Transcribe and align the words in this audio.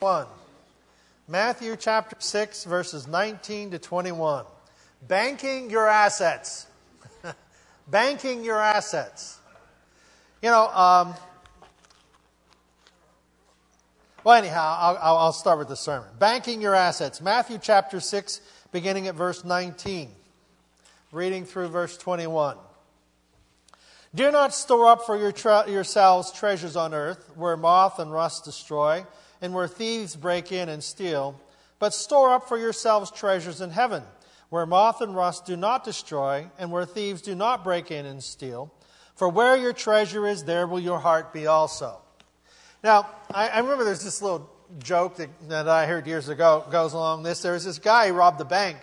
1. 0.00 0.26
Matthew 1.26 1.74
chapter 1.74 2.14
6, 2.20 2.64
verses 2.66 3.08
19 3.08 3.72
to 3.72 3.80
21. 3.80 4.44
Banking 5.08 5.70
your 5.70 5.88
assets. 5.88 6.68
Banking 7.88 8.44
your 8.44 8.60
assets. 8.62 9.40
You 10.40 10.50
know, 10.50 10.68
um, 10.68 11.14
well, 14.22 14.36
anyhow, 14.36 14.76
I'll, 14.78 15.16
I'll 15.16 15.32
start 15.32 15.58
with 15.58 15.66
the 15.66 15.74
sermon. 15.74 16.08
Banking 16.16 16.62
your 16.62 16.76
assets. 16.76 17.20
Matthew 17.20 17.58
chapter 17.60 17.98
6, 17.98 18.40
beginning 18.70 19.08
at 19.08 19.16
verse 19.16 19.44
19, 19.44 20.12
reading 21.10 21.44
through 21.44 21.70
verse 21.70 21.98
21. 21.98 22.56
Do 24.14 24.30
not 24.30 24.54
store 24.54 24.86
up 24.86 25.04
for 25.04 25.18
your 25.18 25.32
tre- 25.32 25.64
yourselves 25.66 26.30
treasures 26.30 26.76
on 26.76 26.94
earth, 26.94 27.32
where 27.34 27.56
moth 27.56 27.98
and 27.98 28.12
rust 28.12 28.44
destroy, 28.44 29.04
and 29.40 29.54
where 29.54 29.68
thieves 29.68 30.16
break 30.16 30.52
in 30.52 30.68
and 30.68 30.82
steal, 30.82 31.40
but 31.78 31.94
store 31.94 32.34
up 32.34 32.48
for 32.48 32.58
yourselves 32.58 33.10
treasures 33.10 33.60
in 33.60 33.70
heaven, 33.70 34.02
where 34.50 34.66
moth 34.66 35.00
and 35.00 35.14
rust 35.14 35.46
do 35.46 35.56
not 35.56 35.84
destroy, 35.84 36.50
and 36.58 36.72
where 36.72 36.84
thieves 36.84 37.22
do 37.22 37.34
not 37.34 37.62
break 37.64 37.90
in 37.90 38.06
and 38.06 38.22
steal. 38.22 38.72
For 39.14 39.28
where 39.28 39.56
your 39.56 39.72
treasure 39.72 40.26
is, 40.26 40.44
there 40.44 40.66
will 40.66 40.80
your 40.80 40.98
heart 40.98 41.32
be 41.32 41.46
also. 41.46 41.98
Now, 42.82 43.08
I, 43.32 43.48
I 43.48 43.58
remember 43.58 43.84
there's 43.84 44.04
this 44.04 44.22
little 44.22 44.48
joke 44.78 45.16
that, 45.16 45.28
that 45.48 45.68
I 45.68 45.86
heard 45.86 46.06
years 46.06 46.28
ago 46.28 46.64
goes 46.70 46.92
along 46.92 47.22
this. 47.22 47.42
There 47.42 47.52
was 47.52 47.64
this 47.64 47.78
guy 47.78 48.08
who 48.08 48.14
robbed 48.14 48.40
a 48.40 48.44
bank, 48.44 48.76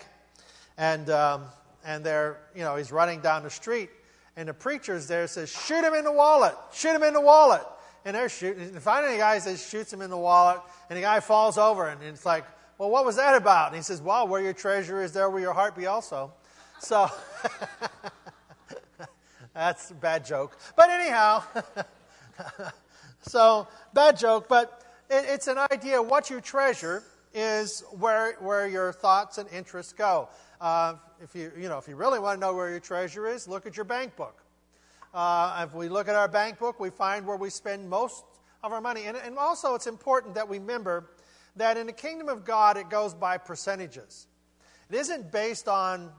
and 0.77 1.09
um, 1.09 1.45
and 1.85 2.03
there, 2.03 2.37
you 2.55 2.63
know, 2.63 2.75
he's 2.75 2.91
running 2.91 3.21
down 3.21 3.43
the 3.43 3.49
street, 3.49 3.89
and 4.35 4.49
the 4.49 4.53
preacher's 4.53 5.07
there 5.07 5.27
says, 5.27 5.49
"Shoot 5.49 5.83
him 5.83 5.93
in 5.93 6.03
the 6.03 6.11
wallet! 6.11 6.55
Shoot 6.73 6.95
him 6.95 7.03
in 7.03 7.13
the 7.13 7.21
wallet!" 7.21 7.61
And 8.05 8.15
they're 8.15 8.29
shooting. 8.29 8.63
And 8.63 8.81
finally, 8.81 9.13
the 9.13 9.19
guy 9.19 9.39
says, 9.39 9.67
shoots 9.67 9.91
him 9.91 10.01
in 10.01 10.09
the 10.09 10.17
wallet, 10.17 10.61
and 10.89 10.97
the 10.97 11.01
guy 11.01 11.19
falls 11.19 11.57
over, 11.57 11.87
and 11.87 12.01
it's 12.03 12.25
like, 12.25 12.45
"Well, 12.77 12.89
what 12.89 13.03
was 13.03 13.15
that 13.15 13.35
about?" 13.35 13.67
And 13.67 13.75
he 13.75 13.81
says, 13.81 14.01
"Well, 14.01 14.27
where 14.27 14.41
your 14.41 14.53
treasure 14.53 15.01
is, 15.01 15.11
there 15.11 15.29
will 15.29 15.39
your 15.41 15.53
heart 15.53 15.75
be 15.75 15.87
also." 15.87 16.31
So. 16.79 17.09
That's 19.55 19.89
a 19.89 19.93
bad 19.93 20.25
joke. 20.25 20.57
But 20.75 20.89
anyhow, 20.89 21.41
so 23.21 23.67
bad 23.93 24.17
joke, 24.19 24.49
but 24.49 24.83
it, 25.09 25.23
it's 25.29 25.47
an 25.47 25.57
idea. 25.71 26.01
What 26.01 26.29
you 26.29 26.41
treasure 26.41 27.03
is 27.33 27.81
where, 27.91 28.33
where 28.41 28.67
your 28.67 28.91
thoughts 28.91 29.37
and 29.37 29.49
interests 29.49 29.93
go. 29.93 30.27
Uh, 30.59 30.95
if 31.21 31.33
you, 31.33 31.53
you 31.57 31.69
know, 31.69 31.77
if 31.77 31.87
you 31.87 31.95
really 31.95 32.19
want 32.19 32.35
to 32.35 32.41
know 32.41 32.53
where 32.53 32.69
your 32.69 32.81
treasure 32.81 33.29
is, 33.29 33.47
look 33.47 33.65
at 33.65 33.77
your 33.77 33.85
bank 33.85 34.17
book. 34.17 34.44
Uh, 35.15 35.65
if 35.65 35.73
we 35.73 35.87
look 35.87 36.09
at 36.09 36.15
our 36.15 36.27
bank 36.27 36.59
book, 36.59 36.77
we 36.77 36.89
find 36.89 37.25
where 37.25 37.37
we 37.37 37.49
spend 37.49 37.89
most 37.89 38.25
of 38.61 38.73
our 38.73 38.81
money. 38.81 39.05
And, 39.05 39.15
and 39.15 39.37
also, 39.37 39.73
it's 39.73 39.87
important 39.87 40.35
that 40.35 40.49
we 40.49 40.59
remember 40.59 41.09
that 41.55 41.77
in 41.77 41.87
the 41.87 41.93
kingdom 41.93 42.27
of 42.27 42.43
God, 42.43 42.75
it 42.75 42.89
goes 42.89 43.13
by 43.13 43.37
percentages. 43.37 44.27
It 44.89 44.97
isn't 44.97 45.31
based 45.31 45.69
on 45.69 46.11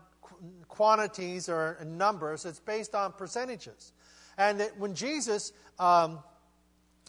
quantities 0.69 1.51
or 1.51 1.77
numbers, 1.85 2.47
it's 2.47 2.59
based 2.59 2.95
on 2.95 3.13
percentages. 3.13 3.93
And 4.39 4.61
that 4.61 4.79
when 4.79 4.95
Jesus 4.95 5.53
um, 5.79 6.21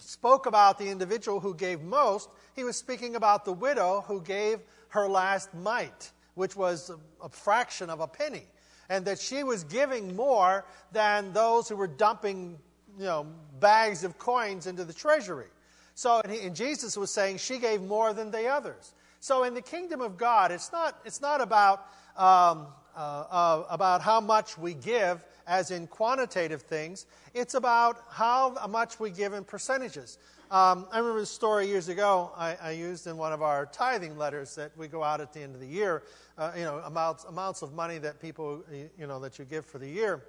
spoke 0.02 0.46
about 0.46 0.78
the 0.78 0.90
individual 0.90 1.40
who 1.40 1.56
gave 1.56 1.82
most, 1.82 2.30
he 2.54 2.66
was 2.66 2.76
speaking 2.76 3.16
about 3.16 3.46
the 3.46 3.54
widow 3.54 4.04
who 4.06 4.22
gave 4.22 4.60
her 4.90 5.08
last 5.08 5.54
mite, 5.54 6.12
which 6.36 6.54
was 6.54 6.90
a, 6.90 6.98
a 7.26 7.30
fraction 7.30 7.90
of 7.90 8.02
a 8.02 8.08
penny. 8.08 8.44
And 8.90 9.06
that 9.06 9.20
she 9.20 9.44
was 9.44 9.64
giving 9.66 10.16
more 10.16 10.66
than 10.92 11.34
those 11.34 11.68
who 11.68 11.76
were 11.76 11.88
dumping 11.88 12.58
you 12.98 13.06
know, 13.06 13.28
bags 13.60 14.04
of 14.04 14.18
coins 14.18 14.66
into 14.68 14.84
the 14.84 14.94
treasury. 14.94 15.48
So, 15.94 16.22
and, 16.24 16.32
he, 16.32 16.42
and 16.42 16.56
Jesus 16.56 16.96
was 16.96 17.12
saying 17.12 17.38
she 17.38 17.58
gave 17.58 17.82
more 17.82 18.14
than 18.14 18.32
the 18.32 18.48
others. 18.48 18.94
So, 19.20 19.44
in 19.44 19.54
the 19.54 19.62
kingdom 19.62 20.02
of 20.02 20.18
God, 20.18 20.52
it's 20.52 20.72
not, 20.72 21.00
it's 21.06 21.22
not 21.22 21.42
about 21.42 21.88
um, 22.16 22.68
uh, 22.98 23.26
uh, 23.30 23.64
about 23.70 24.02
how 24.02 24.20
much 24.20 24.58
we 24.58 24.74
give, 24.74 25.24
as 25.46 25.70
in 25.70 25.86
quantitative 25.86 26.64
things. 26.64 27.06
It's 27.36 27.54
about 27.54 27.98
how 28.10 28.58
much 28.68 29.00
we 29.00 29.12
give 29.12 29.34
in 29.34 29.44
percentages. 29.44 30.18
Um, 30.50 30.88
I 30.94 31.00
remember 31.00 31.20
a 31.20 31.26
story 31.26 31.68
years 31.68 31.90
ago 31.90 32.32
I, 32.38 32.56
I, 32.62 32.72
used 32.72 33.06
in 33.06 33.18
one 33.18 33.34
of 33.34 33.42
our 33.42 33.66
tithing 33.66 34.18
letters 34.18 34.56
that 34.56 34.72
we 34.78 34.88
go 34.88 35.04
out 35.04 35.20
at 35.20 35.34
the 35.34 35.42
end 35.42 35.56
of 35.56 35.60
the 35.60 35.68
year. 35.68 36.04
Uh, 36.38 36.54
you 36.56 36.64
know, 36.64 36.78
amounts 36.86 37.26
amounts 37.26 37.62
of 37.64 37.74
money 37.74 37.98
that 37.98 38.22
people 38.22 38.64
you 38.72 39.08
know 39.08 39.20
that 39.20 39.38
you 39.38 39.44
give 39.44 39.66
for 39.66 39.78
the 39.78 39.90
year. 39.90 40.24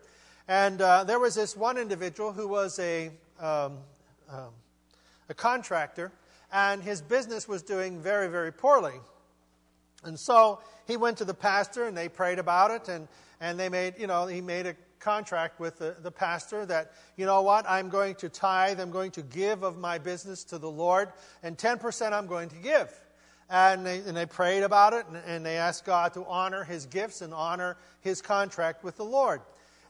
And 0.49 0.83
uh, 0.83 1.05
there 1.05 1.21
was 1.21 1.37
this 1.37 1.57
one 1.57 1.79
individual 1.79 2.33
who 2.33 2.49
was 2.49 2.81
a 2.81 3.13
um, 3.39 3.79
um, 4.29 4.51
a 5.29 5.35
contractor, 5.35 6.11
and 6.53 6.83
his 6.83 7.01
business 7.01 7.47
was 7.47 7.63
doing 7.63 8.01
very 8.01 8.27
very 8.27 8.53
poorly. 8.53 8.95
And 10.03 10.19
so 10.19 10.61
he 10.87 10.97
went 10.97 11.19
to 11.19 11.25
the 11.25 11.35
pastor 11.35 11.87
and 11.87 11.97
they 11.97 12.09
prayed 12.09 12.39
about 12.39 12.71
it 12.71 12.89
and, 12.89 13.09
and 13.41 13.59
they 13.59 13.69
made, 13.69 13.95
you 13.99 14.07
know, 14.07 14.27
he 14.27 14.41
made 14.41 14.67
a 14.67 14.75
contract 15.01 15.61
with 15.61 15.79
the, 15.79 15.97
the 16.03 16.11
pastor 16.11 16.67
that, 16.67 16.93
you 17.17 17.27
know 17.27 17.43
what, 17.43 17.69
I'm 17.69 17.89
going 17.89 18.15
to 18.17 18.29
tithe, 18.29 18.81
I'm 18.81 18.91
going 18.91 19.11
to 19.13 19.23
give 19.23 19.63
of 19.63 19.79
my 19.79 19.99
business 19.99 20.45
to 20.45 20.59
the 20.59 20.71
Lord, 20.71 21.13
and 21.43 21.57
10% 21.57 22.13
I'm 22.13 22.27
going 22.27 22.49
to 22.51 22.57
give. 22.57 22.93
And 23.51 23.87
they, 23.87 23.99
and 23.99 24.17
they 24.17 24.27
prayed 24.27 24.63
about 24.63 24.93
it 24.93 25.07
and, 25.07 25.17
and 25.27 25.47
they 25.47 25.57
asked 25.57 25.87
God 25.87 26.13
to 26.15 26.25
honor 26.27 26.65
his 26.65 26.85
gifts 26.85 27.23
and 27.23 27.33
honor 27.33 27.79
his 28.03 28.21
contract 28.21 28.85
with 28.85 28.97
the 28.97 29.05
Lord. 29.05 29.41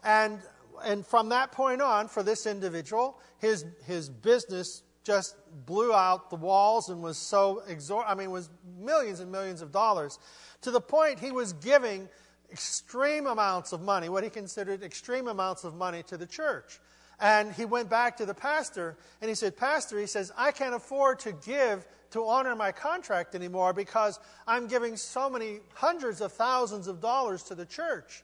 And, 0.05 0.39
and 0.85 1.05
from 1.05 1.31
that 1.31 1.51
point 1.51 1.83
on, 1.83 2.07
for 2.07 2.23
this 2.23 2.47
individual, 2.47 3.19
his, 3.39 3.65
his 3.85 4.09
business 4.09 4.85
just 5.03 5.37
blew 5.67 5.93
out 5.93 6.31
the 6.31 6.37
walls 6.37 6.89
and 6.89 7.03
was 7.03 7.17
so 7.17 7.63
exor- 7.69 8.05
I 8.07 8.15
mean, 8.15 8.31
was 8.31 8.51
millions 8.79 9.21
and 9.21 9.33
millions 9.33 9.63
of 9.63 9.73
dollars 9.73 10.19
to 10.61 10.71
the 10.71 10.81
point 10.81 11.19
he 11.19 11.33
was 11.33 11.53
giving 11.55 12.09
extreme 12.51 13.27
amounts 13.27 13.73
of 13.73 13.83
money, 13.83 14.09
what 14.09 14.25
he 14.25 14.31
considered 14.31 14.83
extreme 14.83 15.29
amounts 15.29 15.65
of 15.65 15.75
money 15.75 16.03
to 16.05 16.17
the 16.17 16.27
church. 16.27 16.81
And 17.21 17.53
he 17.53 17.65
went 17.65 17.91
back 17.91 18.17
to 18.19 18.27
the 18.27 18.35
pastor 18.35 18.97
and 19.21 19.29
he 19.29 19.35
said, 19.35 19.57
Pastor, 19.57 19.99
he 19.99 20.07
says, 20.07 20.33
I 20.37 20.53
can't 20.53 20.75
afford 20.75 21.19
to 21.21 21.33
give 21.33 21.87
to 22.13 22.25
honor 22.27 22.55
my 22.55 22.73
contract 22.73 23.35
anymore 23.35 23.73
because 23.73 24.19
I'm 24.47 24.67
giving 24.67 24.97
so 24.97 25.29
many 25.29 25.59
hundreds 25.75 26.21
of 26.21 26.33
thousands 26.33 26.87
of 26.87 27.01
dollars 27.01 27.43
to 27.45 27.55
the 27.55 27.67
church. 27.67 28.23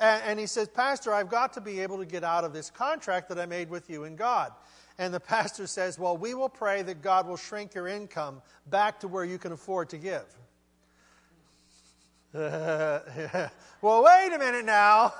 And, 0.00 0.22
and 0.26 0.40
he 0.40 0.46
says, 0.46 0.68
Pastor, 0.68 1.14
I've 1.14 1.30
got 1.30 1.52
to 1.54 1.60
be 1.60 1.80
able 1.80 1.98
to 1.98 2.04
get 2.04 2.24
out 2.24 2.44
of 2.44 2.52
this 2.52 2.68
contract 2.68 3.28
that 3.28 3.38
I 3.38 3.46
made 3.46 3.70
with 3.70 3.88
you 3.88 4.04
and 4.04 4.18
God. 4.18 4.52
And 4.98 5.14
the 5.14 5.20
pastor 5.20 5.66
says, 5.66 5.98
Well, 5.98 6.16
we 6.16 6.34
will 6.34 6.48
pray 6.48 6.82
that 6.82 7.00
God 7.00 7.26
will 7.26 7.36
shrink 7.36 7.74
your 7.74 7.88
income 7.88 8.42
back 8.68 9.00
to 9.00 9.08
where 9.08 9.24
you 9.24 9.38
can 9.38 9.52
afford 9.52 9.88
to 9.90 9.98
give. 9.98 10.24
well, 12.34 14.02
wait 14.02 14.32
a 14.32 14.38
minute 14.38 14.64
now. 14.64 15.12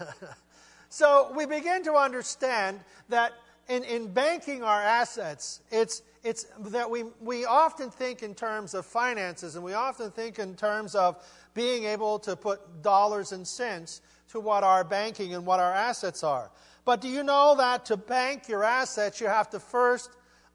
so 0.88 1.30
we 1.36 1.44
begin 1.44 1.84
to 1.84 1.92
understand 1.92 2.80
that 3.10 3.34
in, 3.68 3.84
in 3.84 4.10
banking 4.10 4.62
our 4.62 4.80
assets, 4.80 5.60
it's, 5.70 6.02
it's 6.24 6.46
that 6.58 6.90
we, 6.90 7.04
we 7.20 7.44
often 7.44 7.90
think 7.90 8.22
in 8.22 8.34
terms 8.34 8.72
of 8.72 8.86
finances 8.86 9.56
and 9.56 9.64
we 9.64 9.74
often 9.74 10.10
think 10.10 10.38
in 10.38 10.54
terms 10.54 10.94
of 10.94 11.22
being 11.52 11.84
able 11.84 12.18
to 12.20 12.34
put 12.34 12.82
dollars 12.82 13.32
and 13.32 13.46
cents 13.46 14.00
to 14.30 14.40
what 14.40 14.64
our 14.64 14.84
banking 14.84 15.34
and 15.34 15.44
what 15.44 15.60
our 15.60 15.74
assets 15.74 16.24
are. 16.24 16.50
But 16.86 17.02
do 17.02 17.08
you 17.08 17.22
know 17.22 17.56
that 17.58 17.84
to 17.86 17.98
bank 17.98 18.48
your 18.48 18.64
assets, 18.64 19.20
you 19.20 19.26
have 19.26 19.50
to 19.50 19.60
first 19.60 20.08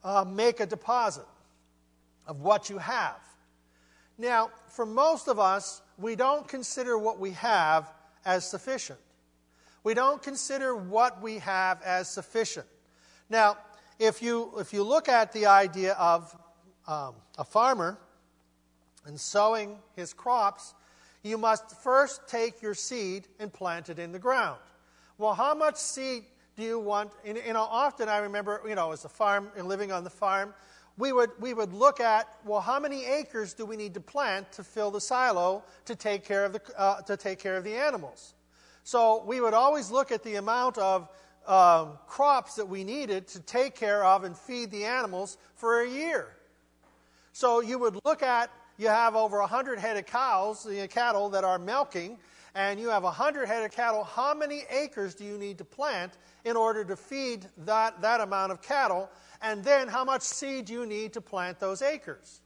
uh, 0.03 0.25
make 0.27 0.59
a 0.59 0.65
deposit 0.65 1.25
of 2.25 2.41
what 2.41 2.67
you 2.67 2.79
have? 2.79 3.26
Now, 4.17 4.49
for 4.67 4.85
most 4.85 5.27
of 5.27 5.39
us, 5.39 5.81
we 5.97 6.15
don't 6.15 6.47
consider 6.47 6.97
what 6.97 7.19
we 7.19 7.31
have 7.31 7.91
as 8.25 8.49
sufficient. 8.49 8.99
We 9.83 9.93
don't 9.93 10.21
consider 10.21 10.75
what 10.75 11.21
we 11.21 11.39
have 11.39 11.81
as 11.81 12.09
sufficient. 12.09 12.65
Now, 13.29 13.57
if 13.99 14.21
you, 14.21 14.51
if 14.57 14.73
you 14.73 14.83
look 14.83 15.07
at 15.07 15.33
the 15.33 15.45
idea 15.45 15.93
of 15.93 16.35
um, 16.87 17.15
a 17.37 17.43
farmer 17.43 17.97
and 19.05 19.19
sowing 19.19 19.77
his 19.95 20.13
crops, 20.13 20.73
you 21.23 21.37
must 21.37 21.71
first 21.81 22.27
take 22.27 22.61
your 22.61 22.73
seed 22.73 23.27
and 23.39 23.51
plant 23.51 23.89
it 23.89 23.99
in 23.99 24.11
the 24.11 24.19
ground. 24.19 24.59
Well, 25.17 25.33
how 25.33 25.55
much 25.55 25.75
seed 25.75 26.25
do 26.55 26.63
you 26.63 26.79
want? 26.79 27.11
And, 27.25 27.37
you 27.37 27.53
know, 27.53 27.67
often 27.69 28.09
I 28.09 28.17
remember, 28.19 28.61
you 28.67 28.75
know, 28.75 28.91
as 28.91 29.05
a 29.05 29.09
farm, 29.09 29.49
and 29.57 29.67
living 29.67 29.91
on 29.91 30.03
the 30.03 30.09
farm, 30.09 30.53
we 30.97 31.13
would, 31.13 31.29
we 31.39 31.53
would 31.53 31.73
look 31.73 31.99
at, 31.99 32.27
well, 32.43 32.59
how 32.59 32.79
many 32.79 33.05
acres 33.05 33.53
do 33.53 33.65
we 33.65 33.77
need 33.77 33.93
to 33.93 33.99
plant 33.99 34.51
to 34.53 34.63
fill 34.63 34.89
the 34.89 35.01
silo 35.01 35.63
to 35.85 35.95
take 35.95 36.25
care 36.25 36.43
of 36.43 36.53
the, 36.53 36.61
uh, 36.77 37.01
to 37.03 37.15
take 37.15 37.39
care 37.39 37.55
of 37.55 37.63
the 37.63 37.73
animals? 37.73 38.33
So 38.83 39.23
we 39.25 39.41
would 39.41 39.53
always 39.53 39.91
look 39.91 40.11
at 40.11 40.23
the 40.23 40.35
amount 40.35 40.77
of 40.77 41.09
um, 41.45 41.97
crops 42.07 42.55
that 42.55 42.67
we 42.67 42.83
needed 42.83 43.27
to 43.29 43.39
take 43.41 43.75
care 43.75 44.03
of 44.03 44.23
and 44.23 44.35
feed 44.35 44.71
the 44.71 44.85
animals 44.85 45.37
for 45.55 45.81
a 45.81 45.89
year. 45.89 46.35
So 47.31 47.61
you 47.61 47.77
would 47.79 47.99
look 48.03 48.23
at 48.23 48.49
you 48.77 48.87
have 48.87 49.15
over 49.15 49.39
100 49.39 49.79
head 49.79 49.97
of 49.97 50.05
cows, 50.05 50.63
the 50.63 50.87
cattle 50.87 51.29
that 51.29 51.43
are 51.43 51.57
milking, 51.57 52.17
and 52.55 52.79
you 52.79 52.89
have 52.89 53.03
100 53.03 53.47
head 53.47 53.63
of 53.63 53.71
cattle, 53.71 54.03
how 54.03 54.33
many 54.33 54.63
acres 54.69 55.13
do 55.15 55.23
you 55.23 55.37
need 55.37 55.57
to 55.59 55.65
plant 55.65 56.13
in 56.45 56.55
order 56.55 56.83
to 56.85 56.95
feed 56.95 57.45
that, 57.59 58.01
that 58.01 58.21
amount 58.21 58.51
of 58.51 58.61
cattle? 58.61 59.09
And 59.41 59.63
then 59.63 59.87
how 59.87 60.03
much 60.03 60.21
seed 60.21 60.65
do 60.65 60.73
you 60.73 60.85
need 60.85 61.13
to 61.13 61.21
plant 61.21 61.59
those 61.59 61.81
acres? 61.81 62.41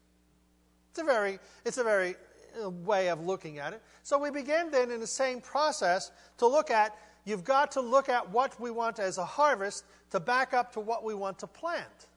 It's 0.89 0.99
a 0.99 1.03
very, 1.03 1.39
it's 1.65 1.77
a 1.77 1.83
very 1.83 2.15
uh, 2.61 2.69
way 2.69 3.09
of 3.09 3.25
looking 3.25 3.59
at 3.59 3.73
it. 3.73 3.81
So 4.03 4.19
we 4.19 4.29
begin 4.29 4.71
then 4.71 4.91
in 4.91 4.99
the 4.99 5.07
same 5.07 5.39
process 5.39 6.11
to 6.37 6.47
look 6.47 6.69
at, 6.69 6.97
you've 7.23 7.45
got 7.45 7.71
to 7.73 7.81
look 7.81 8.09
at 8.09 8.29
what 8.29 8.59
we 8.59 8.71
want 8.71 8.99
as 8.99 9.17
a 9.17 9.25
harvest 9.25 9.85
to 10.09 10.19
back 10.19 10.53
up 10.53 10.73
to 10.73 10.81
what 10.81 11.03
we 11.03 11.13
want 11.13 11.39
to 11.39 11.47
plant. 11.47 12.07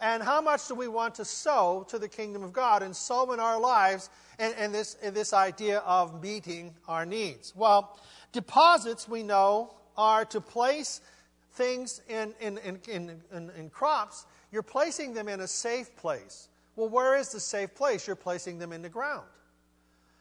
And 0.00 0.22
how 0.22 0.40
much 0.40 0.68
do 0.68 0.74
we 0.74 0.88
want 0.88 1.14
to 1.16 1.24
sow 1.24 1.86
to 1.88 1.98
the 1.98 2.08
kingdom 2.08 2.42
of 2.42 2.52
God 2.52 2.82
and 2.82 2.94
sow 2.94 3.32
in 3.32 3.40
our 3.40 3.58
lives 3.58 4.10
and, 4.38 4.74
this, 4.74 4.94
this 4.94 5.32
idea 5.32 5.78
of 5.78 6.22
meeting 6.22 6.74
our 6.86 7.06
needs? 7.06 7.54
Well, 7.56 7.98
deposits, 8.32 9.08
we 9.08 9.22
know, 9.22 9.74
are 9.96 10.26
to 10.26 10.40
place 10.40 11.00
things 11.52 12.02
in, 12.08 12.34
in, 12.40 12.58
in, 12.58 12.80
in, 12.86 13.50
in 13.56 13.70
crops. 13.70 14.26
You're 14.52 14.62
placing 14.62 15.14
them 15.14 15.28
in 15.28 15.40
a 15.40 15.48
safe 15.48 15.96
place. 15.96 16.48
Well, 16.76 16.90
where 16.90 17.16
is 17.16 17.30
the 17.30 17.40
safe 17.40 17.74
place? 17.74 18.06
You're 18.06 18.16
placing 18.16 18.58
them 18.58 18.72
in 18.72 18.82
the 18.82 18.90
ground. 18.90 19.26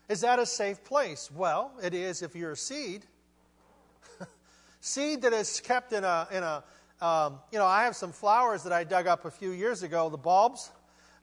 Is 0.08 0.22
that 0.22 0.40
a 0.40 0.46
safe 0.46 0.84
place? 0.84 1.30
Well, 1.36 1.72
it 1.84 1.94
is 1.94 2.22
if 2.22 2.36
you're 2.36 2.52
a 2.52 2.58
seed. 2.58 3.06
seed 4.80 5.24
that 5.24 5.34
is 5.34 5.60
kept 5.60 5.92
in 5.92 6.04
a, 6.04 6.28
in 6.32 6.44
a 6.44 6.64
um, 7.02 7.40
you 7.52 7.60
know, 7.60 7.66
I 7.66 7.84
have 7.84 7.96
some 7.96 8.12
flowers 8.12 8.64
that 8.64 8.74
I 8.74 8.84
dug 8.84 9.08
up 9.08 9.26
a 9.26 9.32
few 9.32 9.52
years 9.52 9.84
ago, 9.84 10.10
the 10.10 10.18
bulbs. 10.18 10.72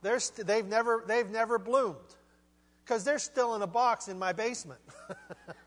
They're 0.01 0.19
st- 0.19 0.45
they've, 0.45 0.65
never, 0.65 1.03
they've 1.07 1.29
never 1.29 1.57
bloomed 1.57 1.97
because 2.83 3.03
they're 3.03 3.19
still 3.19 3.55
in 3.55 3.61
a 3.61 3.67
box 3.67 4.07
in 4.07 4.19
my 4.19 4.33
basement. 4.33 4.81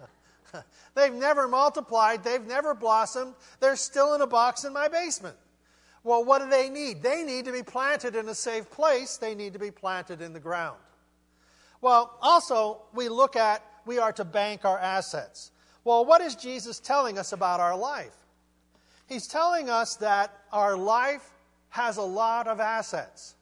they've 0.95 1.13
never 1.13 1.49
multiplied, 1.49 2.23
they've 2.23 2.47
never 2.47 2.75
blossomed, 2.75 3.35
they're 3.61 3.77
still 3.77 4.15
in 4.15 4.21
a 4.21 4.27
box 4.27 4.65
in 4.65 4.73
my 4.73 4.89
basement. 4.89 5.37
Well, 6.05 6.25
what 6.25 6.41
do 6.41 6.49
they 6.49 6.69
need? 6.69 7.03
They 7.03 7.25
need 7.25 7.47
to 7.47 7.53
be 7.53 7.65
planted 7.65 8.15
in 8.15 8.29
a 8.29 8.35
safe 8.35 8.71
place, 8.71 9.17
they 9.17 9.35
need 9.35 9.55
to 9.55 9.59
be 9.59 9.71
planted 9.71 10.21
in 10.23 10.33
the 10.33 10.41
ground. 10.41 10.79
Well, 11.81 12.17
also, 12.23 12.83
we 12.95 13.09
look 13.09 13.37
at 13.37 13.63
we 13.87 13.99
are 13.99 14.13
to 14.13 14.25
bank 14.25 14.65
our 14.65 14.79
assets. 14.79 15.51
Well, 15.85 16.05
what 16.05 16.21
is 16.21 16.35
Jesus 16.35 16.81
telling 16.81 17.19
us 17.19 17.33
about 17.33 17.61
our 17.61 17.77
life? 17.77 18.17
He's 19.07 19.29
telling 19.29 19.71
us 19.71 19.97
that 19.97 20.37
our 20.53 20.77
life 20.77 21.31
has 21.69 21.97
a 21.97 22.03
lot 22.03 22.49
of 22.49 22.59
assets. 22.61 23.35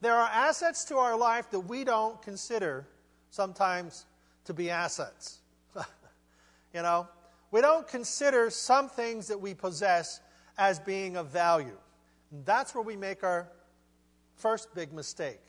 There 0.00 0.14
are 0.14 0.28
assets 0.28 0.84
to 0.86 0.96
our 0.96 1.16
life 1.16 1.50
that 1.50 1.60
we 1.60 1.84
don't 1.84 2.20
consider 2.22 2.86
sometimes 3.30 4.04
to 4.44 4.54
be 4.54 4.70
assets. 4.70 5.38
you 6.74 6.82
know, 6.82 7.08
we 7.50 7.60
don't 7.62 7.88
consider 7.88 8.50
some 8.50 8.88
things 8.88 9.28
that 9.28 9.40
we 9.40 9.54
possess 9.54 10.20
as 10.58 10.78
being 10.78 11.16
of 11.16 11.28
value. 11.28 11.76
And 12.30 12.44
that's 12.44 12.74
where 12.74 12.84
we 12.84 12.96
make 12.96 13.24
our 13.24 13.48
first 14.36 14.74
big 14.74 14.92
mistake. 14.92 15.40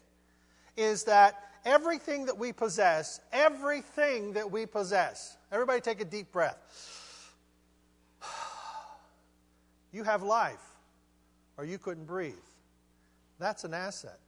Is 0.77 1.04
that 1.04 1.44
everything 1.66 2.25
that 2.25 2.38
we 2.38 2.54
possess, 2.54 3.19
everything 3.33 4.33
that 4.33 4.50
we 4.50 4.66
possess, 4.66 5.38
everybody 5.51 5.81
take 5.81 6.00
a 6.00 6.06
deep 6.06 6.31
breath 6.31 6.99
you 9.91 10.03
have 10.03 10.24
life, 10.24 10.62
or 11.57 11.65
you 11.65 11.77
couldn't 11.77 12.06
breathe. 12.06 12.33
That's 13.39 13.63
an 13.63 13.74
asset. 13.74 14.19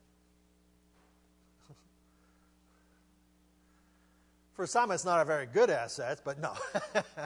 For 4.53 4.65
some, 4.65 4.91
it's 4.91 5.05
not 5.05 5.21
a 5.21 5.25
very 5.25 5.45
good 5.45 5.69
asset, 5.69 6.21
but 6.23 6.39
no, 6.39 6.53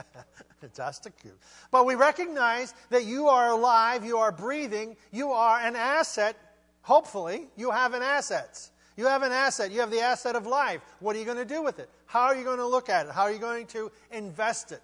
just 0.76 1.06
a 1.06 1.10
cute. 1.10 1.38
But 1.70 1.86
we 1.86 1.94
recognize 1.94 2.74
that 2.90 3.04
you 3.04 3.28
are 3.28 3.50
alive, 3.50 4.04
you 4.04 4.18
are 4.18 4.32
breathing, 4.32 4.96
you 5.12 5.30
are 5.32 5.58
an 5.58 5.76
asset. 5.76 6.36
Hopefully, 6.82 7.46
you 7.56 7.70
have 7.70 7.94
an 7.94 8.02
asset. 8.02 8.70
You 8.96 9.06
have 9.06 9.22
an 9.22 9.32
asset. 9.32 9.70
You 9.72 9.80
have 9.80 9.90
the 9.90 10.00
asset 10.00 10.36
of 10.36 10.46
life. 10.46 10.80
What 11.00 11.16
are 11.16 11.18
you 11.18 11.24
going 11.24 11.36
to 11.36 11.44
do 11.44 11.62
with 11.62 11.78
it? 11.78 11.90
How 12.06 12.22
are 12.22 12.34
you 12.36 12.44
going 12.44 12.58
to 12.58 12.66
look 12.66 12.88
at 12.88 13.06
it? 13.06 13.12
How 13.12 13.22
are 13.22 13.32
you 13.32 13.38
going 13.38 13.66
to 13.68 13.90
invest 14.10 14.72
it? 14.72 14.80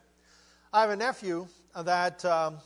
I 0.72 0.82
have 0.82 0.90
a 0.90 0.96
nephew 0.96 1.46
that 1.74 2.24
um, 2.24 2.58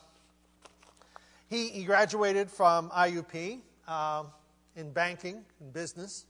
he, 1.49 1.69
he 1.69 1.85
graduated 1.85 2.51
from 2.51 2.91
IUP 2.91 3.61
um, 3.87 4.29
in 4.75 4.91
banking 4.91 5.45
and 5.61 5.73
business. 5.73 6.27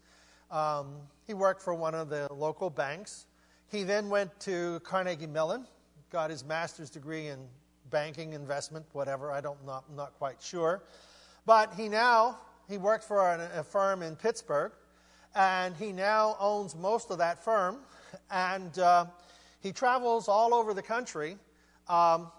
Um, 0.51 0.97
he 1.27 1.35
worked 1.35 1.63
for 1.63 1.75
one 1.75 1.95
of 1.95 2.09
the 2.09 2.29
local 2.33 2.71
banks. 2.71 3.27
He 3.71 3.83
then 3.83 4.09
went 4.09 4.39
to 4.41 4.81
Carnegie 4.81 5.27
Mellon, 5.27 5.67
got 6.11 6.31
his 6.31 6.45
master's 6.45 6.91
degree 6.91 7.29
in 7.29 7.39
banking, 7.91 8.33
investment, 8.33 8.85
whatever. 8.93 9.33
I 9.33 9.41
don't 9.41 9.65
not 9.67 9.85
not 9.95 10.15
quite 10.19 10.41
sure, 10.41 10.83
but 11.47 11.75
he 11.75 11.89
now 11.89 12.39
he 12.69 12.79
worked 12.79 13.05
for 13.05 13.21
a, 13.21 13.61
a 13.61 13.65
firm 13.65 14.03
in 14.03 14.15
Pittsburgh, 14.17 14.73
and 15.35 15.77
he 15.77 15.93
now 15.93 16.37
owns 16.39 16.77
most 16.77 17.11
of 17.11 17.19
that 17.19 17.43
firm, 17.43 17.79
and 18.31 18.79
uh, 18.79 19.07
he 19.61 19.73
travels 19.73 20.29
all 20.29 20.55
over 20.55 20.75
the 20.75 20.83
country, 20.83 21.37
um, 21.89 22.31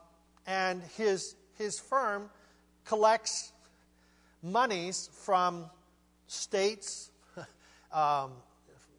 and 0.45 0.81
his 0.95 1.35
his 1.57 1.79
firm 1.79 2.29
collects 2.87 3.51
monies 4.41 5.09
from 5.13 5.65
states, 6.27 7.11
um, 7.91 8.31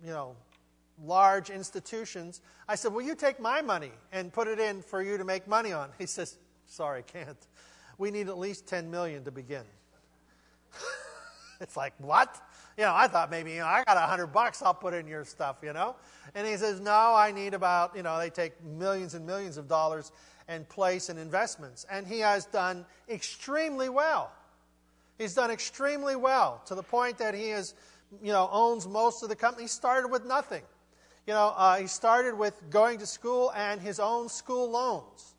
you 0.05 0.11
know, 0.11 0.37
large 1.05 1.51
institutions. 1.51 2.41
I 2.69 2.75
said, 2.75 2.93
Will 2.93 3.03
you 3.03 3.15
take 3.15 3.41
my 3.41 3.63
money 3.63 3.93
and 4.13 4.33
put 4.33 4.49
it 4.49 4.59
in 4.59 4.83
for 4.83 5.03
you 5.03 5.17
to 5.17 5.25
make 5.25 5.49
money 5.49 5.73
on? 5.73 5.91
He 5.99 6.07
says, 6.07 6.37
Sorry, 6.67 7.03
can't. 7.07 7.47
We 7.97 8.11
need 8.11 8.29
at 8.29 8.39
least 8.39 8.67
10 8.67 8.91
million 8.91 9.25
to 9.25 9.31
begin. 9.31 9.65
it's 11.61 11.77
like, 11.77 11.95
what? 11.99 12.41
You 12.77 12.85
know, 12.85 12.95
I 12.95 13.09
thought 13.09 13.31
maybe, 13.31 13.53
you 13.53 13.59
know, 13.59 13.67
I 13.67 13.83
got 13.85 13.97
a 13.97 14.01
hundred 14.01 14.29
bucks, 14.29 14.63
I'll 14.63 14.75
put 14.75 14.95
in 14.95 15.09
your 15.09 15.25
stuff, 15.25 15.57
you 15.63 15.73
know? 15.73 15.97
And 16.35 16.47
he 16.47 16.57
says, 16.57 16.79
no, 16.79 17.15
I 17.17 17.33
need 17.33 17.55
about, 17.55 17.97
you 17.97 18.05
know, 18.05 18.19
they 18.19 18.31
take 18.31 18.63
millions 18.63 19.15
and 19.15 19.27
millions 19.27 19.57
of 19.57 19.67
dollars 19.67 20.13
and 20.49 20.69
place 20.69 21.11
and 21.11 21.19
investments. 21.19 21.87
And 21.91 22.07
he 22.07 22.21
has 22.21 22.47
done 22.47 22.85
extremely 23.09 23.89
well. 23.89 24.33
He's 25.19 25.35
done 25.35 25.51
extremely 25.51 26.17
well 26.17 26.63
to 26.67 26.75
the 26.75 26.83
point 26.83 27.19
that 27.19 27.35
he 27.35 27.51
is, 27.51 27.75
you 28.23 28.33
know, 28.33 28.49
owns 28.51 28.89
most 28.89 29.23
of 29.23 29.29
the 29.29 29.37
company. 29.37 29.65
He 29.65 29.69
started 29.69 30.09
with 30.09 30.25
nothing. 30.25 30.63
You 31.27 31.35
know, 31.35 31.53
uh, 31.57 31.77
he 31.77 31.87
started 31.87 32.37
with 32.37 32.55
going 32.71 32.99
to 33.01 33.07
school 33.07 33.53
and 33.55 33.81
his 33.81 34.01
own 34.01 34.29
school 34.29 34.71
loans. 34.71 35.35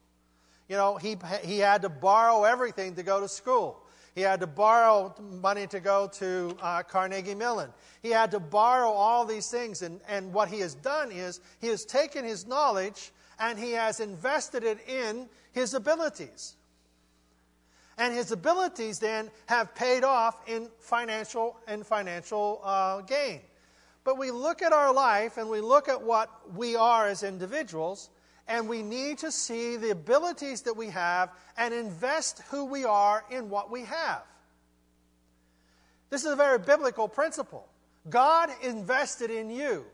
You 0.67 0.75
know, 0.75 0.97
he, 0.97 1.17
he 1.44 1.57
had 1.57 1.81
to 1.81 1.89
borrow 1.89 2.44
everything 2.44 2.94
to 2.95 3.03
go 3.03 3.19
to 3.19 3.27
school. 3.27 3.81
He 4.13 4.21
had 4.21 4.41
to 4.41 4.47
borrow 4.47 5.15
money 5.19 5.65
to 5.67 5.79
go 5.79 6.07
to 6.13 6.56
uh, 6.61 6.83
Carnegie 6.83 7.33
Mellon. 7.33 7.69
He 8.03 8.09
had 8.09 8.31
to 8.31 8.39
borrow 8.39 8.89
all 8.89 9.25
these 9.25 9.50
things. 9.50 9.81
And, 9.81 9.99
and 10.07 10.33
what 10.33 10.49
he 10.49 10.59
has 10.59 10.75
done 10.75 11.11
is 11.11 11.39
he 11.59 11.68
has 11.68 11.85
taken 11.85 12.25
his 12.25 12.45
knowledge 12.45 13.11
and 13.39 13.57
he 13.57 13.71
has 13.71 13.99
invested 13.99 14.63
it 14.63 14.79
in 14.87 15.29
his 15.51 15.73
abilities. 15.73 16.55
And 17.97 18.13
his 18.13 18.31
abilities 18.31 18.99
then 18.99 19.29
have 19.47 19.75
paid 19.75 20.03
off 20.03 20.47
in 20.47 20.69
financial 20.79 21.57
and 21.67 21.85
financial 21.85 22.61
uh, 22.63 23.01
gain. 23.01 23.41
But 24.03 24.17
we 24.17 24.31
look 24.31 24.61
at 24.61 24.71
our 24.71 24.93
life 24.93 25.37
and 25.37 25.49
we 25.49 25.61
look 25.61 25.89
at 25.89 26.01
what 26.01 26.29
we 26.55 26.75
are 26.75 27.07
as 27.07 27.23
individuals, 27.23 28.09
and 28.47 28.67
we 28.67 28.81
need 28.81 29.19
to 29.19 29.31
see 29.31 29.75
the 29.75 29.91
abilities 29.91 30.61
that 30.61 30.75
we 30.75 30.87
have 30.87 31.29
and 31.57 31.73
invest 31.73 32.41
who 32.49 32.65
we 32.65 32.85
are 32.85 33.23
in 33.29 33.49
what 33.49 33.69
we 33.69 33.83
have. 33.83 34.23
This 36.09 36.25
is 36.25 36.31
a 36.31 36.35
very 36.35 36.57
biblical 36.57 37.07
principle. 37.07 37.67
God 38.09 38.49
invested 38.63 39.29
in 39.29 39.49
you, 39.49 39.85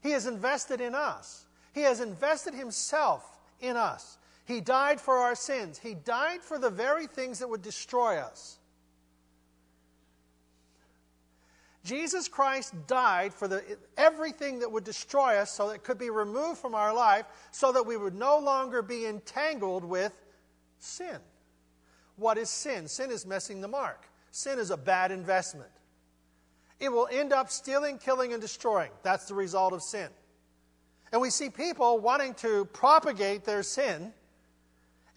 He 0.00 0.12
has 0.12 0.26
invested 0.26 0.80
in 0.80 0.94
us. 0.94 1.41
He 1.72 1.82
has 1.82 2.00
invested 2.00 2.54
himself 2.54 3.24
in 3.60 3.76
us. 3.76 4.18
He 4.44 4.60
died 4.60 5.00
for 5.00 5.18
our 5.18 5.34
sins. 5.34 5.78
He 5.78 5.94
died 5.94 6.42
for 6.42 6.58
the 6.58 6.70
very 6.70 7.06
things 7.06 7.38
that 7.38 7.48
would 7.48 7.62
destroy 7.62 8.16
us. 8.16 8.58
Jesus 11.84 12.28
Christ 12.28 12.74
died 12.86 13.34
for 13.34 13.48
the, 13.48 13.64
everything 13.96 14.60
that 14.60 14.70
would 14.70 14.84
destroy 14.84 15.38
us 15.38 15.50
so 15.50 15.68
that 15.68 15.74
it 15.74 15.84
could 15.84 15.98
be 15.98 16.10
removed 16.10 16.58
from 16.58 16.74
our 16.74 16.94
life 16.94 17.26
so 17.50 17.72
that 17.72 17.84
we 17.84 17.96
would 17.96 18.14
no 18.14 18.38
longer 18.38 18.82
be 18.82 19.06
entangled 19.06 19.84
with 19.84 20.12
sin. 20.78 21.18
What 22.16 22.38
is 22.38 22.50
sin? 22.50 22.86
Sin 22.86 23.10
is 23.10 23.26
missing 23.26 23.60
the 23.60 23.68
mark. 23.68 24.08
Sin 24.30 24.58
is 24.58 24.70
a 24.70 24.76
bad 24.76 25.10
investment. 25.10 25.70
It 26.78 26.90
will 26.90 27.08
end 27.10 27.32
up 27.32 27.50
stealing, 27.50 27.98
killing, 27.98 28.32
and 28.32 28.40
destroying. 28.40 28.90
That's 29.02 29.26
the 29.26 29.34
result 29.34 29.72
of 29.72 29.82
sin. 29.82 30.08
And 31.12 31.20
we 31.20 31.30
see 31.30 31.50
people 31.50 31.98
wanting 32.00 32.34
to 32.34 32.64
propagate 32.72 33.44
their 33.44 33.62
sin 33.62 34.12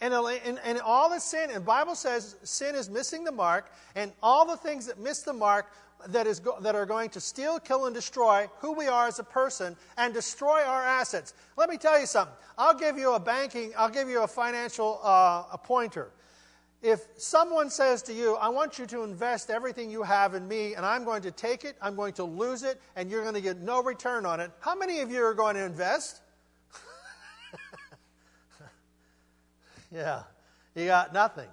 And, 0.02 0.14
and, 0.14 0.60
and 0.64 0.82
all 0.82 1.10
the 1.10 1.20
sin, 1.20 1.50
and 1.52 1.66
Bible 1.66 1.96
says 1.96 2.36
sin 2.44 2.76
is 2.76 2.90
missing 2.90 3.24
the 3.24 3.32
mark, 3.32 3.72
and 3.96 4.12
all 4.22 4.46
the 4.46 4.58
things 4.58 4.86
that 4.88 5.00
miss 5.00 5.22
the 5.22 5.34
mark 5.34 5.72
that, 6.10 6.28
is 6.28 6.40
go, 6.42 6.58
that 6.60 6.76
are 6.76 6.86
going 6.86 7.10
to 7.12 7.22
steal, 7.22 7.60
kill, 7.60 7.86
and 7.86 7.96
destroy 7.96 8.48
who 8.60 8.74
we 8.74 8.88
are 8.88 9.08
as 9.08 9.20
a 9.20 9.24
person 9.24 9.76
and 9.98 10.14
destroy 10.14 10.62
our 10.64 10.84
assets. 10.84 11.34
Let 11.56 11.70
me 11.70 11.78
tell 11.78 11.98
you 11.98 12.06
something. 12.06 12.36
I'll 12.58 12.78
give 12.78 12.98
you 12.98 13.14
a 13.14 13.20
banking, 13.20 13.72
I'll 13.78 13.90
give 13.90 14.10
you 14.10 14.24
a 14.24 14.28
financial 14.28 15.00
uh, 15.02 15.44
a 15.54 15.58
pointer. 15.58 16.12
If 16.82 17.08
someone 17.18 17.70
says 17.70 18.02
to 18.04 18.14
you, 18.14 18.36
I 18.36 18.50
want 18.50 18.78
you 18.78 18.86
to 18.88 19.04
invest 19.04 19.50
everything 19.50 19.90
you 19.90 20.04
have 20.04 20.36
in 20.36 20.48
me, 20.48 20.76
and 20.76 20.86
I'm 20.86 21.04
going 21.04 21.22
to 21.24 21.32
take 21.32 21.66
it, 21.66 21.76
I'm 21.82 21.96
going 21.96 22.14
to 22.14 22.24
lose 22.24 22.64
it, 22.64 22.80
and 22.96 23.10
you're 23.10 23.24
going 23.24 23.34
to 23.34 23.42
get 23.42 23.62
no 23.62 23.82
return 23.82 24.26
on 24.26 24.40
it, 24.40 24.52
how 24.60 24.76
many 24.76 25.00
of 25.00 25.10
you 25.10 25.24
are 25.24 25.34
going 25.34 25.56
to 25.56 25.66
invest? 25.66 26.22
yeah, 29.92 30.24
you 30.76 30.86
got 30.86 31.14
nothing. 31.14 31.50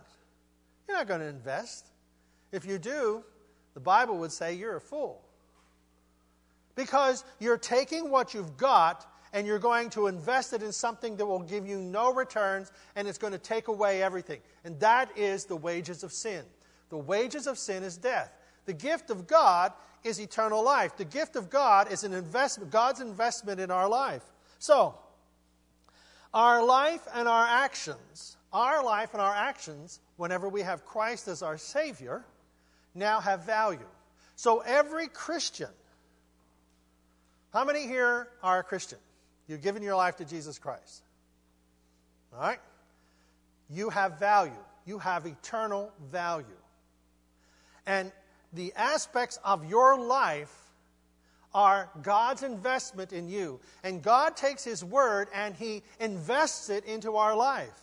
You're 0.87 0.99
not 0.99 1.09
going 1.09 1.21
to 1.21 1.29
invest. 1.29 1.87
If 2.50 2.67
you 2.67 2.79
do, 2.79 3.25
the 3.75 3.81
Bible 3.81 4.19
would 4.19 4.33
say 4.33 4.55
you're 4.55 4.76
a 4.76 4.81
fool. 4.81 5.23
Because 6.75 7.25
you're 7.38 7.59
taking 7.59 8.11
what 8.11 8.35
you've 8.35 8.57
got 8.57 9.07
and 9.32 9.46
you're 9.46 9.58
going 9.58 9.90
to 9.90 10.06
invest 10.06 10.52
it 10.52 10.62
in 10.62 10.72
something 10.72 11.16
that 11.16 11.26
will 11.26 11.40
give 11.40 11.66
you 11.66 11.78
no 11.80 12.12
returns 12.12 12.70
and 12.96 13.08
it's 13.08 13.18
going 13.18 13.32
to 13.32 13.38
take 13.38 13.68
away 13.68 14.02
everything. 14.02 14.40
And 14.64 14.78
that 14.80 15.16
is 15.16 15.46
the 15.46 15.56
wages 15.56 16.02
of 16.02 16.12
sin. 16.12 16.44
The 16.90 16.98
wages 16.98 17.46
of 17.46 17.58
sin 17.58 17.82
is 17.82 17.96
death. 17.96 18.30
The 18.66 18.74
gift 18.74 19.10
of 19.10 19.26
God 19.26 19.72
is 20.04 20.20
eternal 20.20 20.62
life. 20.62 20.96
The 20.96 21.04
gift 21.04 21.36
of 21.36 21.48
God 21.48 21.90
is 21.90 22.04
an 22.04 22.12
investment, 22.12 22.70
God's 22.70 23.00
investment 23.00 23.60
in 23.60 23.70
our 23.70 23.88
life. 23.88 24.22
So, 24.58 24.94
our 26.34 26.64
life 26.64 27.06
and 27.14 27.28
our 27.28 27.46
actions, 27.46 28.36
our 28.52 28.84
life 28.84 29.12
and 29.12 29.22
our 29.22 29.34
actions, 29.34 30.00
whenever 30.16 30.48
we 30.48 30.62
have 30.62 30.84
Christ 30.84 31.28
as 31.28 31.42
our 31.42 31.58
Savior, 31.58 32.24
now 32.94 33.20
have 33.20 33.44
value. 33.44 33.86
So 34.36 34.60
every 34.60 35.08
Christian, 35.08 35.68
how 37.52 37.64
many 37.64 37.86
here 37.86 38.28
are 38.42 38.60
a 38.60 38.62
Christian? 38.62 38.98
You've 39.52 39.61
given 39.61 39.82
your 39.82 39.97
life 39.97 40.16
to 40.16 40.25
Jesus 40.25 40.59
Christ. 40.59 41.02
All 42.32 42.40
right? 42.40 42.59
You 43.68 43.90
have 43.90 44.18
value. 44.18 44.52
You 44.87 44.99
have 44.99 45.26
eternal 45.26 45.92
value. 46.11 46.47
And 47.85 48.12
the 48.54 48.73
aspects 48.75 49.38
of 49.44 49.68
your 49.68 50.00
life 50.00 50.56
are 51.52 51.90
God's 52.00 52.42
investment 52.42 53.12
in 53.12 53.28
you. 53.28 53.61
And 53.85 54.02
God 54.02 54.38
takes 54.38 54.64
His 54.64 54.82
word 54.82 55.28
and 55.35 55.54
He 55.54 55.82
invests 56.00 56.71
it 56.71 56.87
into 56.87 57.16
our 57.16 57.37
life. 57.37 57.78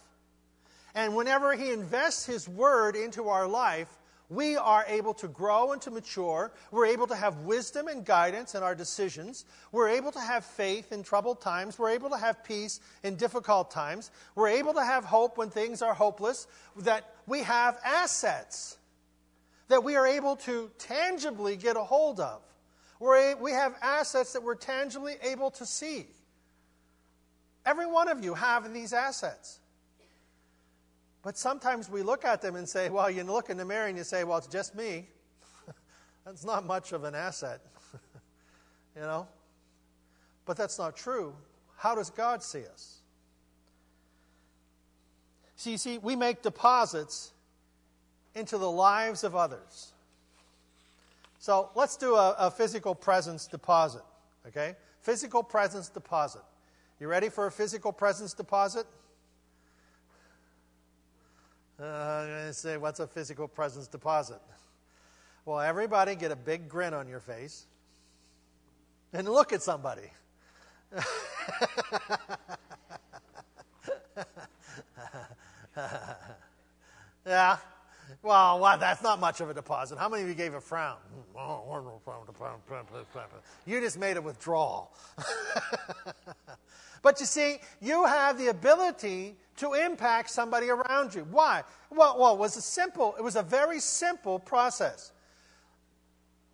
And 0.95 1.15
whenever 1.15 1.55
He 1.55 1.69
invests 1.69 2.25
His 2.25 2.49
word 2.49 2.95
into 2.95 3.29
our 3.29 3.47
life, 3.47 3.95
we 4.29 4.55
are 4.55 4.85
able 4.87 5.13
to 5.15 5.27
grow 5.27 5.71
and 5.71 5.81
to 5.81 5.91
mature. 5.91 6.51
We're 6.71 6.85
able 6.85 7.07
to 7.07 7.15
have 7.15 7.37
wisdom 7.39 7.87
and 7.87 8.05
guidance 8.05 8.55
in 8.55 8.63
our 8.63 8.75
decisions. 8.75 9.45
We're 9.71 9.89
able 9.89 10.11
to 10.11 10.19
have 10.19 10.45
faith 10.45 10.91
in 10.91 11.03
troubled 11.03 11.41
times. 11.41 11.79
We're 11.79 11.89
able 11.89 12.11
to 12.11 12.17
have 12.17 12.43
peace 12.43 12.79
in 13.03 13.15
difficult 13.15 13.71
times. 13.71 14.11
We're 14.35 14.49
able 14.49 14.73
to 14.75 14.83
have 14.83 15.03
hope 15.03 15.37
when 15.37 15.49
things 15.49 15.81
are 15.81 15.93
hopeless. 15.93 16.47
That 16.77 17.15
we 17.25 17.39
have 17.43 17.79
assets 17.83 18.77
that 19.69 19.83
we 19.83 19.95
are 19.95 20.05
able 20.05 20.35
to 20.35 20.69
tangibly 20.77 21.55
get 21.55 21.77
a 21.77 21.83
hold 21.83 22.19
of. 22.19 22.41
We're 22.99 23.31
a, 23.31 23.35
we 23.35 23.51
have 23.51 23.75
assets 23.81 24.33
that 24.33 24.43
we're 24.43 24.55
tangibly 24.55 25.15
able 25.23 25.51
to 25.51 25.65
see. 25.65 26.07
Every 27.65 27.85
one 27.85 28.09
of 28.09 28.23
you 28.23 28.33
have 28.33 28.71
these 28.73 28.93
assets. 28.93 29.59
But 31.29 31.37
sometimes 31.37 31.91
we 31.91 32.01
look 32.01 32.25
at 32.25 32.41
them 32.41 32.55
and 32.55 32.67
say, 32.67 32.89
well, 32.89 33.07
you 33.07 33.23
look 33.23 33.51
in 33.51 33.57
the 33.57 33.63
mirror 33.63 33.85
and 33.85 33.95
you 33.95 34.03
say, 34.03 34.23
well, 34.23 34.39
it's 34.39 34.47
just 34.47 34.73
me. 34.73 35.05
that's 36.25 36.43
not 36.43 36.65
much 36.65 36.91
of 36.91 37.03
an 37.03 37.13
asset, 37.13 37.61
you 38.95 39.03
know? 39.03 39.27
But 40.47 40.57
that's 40.57 40.79
not 40.79 40.95
true. 40.95 41.35
How 41.77 41.93
does 41.93 42.09
God 42.09 42.41
see 42.41 42.65
us? 42.65 43.01
See, 45.55 45.77
see, 45.77 45.99
we 45.99 46.15
make 46.15 46.41
deposits 46.41 47.31
into 48.33 48.57
the 48.57 48.71
lives 48.71 49.23
of 49.23 49.35
others. 49.35 49.93
So 51.37 51.69
let's 51.75 51.95
do 51.95 52.15
a, 52.15 52.35
a 52.39 52.49
physical 52.49 52.95
presence 52.95 53.45
deposit, 53.45 54.01
okay? 54.47 54.75
Physical 55.01 55.43
presence 55.43 55.89
deposit. 55.89 56.41
You 56.99 57.07
ready 57.07 57.29
for 57.29 57.45
a 57.45 57.51
physical 57.51 57.93
presence 57.93 58.33
deposit? 58.33 58.87
Uh, 61.81 62.51
say, 62.51 62.75
what's 62.75 62.99
a 62.99 63.07
physical 63.07 63.47
presence 63.47 63.87
deposit? 63.87 64.41
Well, 65.45 65.61
everybody 65.61 66.15
get 66.15 66.31
a 66.31 66.35
big 66.35 66.67
grin 66.67 66.93
on 66.93 67.07
your 67.07 67.21
face 67.21 67.67
and 69.13 69.29
look 69.29 69.53
at 69.53 69.61
somebody. 69.61 70.11
yeah. 77.25 77.57
Well, 78.21 78.59
well, 78.59 78.77
that's 78.77 79.01
not 79.01 79.19
much 79.19 79.41
of 79.41 79.49
a 79.49 79.53
deposit. 79.53 79.97
How 79.97 80.09
many 80.09 80.23
of 80.23 80.29
you 80.29 80.35
gave 80.35 80.53
a 80.53 80.61
frown? 80.61 80.97
Mm, 81.35 81.59
you 83.65 83.79
just 83.79 83.97
made 83.99 84.17
a 84.17 84.21
withdrawal. 84.21 84.91
but 87.01 87.19
you 87.19 87.25
see, 87.25 87.57
you 87.81 88.05
have 88.05 88.37
the 88.37 88.47
ability 88.47 89.35
to 89.57 89.73
impact 89.73 90.29
somebody 90.29 90.69
around 90.69 91.13
you. 91.13 91.27
Why? 91.29 91.63
Well, 91.89 92.17
well, 92.19 92.33
it 92.33 92.39
was 92.39 92.57
a 92.57 92.61
simple, 92.61 93.15
it 93.17 93.23
was 93.23 93.35
a 93.35 93.43
very 93.43 93.79
simple 93.79 94.39
process. 94.39 95.11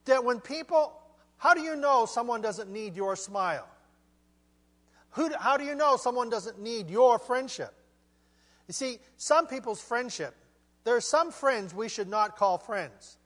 That 0.05 0.24
when 0.24 0.39
people, 0.39 0.93
how 1.38 1.53
do 1.53 1.62
you 1.62 1.75
know 1.75 2.05
someone 2.05 2.41
doesn't 2.41 2.69
need 2.69 2.95
your 2.95 3.15
smile? 3.15 3.67
Who, 5.12 5.31
how 5.39 5.55
do 5.57 5.63
you 5.63 5.75
know 5.75 5.95
someone 5.95 6.29
doesn't 6.29 6.59
need 6.59 6.89
your 6.89 7.17
friendship? 7.17 7.74
You 8.67 8.74
see, 8.74 9.00
some 9.17 9.47
people's 9.47 9.81
friendship, 9.81 10.35
there 10.86 10.96
are 10.96 11.01
some 11.01 11.32
friends 11.32 11.74
we 11.74 11.89
should 11.89 12.08
not 12.08 12.38
call 12.38 12.58
friends. 12.58 13.18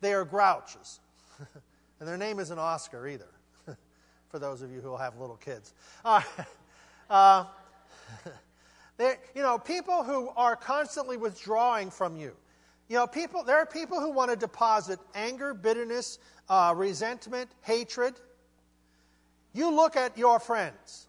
They 0.00 0.14
are 0.14 0.24
grouches. 0.24 1.00
and 2.00 2.08
their 2.08 2.16
name 2.16 2.38
isn't 2.38 2.58
Oscar 2.58 3.06
either, 3.08 3.28
for 4.28 4.38
those 4.38 4.62
of 4.62 4.70
you 4.70 4.80
who 4.80 4.96
have 4.96 5.18
little 5.20 5.36
kids. 5.36 5.74
Uh, 7.10 7.44
uh, 8.98 9.12
you 9.34 9.42
know, 9.42 9.58
people 9.58 10.02
who 10.02 10.28
are 10.36 10.56
constantly 10.56 11.16
withdrawing 11.16 11.90
from 11.90 12.16
you. 12.16 12.34
You 12.88 12.96
know, 12.96 13.06
people, 13.06 13.42
there 13.42 13.56
are 13.56 13.66
people 13.66 14.00
who 14.00 14.10
want 14.10 14.30
to 14.30 14.36
deposit 14.36 14.98
anger, 15.14 15.54
bitterness, 15.54 16.18
uh, 16.48 16.74
resentment, 16.76 17.50
hatred. 17.62 18.14
You 19.54 19.70
look 19.70 19.96
at 19.96 20.16
your 20.16 20.38
friends. 20.38 21.06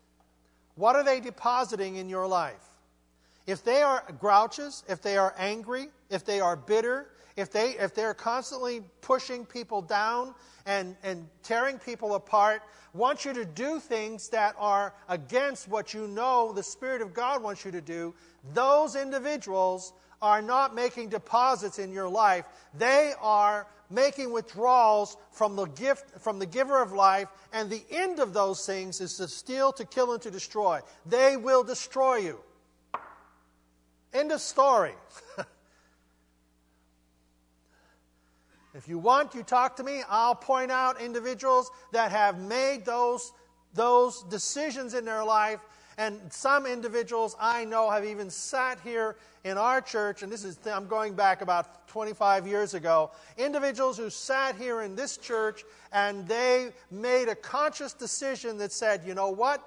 What 0.75 0.95
are 0.95 1.03
they 1.03 1.19
depositing 1.19 1.97
in 1.97 2.09
your 2.09 2.27
life? 2.27 2.63
If 3.45 3.63
they 3.63 3.81
are 3.81 4.03
grouches, 4.19 4.83
if 4.87 5.01
they 5.01 5.17
are 5.17 5.33
angry, 5.37 5.89
if 6.09 6.25
they 6.25 6.39
are 6.39 6.55
bitter, 6.55 7.07
if, 7.35 7.51
they, 7.51 7.71
if 7.71 7.93
they're 7.93 8.13
constantly 8.13 8.81
pushing 9.01 9.45
people 9.45 9.81
down 9.81 10.35
and, 10.65 10.95
and 11.03 11.27
tearing 11.43 11.79
people 11.79 12.15
apart, 12.15 12.61
want 12.93 13.23
you 13.23 13.33
to 13.33 13.45
do 13.45 13.79
things 13.79 14.29
that 14.29 14.55
are 14.57 14.93
against 15.07 15.67
what 15.67 15.93
you 15.93 16.07
know 16.07 16.51
the 16.51 16.63
Spirit 16.63 17.01
of 17.01 17.13
God 17.13 17.41
wants 17.41 17.63
you 17.63 17.71
to 17.71 17.81
do, 17.81 18.13
those 18.53 18.95
individuals 18.95 19.93
are 20.21 20.41
not 20.41 20.75
making 20.75 21.09
deposits 21.09 21.79
in 21.79 21.93
your 21.93 22.09
life. 22.09 22.45
They 22.77 23.13
are 23.21 23.67
making 23.89 24.31
withdrawals 24.31 25.17
from 25.31 25.55
the 25.55 25.65
gift 25.65 26.19
from 26.19 26.39
the 26.39 26.45
giver 26.45 26.81
of 26.81 26.91
life 26.91 27.27
and 27.53 27.69
the 27.69 27.81
end 27.89 28.19
of 28.19 28.33
those 28.33 28.63
things 28.65 29.01
is 29.01 29.17
to 29.17 29.27
steal 29.27 29.71
to 29.73 29.85
kill 29.85 30.13
and 30.13 30.21
to 30.21 30.29
destroy. 30.29 30.79
They 31.05 31.37
will 31.37 31.63
destroy 31.63 32.17
you. 32.17 32.39
End 34.13 34.31
of 34.31 34.41
story 34.41 34.93
If 38.79 38.87
you 38.87 38.97
want, 38.97 39.35
you 39.35 39.43
talk 39.43 39.75
to 39.75 39.83
me. 39.83 40.03
I'll 40.07 40.33
point 40.33 40.71
out 40.71 41.01
individuals 41.01 41.69
that 41.91 42.11
have 42.11 42.39
made 42.39 42.85
those, 42.85 43.33
those 43.73 44.23
decisions 44.29 44.93
in 44.93 45.03
their 45.03 45.21
life. 45.21 45.59
And 45.97 46.17
some 46.31 46.65
individuals 46.65 47.35
I 47.41 47.65
know 47.65 47.89
have 47.89 48.05
even 48.05 48.29
sat 48.29 48.79
here 48.79 49.17
in 49.43 49.57
our 49.57 49.81
church, 49.81 50.23
and 50.23 50.31
this 50.31 50.45
is, 50.45 50.57
I'm 50.65 50.87
going 50.87 51.13
back 51.13 51.41
about 51.41 51.89
25 51.89 52.47
years 52.47 52.73
ago. 52.73 53.11
Individuals 53.37 53.97
who 53.97 54.09
sat 54.09 54.55
here 54.55 54.79
in 54.79 54.95
this 54.95 55.17
church 55.17 55.65
and 55.91 56.25
they 56.25 56.69
made 56.89 57.27
a 57.27 57.35
conscious 57.35 57.91
decision 57.91 58.57
that 58.59 58.71
said, 58.71 59.01
you 59.05 59.13
know 59.13 59.29
what? 59.29 59.61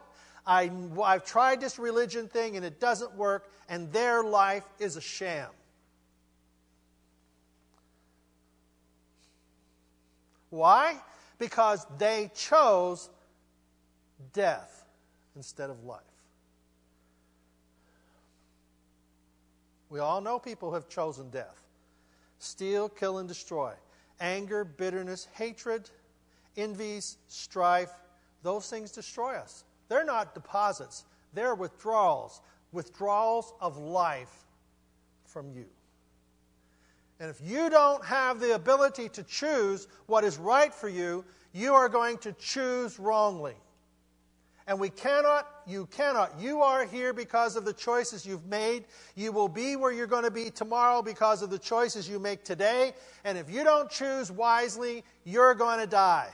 I, 0.46 0.70
I've 1.04 1.26
tried 1.26 1.60
this 1.60 1.78
religion 1.78 2.28
thing 2.28 2.56
and 2.56 2.64
it 2.64 2.80
doesn't 2.80 3.14
work, 3.14 3.50
and 3.68 3.92
their 3.92 4.24
life 4.24 4.64
is 4.78 4.96
a 4.96 5.02
sham. 5.02 5.50
Why? 10.52 10.96
Because 11.38 11.86
they 11.96 12.30
chose 12.34 13.08
death 14.34 14.84
instead 15.34 15.70
of 15.70 15.82
life. 15.84 16.02
We 19.88 19.98
all 20.00 20.20
know 20.20 20.38
people 20.38 20.68
who 20.68 20.74
have 20.74 20.90
chosen 20.90 21.30
death 21.30 21.58
steal, 22.38 22.90
kill, 22.90 23.16
and 23.18 23.28
destroy. 23.28 23.72
Anger, 24.20 24.64
bitterness, 24.64 25.26
hatred, 25.32 25.88
envies, 26.58 27.16
strife, 27.28 27.90
those 28.42 28.68
things 28.68 28.90
destroy 28.90 29.36
us. 29.36 29.64
They're 29.88 30.04
not 30.04 30.34
deposits, 30.34 31.06
they're 31.32 31.54
withdrawals, 31.54 32.42
withdrawals 32.72 33.54
of 33.58 33.78
life 33.78 34.44
from 35.24 35.50
you. 35.50 35.64
And 37.22 37.30
if 37.30 37.40
you 37.40 37.70
don't 37.70 38.04
have 38.04 38.40
the 38.40 38.56
ability 38.56 39.08
to 39.10 39.22
choose 39.22 39.86
what 40.06 40.24
is 40.24 40.38
right 40.38 40.74
for 40.74 40.88
you, 40.88 41.24
you 41.52 41.72
are 41.72 41.88
going 41.88 42.18
to 42.18 42.32
choose 42.32 42.98
wrongly. 42.98 43.54
And 44.66 44.80
we 44.80 44.90
cannot, 44.90 45.46
you 45.64 45.86
cannot. 45.86 46.40
You 46.40 46.62
are 46.62 46.84
here 46.84 47.12
because 47.12 47.54
of 47.54 47.64
the 47.64 47.74
choices 47.74 48.26
you've 48.26 48.46
made. 48.46 48.86
You 49.14 49.30
will 49.30 49.46
be 49.46 49.76
where 49.76 49.92
you're 49.92 50.08
going 50.08 50.24
to 50.24 50.32
be 50.32 50.50
tomorrow 50.50 51.00
because 51.00 51.42
of 51.42 51.50
the 51.50 51.60
choices 51.60 52.08
you 52.08 52.18
make 52.18 52.42
today. 52.42 52.92
And 53.22 53.38
if 53.38 53.48
you 53.48 53.62
don't 53.62 53.88
choose 53.88 54.32
wisely, 54.32 55.04
you're 55.22 55.54
going 55.54 55.78
to 55.78 55.86
die. 55.86 56.30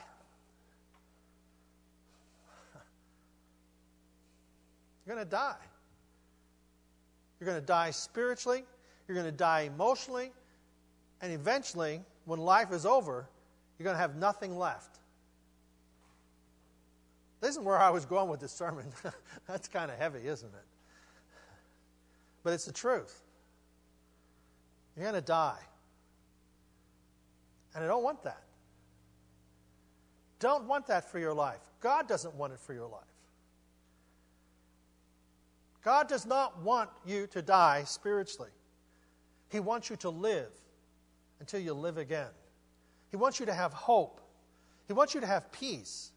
You're 5.07 5.17
going 5.17 5.27
to 5.27 5.31
die. 5.31 5.55
You're 7.39 7.51
going 7.51 7.61
to 7.61 7.67
die 7.67 7.91
spiritually. 7.91 8.65
You're 9.07 9.17
going 9.17 9.31
to 9.31 9.37
die 9.37 9.71
emotionally. 9.75 10.33
And 11.21 11.33
eventually, 11.33 12.01
when 12.25 12.41
life 12.41 12.73
is 12.73 12.87
over, 12.87 13.29
you're 13.79 13.85
going 13.85 13.95
to 13.95 14.01
have 14.01 14.17
nothing 14.17 14.59
left. 14.59 14.99
This 17.41 17.57
is 17.57 17.63
where 17.63 17.79
I 17.79 17.91
was 17.91 18.05
going 18.05 18.29
with 18.29 18.41
this 18.41 18.53
sermon. 18.53 18.87
That's 19.47 19.69
kind 19.69 19.91
of 19.91 19.99
heavy, 19.99 20.27
isn't 20.27 20.49
it? 20.49 20.65
But 22.43 22.53
it's 22.53 22.65
the 22.65 22.73
truth. 22.73 23.23
You're 24.97 25.05
going 25.05 25.15
to 25.15 25.21
die. 25.21 25.61
And 27.75 27.85
I 27.85 27.87
don't 27.87 28.03
want 28.03 28.23
that. 28.25 28.43
Don't 30.41 30.65
want 30.65 30.87
that 30.87 31.11
for 31.11 31.19
your 31.19 31.35
life. 31.35 31.61
God 31.81 32.09
doesn't 32.09 32.35
want 32.35 32.53
it 32.53 32.61
for 32.61 32.73
your 32.73 32.89
life. 32.89 33.03
God 35.85 36.09
does 36.09 36.27
not 36.27 36.61
want 36.63 36.91
you 37.07 37.27
to 37.29 37.43
die 37.43 37.85
spiritually. 37.85 38.51
He 39.49 39.61
wants 39.61 39.91
you 39.91 39.97
to 39.97 40.11
live 40.11 40.51
until 41.41 41.61
you 41.61 41.75
live 41.75 41.99
again. 41.99 42.29
He 43.11 43.17
wants 43.17 43.41
you 43.41 43.47
to 43.47 43.55
have 43.55 43.73
hope. 43.73 44.21
He 44.87 44.93
wants 44.93 45.15
you 45.15 45.21
to 45.21 45.27
have 45.27 45.51
peace. 45.53 46.11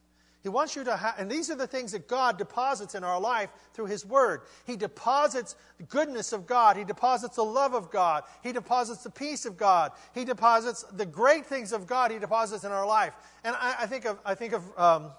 He 0.44 0.50
wants 0.50 0.76
you 0.76 0.84
to 0.86 0.98
have, 0.98 1.16
and 1.20 1.30
these 1.30 1.52
are 1.52 1.56
the 1.56 1.68
things 1.68 1.92
that 1.92 2.08
God 2.08 2.38
deposits 2.38 2.96
in 2.96 3.04
our 3.04 3.20
life 3.20 3.52
through 3.74 3.86
His 3.86 4.06
Word. 4.06 4.42
He 4.66 4.76
deposits 4.76 5.56
the 5.78 5.84
goodness 5.84 6.34
of 6.34 6.48
God. 6.48 6.78
He 6.78 6.84
deposits 6.84 7.36
the 7.36 7.44
love 7.44 7.76
of 7.76 7.92
God. 7.92 8.24
He 8.42 8.52
deposits 8.52 9.04
the 9.04 9.12
peace 9.12 9.46
of 9.46 9.56
God. 9.56 9.92
He 10.16 10.26
deposits 10.26 10.84
the 10.94 11.06
great 11.06 11.46
things 11.46 11.72
of 11.72 11.86
God. 11.86 12.10
He 12.10 12.18
deposits 12.18 12.64
in 12.64 12.72
our 12.72 12.88
life. 12.88 13.14
And 13.44 13.56
I, 13.56 13.76
I 13.82 13.86
think 13.86 14.06
of, 14.06 14.18
I 14.26 14.34
think 14.34 14.54
of 14.54 14.80
um, 14.80 15.12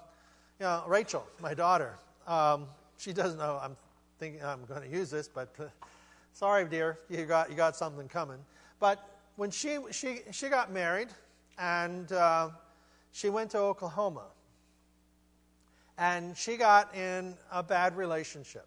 you 0.59 0.65
know, 0.65 0.83
Rachel, 0.87 1.25
my 1.41 1.53
daughter. 1.53 1.97
Um, 2.27 2.67
she 2.97 3.13
doesn't 3.13 3.39
know 3.39 3.59
I'm 3.61 3.77
thinking 4.19 4.43
I'm 4.43 4.65
going 4.65 4.81
to 4.81 4.89
use 4.89 5.09
this, 5.09 5.29
but 5.29 5.53
uh, 5.57 5.63
sorry, 6.33 6.65
dear, 6.65 6.99
you 7.09 7.25
got 7.25 7.49
you 7.49 7.55
got 7.55 7.77
something 7.77 8.09
coming. 8.09 8.39
But 8.79 9.12
when 9.35 9.51
she 9.51 9.77
she 9.91 10.21
she 10.31 10.49
got 10.49 10.71
married, 10.71 11.09
and 11.57 12.11
uh, 12.11 12.49
she 13.11 13.29
went 13.29 13.51
to 13.51 13.59
Oklahoma 13.59 14.23
and 15.97 16.35
she 16.35 16.57
got 16.57 16.95
in 16.95 17.35
a 17.51 17.61
bad 17.61 17.95
relationship. 17.95 18.65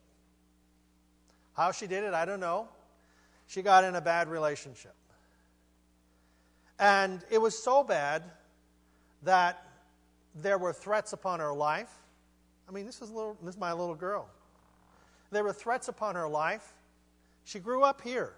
How 1.54 1.73
she 1.73 1.87
did 1.87 2.04
it, 2.04 2.14
I 2.14 2.25
don't 2.25 2.40
know. 2.40 2.68
She 3.46 3.62
got 3.62 3.85
in 3.85 3.94
a 3.94 4.00
bad 4.00 4.28
relationship. 4.28 4.94
And 6.78 7.25
it 7.30 7.40
was 7.40 7.61
so 7.61 7.82
bad 7.82 8.23
that 9.23 9.64
there 10.35 10.58
were 10.58 10.73
threats 10.73 11.12
upon 11.12 11.40
her 11.40 11.52
life. 11.52 11.90
I 12.68 12.73
mean, 12.73 12.85
this 12.85 13.00
is, 13.00 13.11
little, 13.11 13.37
this 13.42 13.54
is 13.54 13.61
my 13.61 13.73
little 13.73 13.94
girl. 13.94 14.28
There 15.30 15.42
were 15.42 15.52
threats 15.52 15.88
upon 15.88 16.14
her 16.14 16.28
life. 16.28 16.75
She 17.44 17.58
grew 17.58 17.82
up 17.82 18.02
here. 18.02 18.35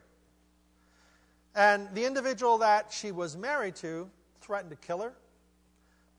And 1.59 1.93
the 1.93 2.07
individual 2.07 2.57
that 2.59 2.91
she 2.91 3.13
was 3.13 3.37
married 3.37 3.77
to 3.77 4.09
threatened 4.41 4.71
to 4.71 4.77
kill 4.77 5.03
her 5.03 5.13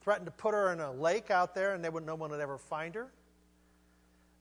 threatened 0.00 0.26
to 0.26 0.32
put 0.32 0.54
her 0.54 0.72
in 0.72 0.80
a 0.80 0.92
lake 0.92 1.30
out 1.30 1.54
there 1.54 1.74
and 1.74 1.84
they 1.84 1.88
would, 1.88 2.04
no 2.06 2.14
one 2.14 2.30
would 2.30 2.40
ever 2.40 2.58
find 2.58 2.94
her. 2.94 3.08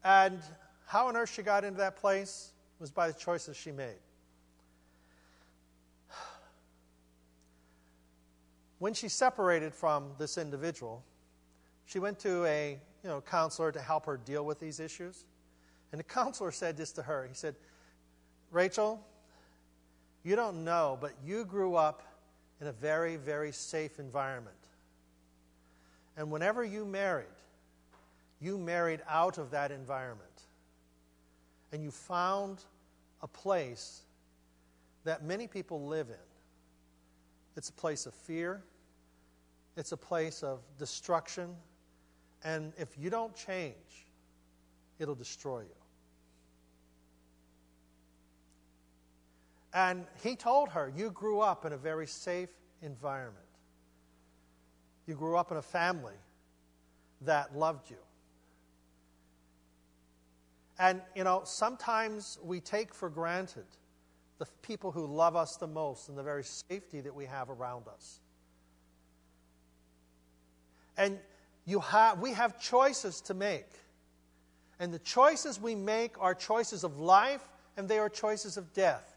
And 0.03 0.39
how 0.85 1.07
on 1.07 1.17
earth 1.17 1.33
she 1.33 1.41
got 1.41 1.63
into 1.63 1.77
that 1.79 1.97
place 1.97 2.51
was 2.79 2.91
by 2.91 3.07
the 3.07 3.13
choices 3.13 3.57
she 3.57 3.71
made. 3.71 3.97
When 8.79 8.93
she 8.93 9.09
separated 9.09 9.73
from 9.73 10.11
this 10.17 10.37
individual, 10.37 11.03
she 11.85 11.99
went 11.99 12.17
to 12.19 12.45
a 12.45 12.79
you 13.03 13.09
know, 13.09 13.19
counselor 13.19 13.73
to 13.73 13.81
help 13.81 14.05
her 14.05 14.15
deal 14.15 14.45
with 14.45 14.59
these 14.59 14.79
issues. 14.79 15.25
And 15.91 15.99
the 15.99 16.03
counselor 16.03 16.51
said 16.51 16.77
this 16.77 16.93
to 16.93 17.01
her. 17.01 17.27
He 17.27 17.33
said, 17.33 17.55
Rachel, 18.51 19.05
you 20.23 20.35
don't 20.35 20.63
know, 20.63 20.97
but 20.99 21.13
you 21.25 21.45
grew 21.45 21.75
up 21.75 22.03
in 22.61 22.67
a 22.67 22.71
very, 22.71 23.15
very 23.15 23.51
safe 23.51 23.99
environment. 23.99 24.55
And 26.17 26.29
whenever 26.29 26.63
you 26.63 26.85
married, 26.85 27.27
you 28.41 28.57
married 28.57 29.01
out 29.07 29.37
of 29.37 29.51
that 29.51 29.71
environment. 29.71 30.27
And 31.71 31.83
you 31.83 31.91
found 31.91 32.63
a 33.21 33.27
place 33.27 34.01
that 35.03 35.23
many 35.23 35.47
people 35.47 35.85
live 35.85 36.09
in. 36.09 36.15
It's 37.55 37.69
a 37.69 37.73
place 37.73 38.05
of 38.05 38.13
fear, 38.13 38.61
it's 39.77 39.91
a 39.91 39.97
place 39.97 40.43
of 40.43 40.59
destruction. 40.77 41.55
And 42.43 42.71
if 42.77 42.97
you 42.97 43.09
don't 43.09 43.35
change, 43.35 44.05
it'll 44.97 45.15
destroy 45.15 45.61
you. 45.61 45.78
And 49.73 50.05
he 50.23 50.35
told 50.35 50.69
her, 50.69 50.91
You 50.95 51.11
grew 51.11 51.39
up 51.39 51.65
in 51.65 51.73
a 51.73 51.77
very 51.77 52.07
safe 52.07 52.49
environment. 52.81 53.45
You 55.05 55.15
grew 55.15 55.37
up 55.37 55.51
in 55.51 55.57
a 55.57 55.61
family 55.61 56.13
that 57.21 57.55
loved 57.55 57.89
you. 57.89 57.97
And, 60.77 61.01
you 61.13 61.23
know, 61.23 61.41
sometimes 61.43 62.39
we 62.41 62.61
take 62.61 62.93
for 62.93 63.09
granted 63.09 63.65
the 64.37 64.45
people 64.61 64.91
who 64.91 65.05
love 65.05 65.35
us 65.35 65.57
the 65.57 65.67
most 65.67 66.07
and 66.07 66.17
the 66.17 66.23
very 66.23 66.43
safety 66.43 67.01
that 67.01 67.13
we 67.13 67.25
have 67.25 67.49
around 67.49 67.87
us. 67.89 68.21
And 70.97 71.19
you 71.65 71.81
have, 71.81 72.19
we 72.19 72.33
have 72.33 72.59
choices 72.59 73.21
to 73.21 73.33
make. 73.33 73.67
And 74.79 74.93
the 74.93 74.99
choices 74.99 75.59
we 75.59 75.75
make 75.75 76.15
are 76.19 76.33
choices 76.33 76.83
of 76.83 76.99
life 76.99 77.43
and 77.75 77.87
they 77.87 77.99
are 77.99 78.09
choices 78.09 78.55
of 78.55 78.73
death. 78.73 79.08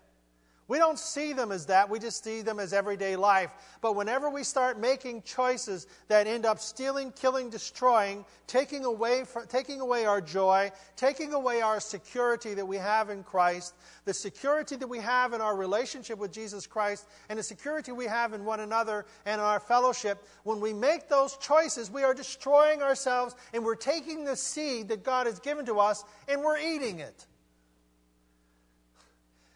We 0.73 0.79
don't 0.79 0.99
see 0.99 1.35
them 1.35 1.53
as 1.53 1.67
that, 1.67 1.91
we 1.91 1.99
just 1.99 2.25
see 2.25 2.41
them 2.41 2.59
as 2.59 2.73
everyday 2.73 3.15
life. 3.15 3.51
But 3.83 3.95
whenever 3.95 4.31
we 4.31 4.43
start 4.43 4.81
making 4.81 5.21
choices 5.21 5.87
that 6.09 6.27
end 6.27 6.47
up 6.47 6.59
stealing, 6.59 7.13
killing, 7.13 7.51
destroying, 7.51 8.25
taking 8.47 8.87
away, 8.87 9.25
taking 9.51 9.83
away 9.83 10.07
our 10.07 10.23
joy, 10.23 10.73
taking 10.97 11.35
away 11.35 11.61
our 11.61 11.79
security 11.79 12.55
that 12.55 12.65
we 12.65 12.79
have 12.79 13.11
in 13.11 13.23
Christ, 13.23 13.75
the 14.07 14.15
security 14.15 14.77
that 14.77 14.87
we 14.87 14.99
have 14.99 15.35
in 15.35 15.43
our 15.43 15.55
relationship 15.55 16.19
with 16.19 16.33
Jesus 16.33 16.67
Christ, 16.67 17.07
and 17.29 17.39
the 17.39 17.43
security 17.43 17.93
we 17.93 18.07
have 18.07 18.33
in 18.33 18.43
one 18.47 18.61
another 18.61 19.05
and 19.27 19.43
our 19.43 19.61
fellowship, 19.61 20.27
when 20.45 20.59
we 20.59 20.73
make 20.73 21.07
those 21.07 21.37
choices, 21.37 21.91
we 21.91 22.03
are 22.03 22.15
destroying 22.15 22.81
ourselves 22.81 23.35
and 23.53 23.63
we're 23.63 23.75
taking 23.75 24.25
the 24.25 24.37
seed 24.37 24.89
that 24.89 25.05
God 25.05 25.27
has 25.27 25.39
given 25.39 25.67
to 25.67 25.81
us 25.81 26.03
and 26.29 26.41
we're 26.41 26.57
eating 26.57 26.99
it. 26.99 27.27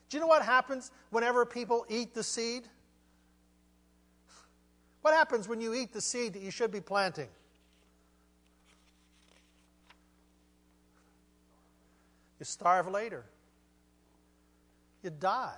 Do 0.09 0.16
you 0.16 0.21
know 0.21 0.29
what 0.29 0.42
happens 0.42 0.92
whenever 1.11 1.45
people 1.45 1.85
eat 1.88 2.14
the 2.14 2.23
seed? 2.23 2.69
What 5.03 5.14
happens 5.14 5.49
when 5.49 5.61
you 5.61 5.75
eat 5.75 5.92
the 5.92 6.01
seed 6.01 6.33
that 6.35 6.42
you 6.42 6.51
should 6.51 6.71
be 6.71 6.81
planting? 6.81 7.29
You 12.38 12.45
starve 12.45 12.88
later. 12.88 13.25
You 15.03 15.11
die. 15.11 15.55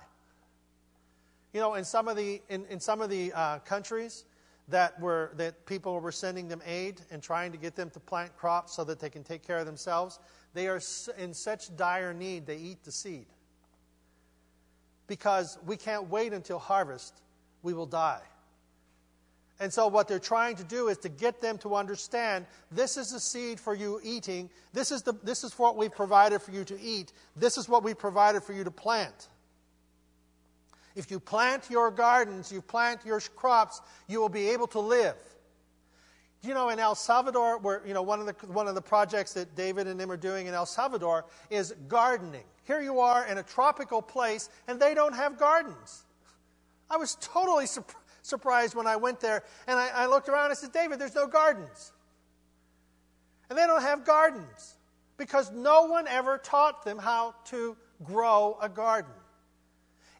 You 1.53 1.59
know, 1.59 1.75
in 1.75 1.83
some 1.83 2.07
of 2.07 2.15
the 2.15 2.41
in, 2.49 2.65
in 2.67 2.79
some 2.79 3.01
of 3.01 3.09
the 3.09 3.33
uh, 3.33 3.59
countries 3.59 4.25
that 4.67 4.99
were 4.99 5.31
that 5.35 5.65
people 5.65 5.99
were 5.99 6.11
sending 6.11 6.47
them 6.47 6.61
aid 6.65 7.01
and 7.11 7.21
trying 7.21 7.51
to 7.51 7.57
get 7.57 7.75
them 7.75 7.89
to 7.89 7.99
plant 7.99 8.35
crops 8.37 8.75
so 8.75 8.83
that 8.83 8.99
they 8.99 9.09
can 9.09 9.23
take 9.23 9.45
care 9.45 9.57
of 9.57 9.65
themselves, 9.65 10.19
they 10.53 10.67
are 10.67 10.79
in 11.17 11.33
such 11.33 11.75
dire 11.75 12.13
need 12.13 12.45
they 12.45 12.57
eat 12.57 12.83
the 12.83 12.91
seed 12.91 13.25
because 15.09 15.57
we 15.65 15.75
can't 15.75 16.09
wait 16.09 16.31
until 16.31 16.59
harvest. 16.59 17.13
We 17.61 17.73
will 17.73 17.85
die. 17.85 18.21
And 19.59 19.73
so, 19.73 19.87
what 19.87 20.07
they're 20.07 20.19
trying 20.19 20.55
to 20.55 20.63
do 20.63 20.87
is 20.87 20.97
to 20.99 21.09
get 21.09 21.41
them 21.41 21.57
to 21.57 21.75
understand 21.75 22.45
this 22.71 22.95
is 22.95 23.11
the 23.11 23.19
seed 23.19 23.59
for 23.59 23.75
you 23.75 23.99
eating. 24.01 24.49
This 24.71 24.89
is, 24.89 25.01
the, 25.01 25.13
this 25.21 25.43
is 25.43 25.59
what 25.59 25.75
we've 25.75 25.91
provided 25.91 26.41
for 26.41 26.51
you 26.51 26.63
to 26.63 26.79
eat. 26.79 27.11
This 27.35 27.57
is 27.57 27.67
what 27.67 27.83
we 27.83 27.93
provided 27.93 28.41
for 28.41 28.53
you 28.53 28.63
to 28.63 28.71
plant. 28.71 29.27
If 30.95 31.11
you 31.11 31.19
plant 31.19 31.69
your 31.69 31.91
gardens, 31.91 32.53
you 32.53 32.61
plant 32.61 33.01
your 33.05 33.19
crops, 33.19 33.81
you 34.07 34.21
will 34.21 34.29
be 34.29 34.49
able 34.49 34.67
to 34.67 34.79
live. 34.79 35.15
You 36.41 36.53
know, 36.53 36.69
in 36.69 36.79
El 36.79 36.95
Salvador, 36.95 37.57
where 37.57 37.81
you 37.85 37.93
know 37.93 38.01
one 38.01 38.21
of 38.21 38.25
the 38.25 38.47
one 38.47 38.67
of 38.67 38.75
the 38.75 38.81
projects 38.81 39.33
that 39.33 39.55
David 39.55 39.87
and 39.87 39.99
them 39.99 40.09
are 40.09 40.17
doing 40.17 40.47
in 40.47 40.53
El 40.53 40.65
Salvador 40.65 41.25
is 41.49 41.73
gardening. 41.87 42.45
Here 42.63 42.81
you 42.81 42.99
are 42.99 43.25
in 43.25 43.37
a 43.37 43.43
tropical 43.43 44.01
place, 44.01 44.49
and 44.67 44.79
they 44.79 44.93
don't 44.93 45.15
have 45.15 45.37
gardens. 45.37 46.05
I 46.89 46.97
was 46.97 47.17
totally 47.19 47.65
sur- 47.65 47.83
surprised 48.21 48.75
when 48.75 48.87
I 48.87 48.95
went 48.95 49.19
there, 49.19 49.43
and 49.67 49.77
I, 49.77 49.89
I 49.89 50.05
looked 50.05 50.29
around 50.29 50.45
and 50.45 50.51
I 50.51 50.55
said, 50.55 50.71
David, 50.71 50.99
there's 50.99 51.15
no 51.15 51.27
gardens. 51.27 51.91
And 53.49 53.57
they 53.57 53.65
don't 53.65 53.81
have 53.81 54.05
gardens 54.05 54.77
because 55.17 55.51
no 55.51 55.83
one 55.83 56.07
ever 56.07 56.37
taught 56.37 56.85
them 56.85 56.97
how 56.97 57.35
to 57.45 57.75
grow 58.03 58.57
a 58.61 58.69
garden. 58.69 59.11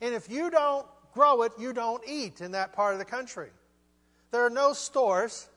And 0.01 0.13
if 0.13 0.29
you 0.29 0.49
don't 0.49 0.86
grow 1.13 1.43
it, 1.43 1.53
you 1.60 1.73
don't 1.73 2.03
eat 2.08 2.41
in 2.41 2.51
that 2.51 2.73
part 2.73 2.93
of 2.93 2.99
the 2.99 3.05
country. 3.05 3.49
There 4.32 4.45
are 4.45 4.49
no 4.49 4.73
stores. 4.73 5.47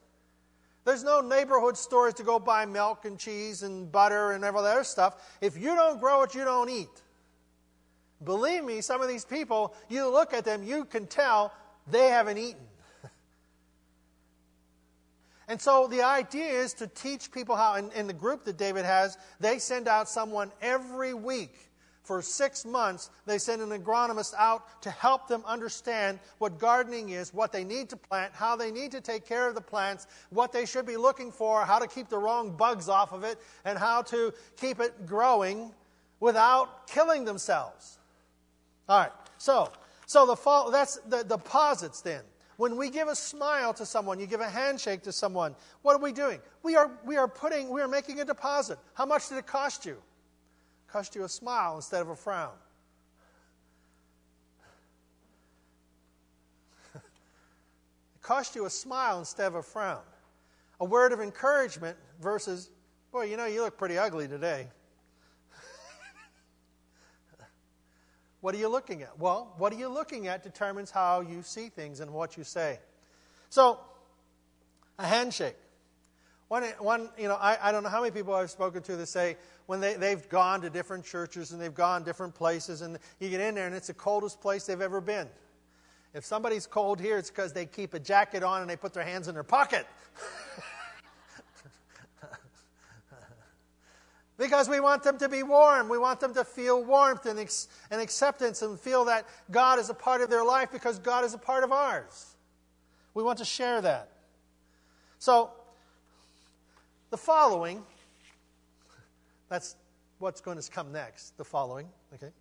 There's 0.85 1.05
no 1.05 1.21
neighborhood 1.21 1.77
stores 1.77 2.15
to 2.15 2.25
go 2.25 2.39
buy 2.39 2.67
milk 2.67 3.05
and 3.05 3.19
cheese 3.19 3.63
and 3.63 3.91
butter 3.91 4.33
and 4.33 4.45
all 4.45 4.63
that 4.63 4.73
other 4.73 4.85
stuff. 4.85 5.37
If 5.41 5.57
you 5.57 5.75
don't 5.75 6.01
grow 6.01 6.23
it, 6.23 6.35
you 6.35 6.45
don't 6.45 6.69
eat. 6.69 7.03
Believe 8.25 8.65
me, 8.65 8.81
some 8.81 9.01
of 9.01 9.09
these 9.09 9.25
people, 9.25 9.75
you 9.89 10.09
look 10.09 10.33
at 10.33 10.45
them, 10.45 10.63
you 10.63 10.85
can 10.85 11.07
tell 11.07 11.53
they 11.91 12.09
haven't 12.09 12.39
eaten. 12.39 12.67
and 15.49 15.61
so 15.61 15.87
the 15.87 16.03
idea 16.03 16.47
is 16.47 16.75
to 16.75 16.87
teach 16.87 17.31
people 17.31 17.57
how, 17.57 17.75
in, 17.75 17.91
in 17.93 18.07
the 18.07 18.13
group 18.13 18.45
that 18.45 18.57
David 18.57 18.85
has, 18.85 19.19
they 19.41 19.59
send 19.59 19.89
out 19.89 20.09
someone 20.09 20.53
every 20.61 21.15
week 21.15 21.72
for 22.03 22.21
six 22.21 22.65
months, 22.65 23.11
they 23.27 23.39
send 23.39 23.63
an 23.63 23.71
agronomist 23.71 24.35
out 24.37 24.83
to 24.83 24.91
help 24.91 25.29
them 25.29 25.43
understand 25.47 26.19
what 26.39 26.59
gardening 26.59 27.11
is, 27.11 27.33
what 27.33 27.53
they 27.53 27.63
need 27.63 27.89
to 27.91 27.97
plant, 27.97 28.33
how 28.35 28.57
they 28.57 28.71
need 28.73 28.91
to 28.91 29.01
take 29.01 29.27
care 29.27 29.49
of 29.49 29.55
the 29.55 29.61
plants, 29.61 30.09
what 30.31 30.53
they 30.53 30.67
should 30.67 30.85
be 30.85 30.97
looking 30.97 31.31
for, 31.31 31.65
how 31.65 31.79
to 31.79 31.87
keep 31.87 32.09
the 32.09 32.19
wrong 32.19 32.57
bugs 32.57 32.89
off 32.89 33.13
of 33.13 33.23
it, 33.23 33.39
and 33.65 33.79
how 33.79 34.03
to 34.03 34.35
keep 34.61 34.81
it 34.81 35.07
growing 35.07 35.73
without 36.19 36.89
killing 36.89 37.25
themselves. 37.25 37.99
All 38.89 38.99
right, 38.99 39.13
so, 39.39 39.71
so 40.07 40.27
the 40.27 40.37
fall, 40.37 40.71
that's 40.71 40.97
the 41.09 41.23
deposits 41.23 42.01
then. 42.01 42.23
When 42.57 42.77
we 42.77 42.91
give 42.91 43.09
a 43.09 43.17
smile 43.17 43.73
to 43.75 43.87
someone, 43.87 44.21
you 44.21 44.27
give 44.27 44.41
a 44.41 44.49
handshake 44.49 45.03
to 45.03 45.13
someone, 45.13 45.55
what 45.83 45.95
are 45.95 46.03
we 46.03 46.13
doing? 46.13 46.41
We 46.63 46.77
are, 46.77 46.91
we 47.05 47.17
are 47.17 47.29
putting, 47.29 47.71
we 47.71 47.81
are 47.81 47.89
making 47.89 48.21
a 48.21 48.25
deposit. 48.25 48.79
How 48.95 49.07
much 49.07 49.29
did 49.29 49.39
it 49.39 49.47
cost 49.47 49.87
you? 49.87 49.97
Cost 50.93 51.15
you 51.15 51.25
a 51.25 51.29
smile 51.29 51.77
instead 51.77 52.03
of 52.03 52.11
a 52.11 52.17
frown. 52.17 52.53
it 56.95 57.01
cost 58.21 58.55
you 58.55 58.67
a 58.67 58.71
smile 58.71 59.19
instead 59.19 59.47
of 59.47 59.55
a 59.55 59.63
frown. 59.63 60.03
A 60.81 60.85
word 60.85 61.13
of 61.13 61.21
encouragement 61.21 61.97
versus, 62.21 62.69
boy, 63.11 63.23
you 63.23 63.39
know, 63.39 63.47
you 63.47 63.63
look 63.63 63.79
pretty 63.79 63.97
ugly 63.97 64.29
today. 64.29 64.67
what 68.43 68.55
are 68.55 68.59
you 68.59 68.69
looking 68.69 69.01
at? 69.03 69.19
Well, 69.19 69.55
what 69.57 69.73
are 69.73 69.79
you 69.79 69.89
looking 69.89 70.27
at 70.27 70.43
determines 70.43 70.91
how 70.91 71.23
you 71.23 71.41
see 71.43 71.71
things 71.71 72.01
and 72.01 72.13
what 72.13 72.37
you 72.37 72.45
say. 72.45 72.81
So, 73.49 73.81
a 74.99 75.07
handshake. 75.07 75.57
One, 76.53 76.65
one 76.81 77.09
you 77.17 77.29
know, 77.29 77.37
I, 77.37 77.57
I 77.63 77.73
don't 77.73 77.83
know 77.83 77.89
how 77.89 78.03
many 78.03 78.11
people 78.11 78.35
I've 78.35 78.51
spoken 78.51 78.83
to 78.83 78.95
that 78.97 79.07
say, 79.07 79.39
when 79.65 79.81
they, 79.81 79.95
they've 79.95 80.29
gone 80.29 80.61
to 80.61 80.69
different 80.69 81.03
churches 81.03 81.53
and 81.53 81.59
they've 81.59 81.73
gone 81.73 82.05
different 82.05 82.35
places, 82.35 82.83
and 82.83 82.99
you 83.21 83.31
get 83.31 83.41
in 83.41 83.55
there 83.55 83.67
and 83.67 83.75
it's 83.75 83.87
the 83.87 83.95
coldest 83.95 84.39
place 84.43 84.67
they've 84.67 84.83
ever 84.83 85.01
been. 85.01 85.29
If 86.13 86.27
somebody's 86.27 86.67
cold 86.67 87.01
here, 87.01 87.17
it's 87.17 87.31
because 87.31 87.55
they 87.55 87.65
keep 87.65 87.95
a 87.95 87.99
jacket 87.99 88.43
on 88.43 88.61
and 88.61 88.69
they 88.69 88.77
put 88.77 88.93
their 88.93 89.03
hands 89.03 89.29
in 89.29 89.35
their 89.35 89.43
pocket. 89.43 89.87
because 94.37 94.69
we 94.69 94.79
want 94.79 95.05
them 95.05 95.17
to 95.21 95.31
be 95.31 95.43
warm. 95.43 95.89
We 95.89 95.97
want 95.97 96.21
them 96.21 96.35
to 96.35 96.45
feel 96.45 96.85
warmth 96.85 97.25
and, 97.25 97.39
ex- 97.39 97.69
and 97.91 97.99
acceptance 97.99 98.61
and 98.61 98.79
feel 98.79 99.07
that 99.07 99.27
God 99.51 99.79
is 99.79 99.89
a 99.89 99.95
part 99.95 100.21
of 100.21 100.29
their 100.29 100.45
life 100.45 100.69
because 100.71 100.99
God 100.99 101.25
is 101.25 101.33
a 101.33 101.39
part 101.39 101.65
of 101.65 101.73
ours. 101.73 102.35
We 103.15 103.23
want 103.23 103.39
to 103.39 103.47
share 103.47 103.81
that. 103.81 104.11
So, 105.19 105.53
the 107.13 107.19
following 107.19 107.83
that's 109.51 109.77
what's 110.19 110.41
going 110.41 110.59
to 110.59 110.71
come 110.71 110.93
next, 110.93 111.37
the 111.37 111.45
following. 111.45 111.87
Okay. 112.15 112.33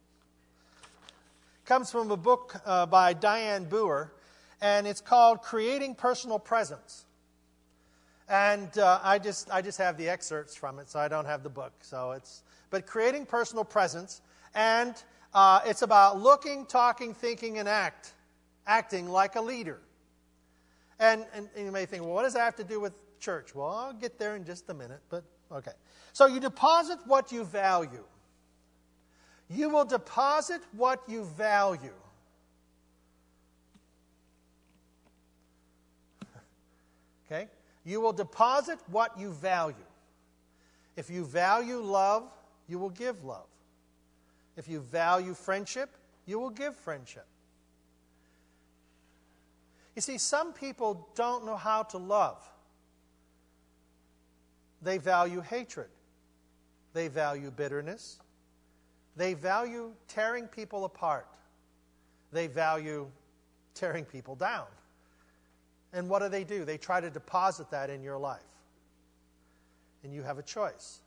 Comes 1.65 1.91
from 1.91 2.09
a 2.09 2.15
book 2.15 2.55
uh, 2.65 2.85
by 2.85 3.11
Diane 3.11 3.65
Booher, 3.65 4.11
and 4.61 4.87
it's 4.87 5.01
called 5.01 5.41
Creating 5.41 5.93
Personal 5.93 6.39
Presence. 6.39 7.05
And 8.29 8.77
uh, 8.77 9.01
I, 9.03 9.19
just, 9.19 9.51
I 9.51 9.61
just 9.61 9.77
have 9.77 9.97
the 9.97 10.07
excerpts 10.07 10.55
from 10.55 10.79
it, 10.79 10.89
so 10.89 10.99
I 10.99 11.09
don't 11.09 11.25
have 11.25 11.43
the 11.43 11.49
book. 11.49 11.73
So 11.81 12.11
it's, 12.11 12.41
but 12.69 12.87
creating 12.87 13.25
personal 13.25 13.65
presence, 13.65 14.21
and 14.55 14.95
uh, 15.33 15.59
it's 15.65 15.81
about 15.81 16.21
looking, 16.21 16.65
talking, 16.65 17.13
thinking, 17.13 17.59
and 17.59 17.67
act, 17.67 18.13
acting 18.65 19.09
like 19.09 19.35
a 19.35 19.41
leader. 19.41 19.81
And, 20.97 21.25
and, 21.35 21.49
and 21.57 21.65
you 21.65 21.73
may 21.73 21.85
think, 21.85 22.03
well, 22.03 22.13
what 22.13 22.23
does 22.23 22.35
that 22.35 22.45
have 22.45 22.55
to 22.55 22.63
do 22.63 22.79
with 22.79 22.93
church? 23.21 23.55
Well, 23.55 23.69
I'll 23.69 23.93
get 23.93 24.19
there 24.19 24.35
in 24.35 24.43
just 24.43 24.69
a 24.69 24.73
minute, 24.73 24.99
but 25.09 25.23
okay. 25.51 25.71
So 26.11 26.25
you 26.25 26.41
deposit 26.41 26.99
what 27.05 27.31
you 27.31 27.45
value. 27.45 28.03
You 29.49 29.69
will 29.69 29.85
deposit 29.85 30.61
what 30.73 31.01
you 31.07 31.23
value. 31.23 31.93
Okay? 37.31 37.47
You 37.85 38.01
will 38.01 38.11
deposit 38.11 38.77
what 38.87 39.17
you 39.17 39.31
value. 39.31 39.75
If 40.97 41.09
you 41.09 41.23
value 41.23 41.77
love, 41.77 42.29
you 42.67 42.77
will 42.77 42.89
give 42.89 43.23
love. 43.23 43.47
If 44.57 44.67
you 44.67 44.81
value 44.81 45.33
friendship, 45.33 45.89
you 46.25 46.39
will 46.39 46.49
give 46.49 46.75
friendship. 46.75 47.25
You 49.95 50.01
see, 50.01 50.17
some 50.17 50.53
people 50.53 51.09
don't 51.15 51.45
know 51.45 51.55
how 51.55 51.83
to 51.83 51.97
love, 51.97 52.43
they 54.81 54.97
value 54.97 55.41
hatred. 55.41 55.89
They 56.93 57.07
value 57.07 57.51
bitterness. 57.51 58.19
They 59.15 59.33
value 59.33 59.91
tearing 60.07 60.47
people 60.47 60.85
apart. 60.85 61.27
They 62.31 62.47
value 62.47 63.07
tearing 63.73 64.05
people 64.05 64.35
down. 64.35 64.65
And 65.93 66.09
what 66.09 66.21
do 66.21 66.29
they 66.29 66.43
do? 66.43 66.65
They 66.65 66.77
try 66.77 67.01
to 67.01 67.09
deposit 67.09 67.69
that 67.71 67.89
in 67.89 68.01
your 68.01 68.17
life. 68.17 68.39
And 70.03 70.13
you 70.13 70.23
have 70.23 70.37
a 70.37 70.43
choice. 70.43 71.01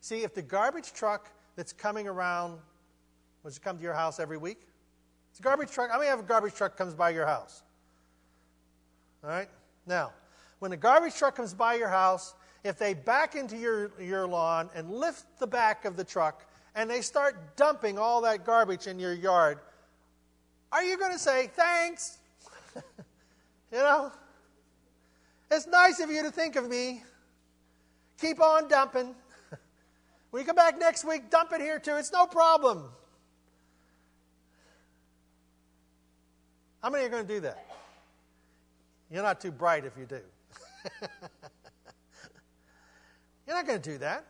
See, 0.00 0.22
if 0.22 0.34
the 0.34 0.42
garbage 0.42 0.92
truck 0.92 1.30
that's 1.54 1.72
coming 1.72 2.06
around, 2.06 2.58
does 3.44 3.56
it 3.56 3.62
come 3.62 3.76
to 3.76 3.82
your 3.82 3.94
house 3.94 4.20
every 4.20 4.36
week? 4.36 4.60
It's 5.30 5.40
a 5.40 5.42
garbage 5.42 5.70
truck. 5.70 5.90
How 5.90 5.98
many 5.98 6.08
have 6.08 6.20
a 6.20 6.24
garbage 6.24 6.54
truck 6.54 6.76
comes 6.76 6.94
by 6.94 7.10
your 7.10 7.26
house? 7.26 7.62
All 9.22 9.30
right? 9.30 9.48
Now, 9.86 10.12
when 10.58 10.72
a 10.72 10.76
garbage 10.76 11.14
truck 11.16 11.36
comes 11.36 11.54
by 11.54 11.74
your 11.74 11.88
house, 11.88 12.34
if 12.64 12.78
they 12.78 12.94
back 12.94 13.34
into 13.34 13.56
your, 13.56 13.90
your 14.00 14.26
lawn 14.26 14.68
and 14.74 14.90
lift 14.90 15.24
the 15.38 15.46
back 15.46 15.84
of 15.84 15.96
the 15.96 16.04
truck 16.04 16.44
and 16.74 16.90
they 16.90 17.00
start 17.00 17.56
dumping 17.56 17.98
all 17.98 18.20
that 18.22 18.44
garbage 18.44 18.86
in 18.86 18.98
your 18.98 19.12
yard, 19.12 19.58
are 20.72 20.82
you 20.82 20.98
going 20.98 21.12
to 21.12 21.18
say, 21.18 21.48
thanks? 21.54 22.18
you 22.74 22.82
know? 23.78 24.10
It's 25.50 25.66
nice 25.66 26.00
of 26.00 26.10
you 26.10 26.22
to 26.22 26.30
think 26.30 26.56
of 26.56 26.68
me. 26.68 27.02
Keep 28.20 28.40
on 28.40 28.68
dumping. 28.68 29.14
when 30.30 30.40
you 30.40 30.46
come 30.46 30.56
back 30.56 30.78
next 30.78 31.04
week, 31.04 31.30
dump 31.30 31.52
it 31.52 31.60
here 31.60 31.78
too. 31.78 31.96
It's 31.96 32.12
no 32.12 32.26
problem. 32.26 32.84
How 36.82 36.90
many 36.90 37.04
are 37.04 37.08
going 37.08 37.26
to 37.26 37.32
do 37.32 37.40
that? 37.40 37.64
You're 39.10 39.22
not 39.22 39.40
too 39.40 39.52
bright 39.52 39.84
if 39.84 39.92
you 39.96 40.04
do. 40.04 40.20
You're 43.46 43.56
not 43.56 43.66
going 43.66 43.80
to 43.80 43.90
do 43.92 43.98
that. 43.98 44.24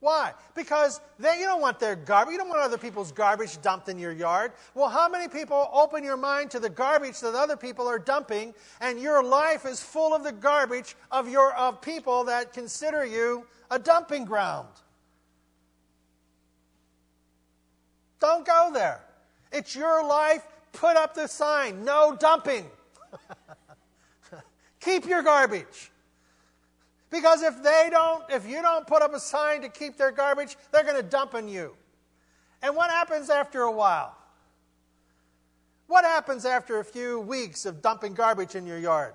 Why? 0.00 0.32
Because 0.54 0.98
they, 1.18 1.38
you 1.38 1.44
don't 1.44 1.60
want 1.60 1.78
their 1.78 1.94
garbage. 1.94 2.32
You 2.32 2.38
don't 2.38 2.48
want 2.48 2.62
other 2.62 2.78
people's 2.78 3.12
garbage 3.12 3.60
dumped 3.60 3.90
in 3.90 3.98
your 3.98 4.12
yard. 4.12 4.52
Well, 4.74 4.88
how 4.88 5.10
many 5.10 5.28
people 5.28 5.68
open 5.74 6.02
your 6.02 6.16
mind 6.16 6.50
to 6.52 6.58
the 6.58 6.70
garbage 6.70 7.20
that 7.20 7.34
other 7.34 7.56
people 7.56 7.86
are 7.86 7.98
dumping, 7.98 8.54
and 8.80 8.98
your 8.98 9.22
life 9.22 9.66
is 9.66 9.82
full 9.82 10.14
of 10.14 10.24
the 10.24 10.32
garbage 10.32 10.96
of 11.10 11.28
your 11.28 11.54
of 11.54 11.82
people 11.82 12.24
that 12.24 12.54
consider 12.54 13.04
you 13.04 13.44
a 13.70 13.78
dumping 13.78 14.24
ground? 14.24 14.68
Don't 18.20 18.46
go 18.46 18.70
there. 18.72 19.02
It's 19.52 19.76
your 19.76 20.02
life. 20.02 20.46
Put 20.72 20.96
up 20.96 21.14
the 21.14 21.26
sign: 21.26 21.84
no 21.84 22.16
dumping. 22.18 22.64
Keep 24.80 25.06
your 25.06 25.22
garbage. 25.22 25.90
Because 27.10 27.42
if 27.42 27.62
they 27.62 27.88
don't, 27.90 28.22
if 28.30 28.48
you 28.48 28.62
don't 28.62 28.86
put 28.86 29.02
up 29.02 29.14
a 29.14 29.20
sign 29.20 29.62
to 29.62 29.68
keep 29.68 29.96
their 29.96 30.12
garbage, 30.12 30.56
they're 30.72 30.84
going 30.84 30.96
to 30.96 31.02
dump 31.02 31.34
on 31.34 31.48
you. 31.48 31.74
And 32.62 32.76
what 32.76 32.90
happens 32.90 33.30
after 33.30 33.62
a 33.62 33.72
while? 33.72 34.16
What 35.88 36.04
happens 36.04 36.44
after 36.44 36.78
a 36.78 36.84
few 36.84 37.20
weeks 37.20 37.66
of 37.66 37.82
dumping 37.82 38.14
garbage 38.14 38.54
in 38.54 38.64
your 38.64 38.78
yard? 38.78 39.14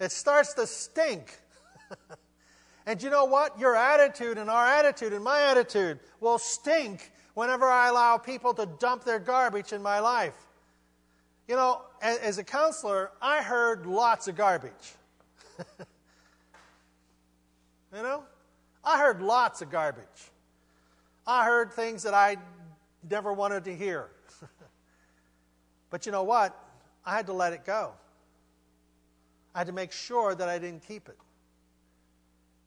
It 0.00 0.10
starts 0.10 0.54
to 0.54 0.66
stink. 0.66 1.38
and 2.86 3.02
you 3.02 3.10
know 3.10 3.26
what? 3.26 3.60
Your 3.60 3.76
attitude 3.76 4.38
and 4.38 4.48
our 4.48 4.66
attitude 4.66 5.12
and 5.12 5.22
my 5.22 5.42
attitude 5.42 6.00
will 6.20 6.38
stink 6.38 7.12
whenever 7.34 7.66
I 7.66 7.88
allow 7.88 8.16
people 8.16 8.54
to 8.54 8.66
dump 8.80 9.04
their 9.04 9.18
garbage 9.18 9.74
in 9.74 9.82
my 9.82 10.00
life. 10.00 10.34
You 11.48 11.56
know, 11.56 11.82
as 12.00 12.38
a 12.38 12.44
counselor, 12.44 13.10
I 13.20 13.42
heard 13.42 13.86
lots 13.86 14.28
of 14.28 14.36
garbage. 14.36 14.94
you 17.94 18.02
know? 18.02 18.24
I 18.84 18.98
heard 18.98 19.20
lots 19.20 19.62
of 19.62 19.70
garbage. 19.70 20.06
I 21.26 21.44
heard 21.44 21.72
things 21.72 22.02
that 22.02 22.14
I 22.14 22.36
never 23.08 23.32
wanted 23.32 23.64
to 23.64 23.74
hear. 23.76 24.08
but 25.90 26.06
you 26.06 26.12
know 26.12 26.22
what? 26.22 26.58
I 27.04 27.16
had 27.16 27.26
to 27.26 27.32
let 27.32 27.52
it 27.52 27.64
go. 27.64 27.92
I 29.54 29.58
had 29.58 29.66
to 29.66 29.72
make 29.72 29.92
sure 29.92 30.34
that 30.34 30.48
I 30.48 30.58
didn't 30.58 30.86
keep 30.86 31.08
it. 31.08 31.18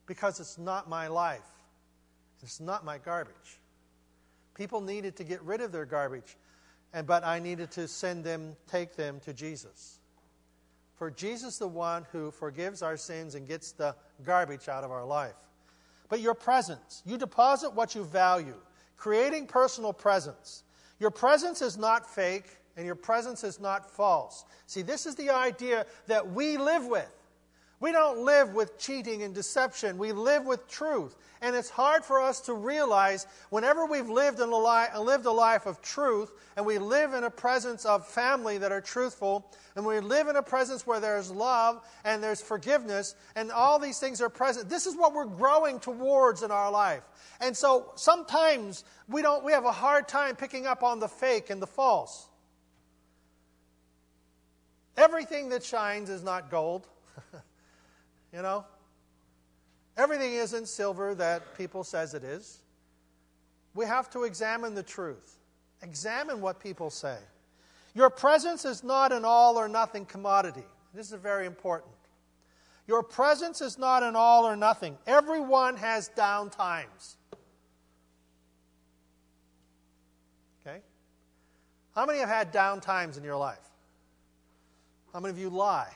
Because 0.06 0.38
it's 0.38 0.56
not 0.56 0.88
my 0.88 1.08
life, 1.08 1.40
it's 2.42 2.60
not 2.60 2.84
my 2.84 2.98
garbage. 2.98 3.58
People 4.54 4.80
needed 4.80 5.16
to 5.16 5.24
get 5.24 5.42
rid 5.42 5.60
of 5.60 5.72
their 5.72 5.84
garbage, 5.84 6.36
and, 6.96 7.06
but 7.06 7.24
I 7.24 7.40
needed 7.40 7.70
to 7.72 7.86
send 7.86 8.24
them, 8.24 8.56
take 8.66 8.96
them 8.96 9.20
to 9.26 9.34
Jesus. 9.34 9.98
For 10.94 11.10
Jesus, 11.10 11.58
the 11.58 11.68
one 11.68 12.06
who 12.10 12.30
forgives 12.30 12.80
our 12.80 12.96
sins 12.96 13.34
and 13.34 13.46
gets 13.46 13.72
the 13.72 13.94
garbage 14.24 14.66
out 14.66 14.82
of 14.82 14.90
our 14.90 15.04
life. 15.04 15.34
But 16.08 16.20
your 16.20 16.32
presence, 16.32 17.02
you 17.04 17.18
deposit 17.18 17.74
what 17.74 17.94
you 17.94 18.02
value, 18.02 18.56
creating 18.96 19.46
personal 19.46 19.92
presence. 19.92 20.64
Your 20.98 21.10
presence 21.10 21.60
is 21.60 21.76
not 21.76 22.08
fake, 22.08 22.46
and 22.78 22.86
your 22.86 22.94
presence 22.94 23.44
is 23.44 23.60
not 23.60 23.90
false. 23.90 24.46
See, 24.66 24.80
this 24.80 25.04
is 25.04 25.16
the 25.16 25.28
idea 25.28 25.84
that 26.06 26.32
we 26.32 26.56
live 26.56 26.86
with. 26.86 27.10
We 27.78 27.92
don't 27.92 28.24
live 28.24 28.54
with 28.54 28.78
cheating 28.78 29.22
and 29.22 29.34
deception. 29.34 29.98
We 29.98 30.12
live 30.12 30.46
with 30.46 30.66
truth. 30.66 31.14
And 31.42 31.54
it's 31.54 31.68
hard 31.68 32.04
for 32.04 32.22
us 32.22 32.40
to 32.42 32.54
realize 32.54 33.26
whenever 33.50 33.84
we've 33.84 34.08
lived, 34.08 34.40
in 34.40 34.48
a 34.48 34.56
li- 34.56 34.98
lived 34.98 35.26
a 35.26 35.30
life 35.30 35.66
of 35.66 35.82
truth 35.82 36.32
and 36.56 36.64
we 36.64 36.78
live 36.78 37.12
in 37.12 37.24
a 37.24 37.30
presence 37.30 37.84
of 37.84 38.06
family 38.06 38.56
that 38.58 38.72
are 38.72 38.80
truthful 38.80 39.52
and 39.74 39.84
we 39.84 40.00
live 40.00 40.28
in 40.28 40.36
a 40.36 40.42
presence 40.42 40.86
where 40.86 41.00
there's 41.00 41.30
love 41.30 41.86
and 42.04 42.22
there's 42.22 42.40
forgiveness 42.40 43.14
and 43.34 43.52
all 43.52 43.78
these 43.78 43.98
things 43.98 44.22
are 44.22 44.30
present. 44.30 44.70
This 44.70 44.86
is 44.86 44.96
what 44.96 45.12
we're 45.12 45.26
growing 45.26 45.78
towards 45.78 46.42
in 46.42 46.50
our 46.50 46.70
life. 46.70 47.02
And 47.42 47.54
so 47.54 47.92
sometimes 47.96 48.84
we 49.06 49.20
don't 49.20 49.44
we 49.44 49.52
have 49.52 49.66
a 49.66 49.72
hard 49.72 50.08
time 50.08 50.34
picking 50.34 50.66
up 50.66 50.82
on 50.82 50.98
the 50.98 51.08
fake 51.08 51.50
and 51.50 51.60
the 51.60 51.66
false. 51.66 52.26
Everything 54.96 55.50
that 55.50 55.62
shines 55.62 56.08
is 56.08 56.22
not 56.22 56.50
gold. 56.50 56.86
you 58.36 58.42
know? 58.42 58.66
Everything 59.96 60.34
isn't 60.34 60.68
silver 60.68 61.14
that 61.14 61.56
people 61.56 61.82
says 61.82 62.12
it 62.12 62.22
is. 62.22 62.60
We 63.74 63.86
have 63.86 64.10
to 64.10 64.24
examine 64.24 64.74
the 64.74 64.82
truth. 64.82 65.38
Examine 65.80 66.42
what 66.42 66.60
people 66.60 66.90
say. 66.90 67.16
Your 67.94 68.10
presence 68.10 68.66
is 68.66 68.84
not 68.84 69.10
an 69.10 69.24
all 69.24 69.56
or 69.56 69.68
nothing 69.68 70.04
commodity. 70.04 70.64
This 70.92 71.12
is 71.12 71.18
very 71.18 71.46
important. 71.46 71.94
Your 72.86 73.02
presence 73.02 73.62
is 73.62 73.78
not 73.78 74.02
an 74.02 74.14
all 74.14 74.44
or 74.46 74.54
nothing. 74.54 74.98
Everyone 75.06 75.76
has 75.78 76.08
down 76.08 76.50
times. 76.50 77.16
Okay? 80.60 80.80
How 81.94 82.04
many 82.04 82.18
have 82.18 82.28
had 82.28 82.52
down 82.52 82.82
times 82.82 83.16
in 83.16 83.24
your 83.24 83.36
life? 83.36 83.58
How 85.14 85.20
many 85.20 85.32
of 85.32 85.38
you 85.38 85.48
lie? 85.48 85.90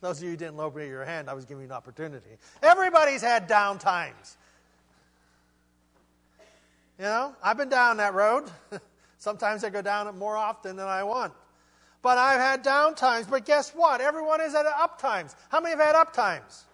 Those 0.00 0.18
of 0.18 0.24
you 0.24 0.30
who 0.30 0.36
didn't 0.36 0.56
lower 0.56 0.82
your 0.82 1.04
hand, 1.04 1.30
I 1.30 1.34
was 1.34 1.44
giving 1.44 1.62
you 1.62 1.68
an 1.68 1.72
opportunity. 1.72 2.30
Everybody's 2.62 3.22
had 3.22 3.46
down 3.46 3.78
times. 3.78 4.36
You 6.98 7.04
know, 7.04 7.34
I've 7.42 7.56
been 7.56 7.68
down 7.68 7.98
that 7.98 8.14
road. 8.14 8.44
Sometimes 9.18 9.64
I 9.64 9.70
go 9.70 9.82
down 9.82 10.06
it 10.06 10.12
more 10.12 10.36
often 10.36 10.76
than 10.76 10.86
I 10.86 11.04
want. 11.04 11.32
But 12.02 12.18
I've 12.18 12.40
had 12.40 12.62
down 12.62 12.94
times. 12.94 13.26
But 13.26 13.44
guess 13.44 13.70
what? 13.70 14.00
Everyone 14.00 14.40
has 14.40 14.52
had 14.52 14.66
up 14.66 15.00
times. 15.00 15.34
How 15.48 15.60
many 15.60 15.70
have 15.70 15.84
had 15.84 15.94
up 15.94 16.12
times? 16.12 16.64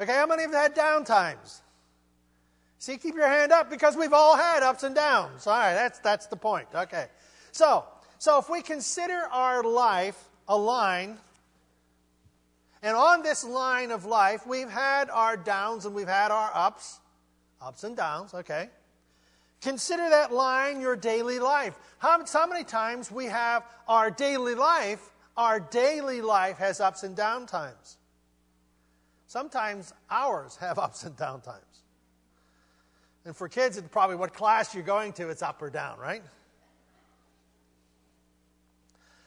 Okay, 0.00 0.12
how 0.12 0.26
many 0.26 0.42
have 0.42 0.52
had 0.52 0.74
down 0.74 1.04
times? 1.04 1.62
See, 2.78 2.96
keep 2.96 3.14
your 3.14 3.28
hand 3.28 3.52
up 3.52 3.70
because 3.70 3.96
we've 3.96 4.12
all 4.12 4.36
had 4.36 4.64
ups 4.64 4.82
and 4.82 4.94
downs. 4.94 5.46
All 5.46 5.56
right, 5.56 5.74
that's, 5.74 6.00
that's 6.00 6.26
the 6.26 6.36
point. 6.36 6.66
Okay. 6.74 7.06
So, 7.52 7.84
so 8.18 8.38
if 8.38 8.50
we 8.50 8.60
consider 8.60 9.28
our 9.30 9.62
life 9.62 10.20
a 10.48 10.56
line, 10.56 11.16
and 12.82 12.96
on 12.96 13.22
this 13.22 13.44
line 13.44 13.92
of 13.92 14.04
life, 14.04 14.46
we've 14.46 14.70
had 14.70 15.08
our 15.08 15.36
downs 15.36 15.86
and 15.86 15.94
we've 15.94 16.08
had 16.08 16.32
our 16.32 16.50
ups, 16.52 16.98
ups 17.60 17.84
and 17.84 17.96
downs, 17.96 18.34
okay? 18.34 18.68
Consider 19.60 20.10
that 20.10 20.32
line 20.32 20.80
your 20.80 20.96
daily 20.96 21.38
life. 21.38 21.78
How, 21.98 22.24
how 22.32 22.46
many 22.48 22.64
times 22.64 23.12
we 23.12 23.26
have 23.26 23.64
our 23.86 24.10
daily 24.10 24.56
life, 24.56 25.10
our 25.36 25.60
daily 25.60 26.20
life 26.20 26.58
has 26.58 26.80
ups 26.80 27.04
and 27.04 27.14
down 27.14 27.46
times. 27.46 27.98
Sometimes 29.26 29.92
ours 30.10 30.56
have 30.56 30.78
ups 30.80 31.04
and 31.04 31.16
down 31.16 31.40
times. 31.40 31.64
And 33.24 33.36
for 33.36 33.48
kids, 33.48 33.76
it's 33.76 33.86
probably 33.88 34.16
what 34.16 34.34
class 34.34 34.74
you're 34.74 34.82
going 34.82 35.12
to, 35.14 35.28
it's 35.28 35.42
up 35.42 35.62
or 35.62 35.70
down, 35.70 36.00
right? 36.00 36.24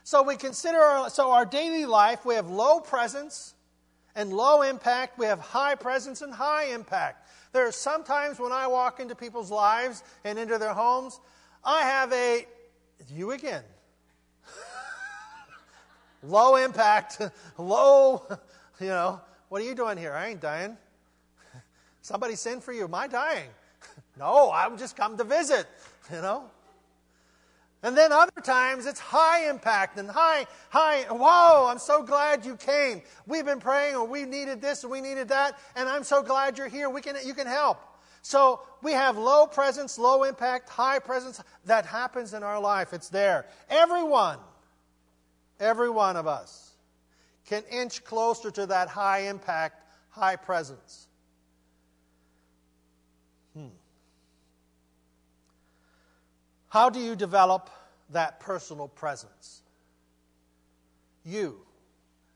So 0.05 0.21
we 0.21 0.35
consider 0.35 0.77
our, 0.77 1.09
so 1.09 1.31
our 1.31 1.45
daily 1.47 1.87
life, 1.87 2.25
we 2.25 2.35
have 2.35 2.47
low 2.47 2.79
presence 2.79 3.55
and 4.15 4.31
low 4.31 4.61
impact. 4.61 5.17
We 5.17 5.25
have 5.25 5.39
high 5.39 5.73
presence 5.73 6.21
and 6.21 6.31
high 6.31 6.65
impact. 6.65 7.27
There 7.53 7.67
are 7.67 7.71
sometimes 7.71 8.39
when 8.39 8.51
I 8.51 8.67
walk 8.67 8.99
into 8.99 9.15
people's 9.15 9.49
lives 9.49 10.03
and 10.23 10.37
into 10.37 10.59
their 10.59 10.75
homes, 10.75 11.19
I 11.63 11.81
have 11.81 12.13
a, 12.13 12.45
you 13.09 13.31
again. 13.31 13.63
low 16.23 16.55
impact, 16.57 17.19
low, 17.57 18.21
you 18.79 18.89
know, 18.89 19.19
what 19.49 19.59
are 19.63 19.65
you 19.65 19.73
doing 19.73 19.97
here? 19.97 20.13
I 20.13 20.27
ain't 20.27 20.39
dying. 20.39 20.77
Somebody 22.03 22.35
sent 22.35 22.61
for 22.61 22.73
you. 22.73 22.83
Am 22.83 22.93
I 22.93 23.07
dying? 23.07 23.49
no, 24.19 24.51
I'm 24.53 24.77
just 24.77 24.95
come 24.95 25.17
to 25.17 25.23
visit, 25.23 25.65
you 26.13 26.21
know. 26.21 26.43
And 27.85 27.95
then 27.95 28.11
other 28.11 28.41
times 28.41 28.87
it's 28.87 28.99
high 28.99 29.47
impact 29.47 29.99
and 29.99 30.09
high, 30.09 30.47
high, 30.69 31.03
whoa, 31.03 31.67
I'm 31.67 31.77
so 31.77 32.01
glad 32.01 32.43
you 32.43 32.55
came. 32.55 33.03
We've 33.27 33.45
been 33.45 33.59
praying 33.59 33.95
or 33.95 34.07
we 34.07 34.23
needed 34.25 34.59
this 34.59 34.81
and 34.81 34.91
we 34.91 35.01
needed 35.01 35.27
that, 35.27 35.59
and 35.75 35.87
I'm 35.87 36.03
so 36.03 36.23
glad 36.23 36.57
you're 36.57 36.67
here. 36.67 36.89
We 36.89 37.01
can, 37.01 37.15
you 37.23 37.35
can 37.35 37.45
help. 37.45 37.79
So 38.23 38.61
we 38.81 38.93
have 38.93 39.19
low 39.19 39.45
presence, 39.45 39.99
low 39.99 40.23
impact, 40.23 40.67
high 40.67 40.97
presence. 40.97 41.43
That 41.65 41.85
happens 41.85 42.33
in 42.33 42.41
our 42.41 42.59
life. 42.59 42.91
It's 42.91 43.09
there. 43.09 43.45
Everyone, 43.69 44.39
every 45.59 45.91
one 45.91 46.15
of 46.15 46.25
us 46.25 46.71
can 47.45 47.61
inch 47.69 48.03
closer 48.03 48.49
to 48.49 48.65
that 48.65 48.87
high 48.87 49.27
impact, 49.27 49.83
high 50.09 50.37
presence. 50.37 51.05
How 56.75 56.89
do 56.89 56.99
you 56.99 57.15
develop 57.15 57.69
that 58.09 58.41
personal 58.41 58.89
presence? 58.89 59.61
You. 61.23 61.55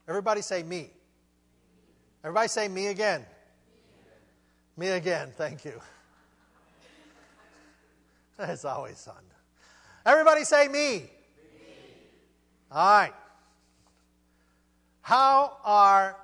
Everybody 0.08 0.42
say 0.42 0.64
me. 0.64 0.92
Everybody 2.24 2.48
say 2.48 2.70
me 2.70 2.88
again. 2.88 3.26
Me 4.78 4.88
again. 4.92 5.34
Thank 5.38 5.66
you. 5.66 5.82
It's 8.40 8.64
always 8.64 9.04
fun. 9.04 9.22
Everybody 10.06 10.46
say 10.46 10.70
me. 10.70 11.00
me. 11.00 11.10
All 12.72 12.98
right. 12.98 13.14
How 15.02 15.58
are 15.66 16.16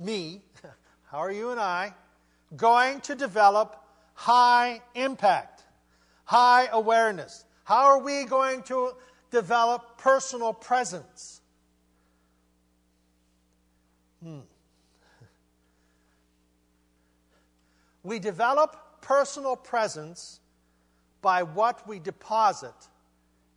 me, 0.00 0.40
how 1.04 1.18
are 1.18 1.30
you 1.30 1.50
and 1.50 1.60
I, 1.60 1.94
going 2.56 3.00
to 3.02 3.14
develop 3.14 3.80
high 4.14 4.82
impact? 4.96 5.51
High 6.24 6.68
awareness? 6.72 7.44
How 7.64 7.84
are 7.86 7.98
we 8.00 8.24
going 8.24 8.62
to 8.64 8.92
develop 9.30 9.98
personal 9.98 10.52
presence? 10.52 11.40
Hmm. 14.22 14.40
We 18.02 18.18
develop 18.18 18.76
personal 19.00 19.54
presence 19.56 20.40
by 21.20 21.44
what 21.44 21.86
we 21.86 22.00
deposit 22.00 22.74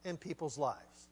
in 0.03 0.17
people's 0.17 0.57
lives. 0.57 1.07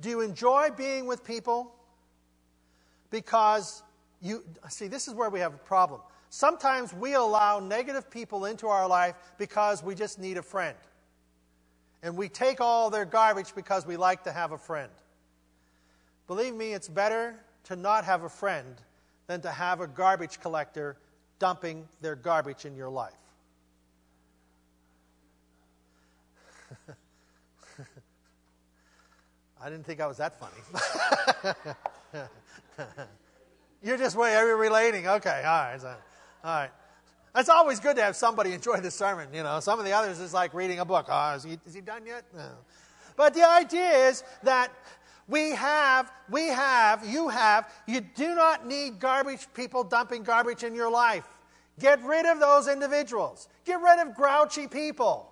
Do 0.00 0.08
you 0.08 0.22
enjoy 0.22 0.70
being 0.76 1.06
with 1.06 1.22
people? 1.24 1.74
Because 3.10 3.82
you 4.22 4.42
see, 4.68 4.88
this 4.88 5.08
is 5.08 5.14
where 5.14 5.30
we 5.30 5.40
have 5.40 5.54
a 5.54 5.58
problem. 5.58 6.00
Sometimes 6.30 6.94
we 6.94 7.12
allow 7.14 7.60
negative 7.60 8.10
people 8.10 8.46
into 8.46 8.66
our 8.68 8.88
life 8.88 9.14
because 9.36 9.82
we 9.82 9.94
just 9.94 10.18
need 10.18 10.38
a 10.38 10.42
friend. 10.42 10.76
And 12.02 12.16
we 12.16 12.30
take 12.30 12.62
all 12.62 12.88
their 12.88 13.04
garbage 13.04 13.54
because 13.54 13.86
we 13.86 13.98
like 13.98 14.24
to 14.24 14.32
have 14.32 14.52
a 14.52 14.58
friend. 14.58 14.90
Believe 16.26 16.54
me, 16.54 16.72
it's 16.72 16.88
better 16.88 17.34
to 17.64 17.76
not 17.76 18.04
have 18.04 18.22
a 18.22 18.28
friend 18.28 18.74
than 19.26 19.42
to 19.42 19.50
have 19.50 19.80
a 19.80 19.86
garbage 19.86 20.40
collector 20.40 20.96
dumping 21.38 21.86
their 22.00 22.16
garbage 22.16 22.64
in 22.64 22.74
your 22.74 22.88
life. 22.88 23.12
I 29.62 29.68
didn't 29.68 29.84
think 29.84 30.00
I 30.00 30.06
was 30.06 30.16
that 30.16 30.38
funny. 30.38 30.54
You're 33.82 33.96
just 33.96 34.14
way 34.14 34.32
you're 34.32 34.56
relating. 34.56 35.06
Okay, 35.08 35.42
all 35.44 35.62
right, 35.62 35.80
all 36.44 36.50
right. 36.50 36.70
It's 37.36 37.48
always 37.48 37.78
good 37.78 37.96
to 37.96 38.02
have 38.02 38.16
somebody 38.16 38.52
enjoy 38.52 38.80
the 38.80 38.90
sermon. 38.90 39.28
You 39.32 39.42
know, 39.42 39.60
some 39.60 39.78
of 39.78 39.84
the 39.84 39.92
others 39.92 40.18
is 40.18 40.34
like 40.34 40.52
reading 40.52 40.80
a 40.80 40.84
book. 40.84 41.06
Oh, 41.08 41.34
is 41.34 41.44
he, 41.44 41.58
is 41.64 41.74
he 41.74 41.80
done 41.80 42.04
yet? 42.06 42.24
No. 42.34 42.48
But 43.16 43.34
the 43.34 43.48
idea 43.48 44.08
is 44.08 44.24
that 44.42 44.72
we 45.28 45.50
have, 45.50 46.10
we 46.28 46.48
have, 46.48 47.06
you 47.06 47.28
have, 47.28 47.72
you 47.86 48.00
do 48.00 48.34
not 48.34 48.66
need 48.66 48.98
garbage 48.98 49.46
people 49.54 49.84
dumping 49.84 50.24
garbage 50.24 50.64
in 50.64 50.74
your 50.74 50.90
life. 50.90 51.26
Get 51.78 52.02
rid 52.02 52.26
of 52.26 52.40
those 52.40 52.66
individuals. 52.66 53.48
Get 53.64 53.80
rid 53.80 54.00
of 54.00 54.14
grouchy 54.14 54.66
people. 54.66 55.30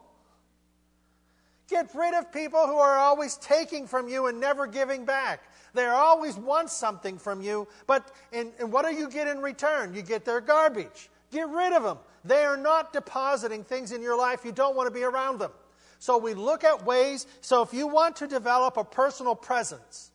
Get 1.68 1.90
rid 1.94 2.14
of 2.14 2.32
people 2.32 2.66
who 2.66 2.76
are 2.76 2.96
always 2.96 3.36
taking 3.36 3.86
from 3.86 4.08
you 4.08 4.26
and 4.26 4.40
never 4.40 4.66
giving 4.66 5.04
back. 5.04 5.42
They 5.78 5.86
always 5.86 6.36
want 6.36 6.70
something 6.70 7.18
from 7.18 7.40
you, 7.40 7.68
but 7.86 8.10
and 8.32 8.52
what 8.72 8.86
do 8.86 8.94
you 8.94 9.08
get 9.08 9.28
in 9.28 9.40
return? 9.40 9.94
You 9.94 10.02
get 10.02 10.24
their 10.24 10.40
garbage. 10.40 11.10
Get 11.30 11.48
rid 11.48 11.72
of 11.72 11.82
them. 11.82 11.98
They 12.24 12.44
are 12.44 12.56
not 12.56 12.92
depositing 12.92 13.64
things 13.64 13.92
in 13.92 14.02
your 14.02 14.16
life. 14.16 14.44
You 14.44 14.52
don't 14.52 14.74
want 14.76 14.88
to 14.88 14.94
be 14.94 15.04
around 15.04 15.38
them. 15.38 15.52
So 15.98 16.18
we 16.18 16.34
look 16.34 16.64
at 16.64 16.84
ways. 16.84 17.26
So 17.40 17.62
if 17.62 17.72
you 17.72 17.86
want 17.86 18.16
to 18.16 18.26
develop 18.26 18.76
a 18.76 18.84
personal 18.84 19.34
presence, 19.34 20.10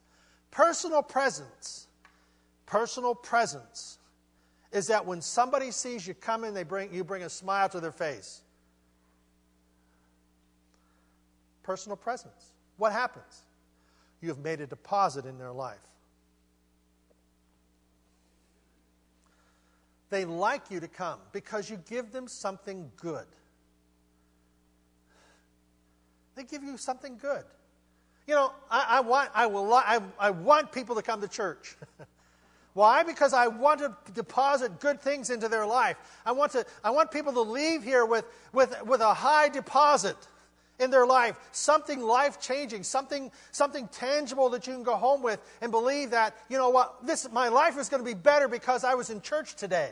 personal 0.51 1.01
presence, 1.01 1.87
personal 2.65 3.15
presence 3.15 3.97
is 4.71 4.87
that 4.87 5.05
when 5.05 5.21
somebody 5.21 5.71
sees 5.71 6.07
you 6.07 6.13
come 6.13 6.43
in, 6.43 6.53
they 6.53 6.63
bring, 6.63 6.93
you 6.93 7.03
bring 7.03 7.23
a 7.23 7.29
smile 7.29 7.69
to 7.69 7.79
their 7.79 7.91
face. 7.91 8.43
personal 11.63 11.95
presence. 11.95 12.51
What 12.77 12.91
happens? 12.91 13.43
You 14.23 14.29
have 14.29 14.39
made 14.39 14.61
a 14.61 14.65
deposit 14.65 15.25
in 15.25 15.37
their 15.37 15.51
life. 15.51 15.85
They 20.11 20.23
like 20.23 20.71
you 20.71 20.79
to 20.79 20.87
come 20.87 21.19
because 21.33 21.69
you 21.69 21.77
give 21.89 22.13
them 22.13 22.29
something 22.29 22.89
good. 22.95 23.25
They 26.35 26.43
give 26.43 26.63
you 26.63 26.77
something 26.77 27.17
good. 27.17 27.43
You 28.25 28.35
know, 28.35 28.53
I, 28.71 28.85
I 28.91 28.99
want, 29.01 29.29
I, 29.35 29.45
will, 29.45 29.73
I, 29.73 29.99
I 30.17 30.29
want 30.29 30.71
people 30.71 30.95
to 30.95 31.01
come 31.01 31.19
to 31.19 31.27
church. 31.27 31.75
Why? 32.73 33.03
Because 33.03 33.33
I 33.33 33.47
want 33.47 33.81
to 33.81 33.93
deposit 34.13 34.79
good 34.79 35.01
things 35.01 35.31
into 35.31 35.49
their 35.49 35.65
life. 35.65 35.97
I 36.25 36.31
want, 36.31 36.53
to, 36.53 36.65
I 36.81 36.91
want 36.91 37.11
people 37.11 37.33
to 37.33 37.41
leave 37.41 37.83
here 37.83 38.05
with, 38.05 38.23
with, 38.53 38.73
with 38.85 39.01
a 39.01 39.13
high 39.13 39.49
deposit 39.49 40.15
in 40.83 40.91
their 40.91 41.05
life, 41.05 41.37
something 41.51 42.01
life 42.01 42.39
changing, 42.39 42.83
something, 42.83 43.31
something 43.51 43.87
tangible 43.87 44.49
that 44.49 44.67
you 44.67 44.73
can 44.73 44.83
go 44.83 44.95
home 44.95 45.23
with 45.23 45.41
and 45.61 45.71
believe 45.71 46.11
that, 46.11 46.35
you 46.49 46.57
know 46.57 46.69
what, 46.69 47.05
this, 47.05 47.27
my 47.31 47.47
life 47.47 47.77
is 47.77 47.89
going 47.89 48.03
to 48.03 48.05
be 48.05 48.13
better 48.13 48.47
because 48.47 48.83
I 48.83 48.93
was 48.93 49.09
in 49.09 49.21
church 49.21 49.55
today. 49.55 49.91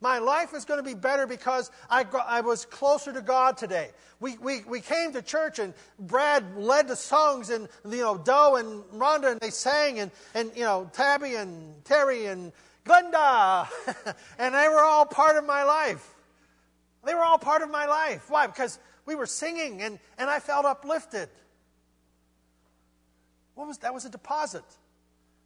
My 0.00 0.18
life 0.18 0.52
is 0.54 0.66
going 0.66 0.78
to 0.78 0.84
be 0.84 0.94
better 0.94 1.26
because 1.26 1.70
I, 1.88 2.04
I 2.26 2.42
was 2.42 2.66
closer 2.66 3.12
to 3.14 3.22
God 3.22 3.56
today. 3.56 3.90
We, 4.20 4.36
we, 4.38 4.62
we 4.64 4.80
came 4.80 5.12
to 5.14 5.22
church 5.22 5.58
and 5.58 5.72
Brad 5.98 6.44
led 6.56 6.86
the 6.88 6.96
songs 6.96 7.48
and, 7.48 7.66
you 7.88 8.02
know, 8.02 8.18
Doe 8.18 8.56
and 8.56 8.84
Rhonda 9.00 9.32
and 9.32 9.40
they 9.40 9.50
sang 9.50 9.98
and, 9.98 10.10
and 10.34 10.50
you 10.54 10.64
know, 10.64 10.90
Tabby 10.92 11.34
and 11.36 11.82
Terry 11.84 12.26
and 12.26 12.52
Glenda. 12.84 13.68
and 14.38 14.54
they 14.54 14.68
were 14.68 14.80
all 14.80 15.06
part 15.06 15.36
of 15.36 15.46
my 15.46 15.64
life. 15.64 16.14
They 17.04 17.14
were 17.14 17.24
all 17.24 17.38
part 17.38 17.62
of 17.62 17.70
my 17.70 17.86
life. 17.86 18.28
Why? 18.28 18.46
Because 18.46 18.78
we 19.06 19.14
were 19.14 19.26
singing 19.26 19.80
and, 19.80 19.98
and 20.18 20.28
I 20.28 20.40
felt 20.40 20.66
uplifted. 20.66 21.28
What 23.54 23.68
was 23.68 23.78
that? 23.78 23.94
Was 23.94 24.04
a 24.04 24.10
deposit. 24.10 24.64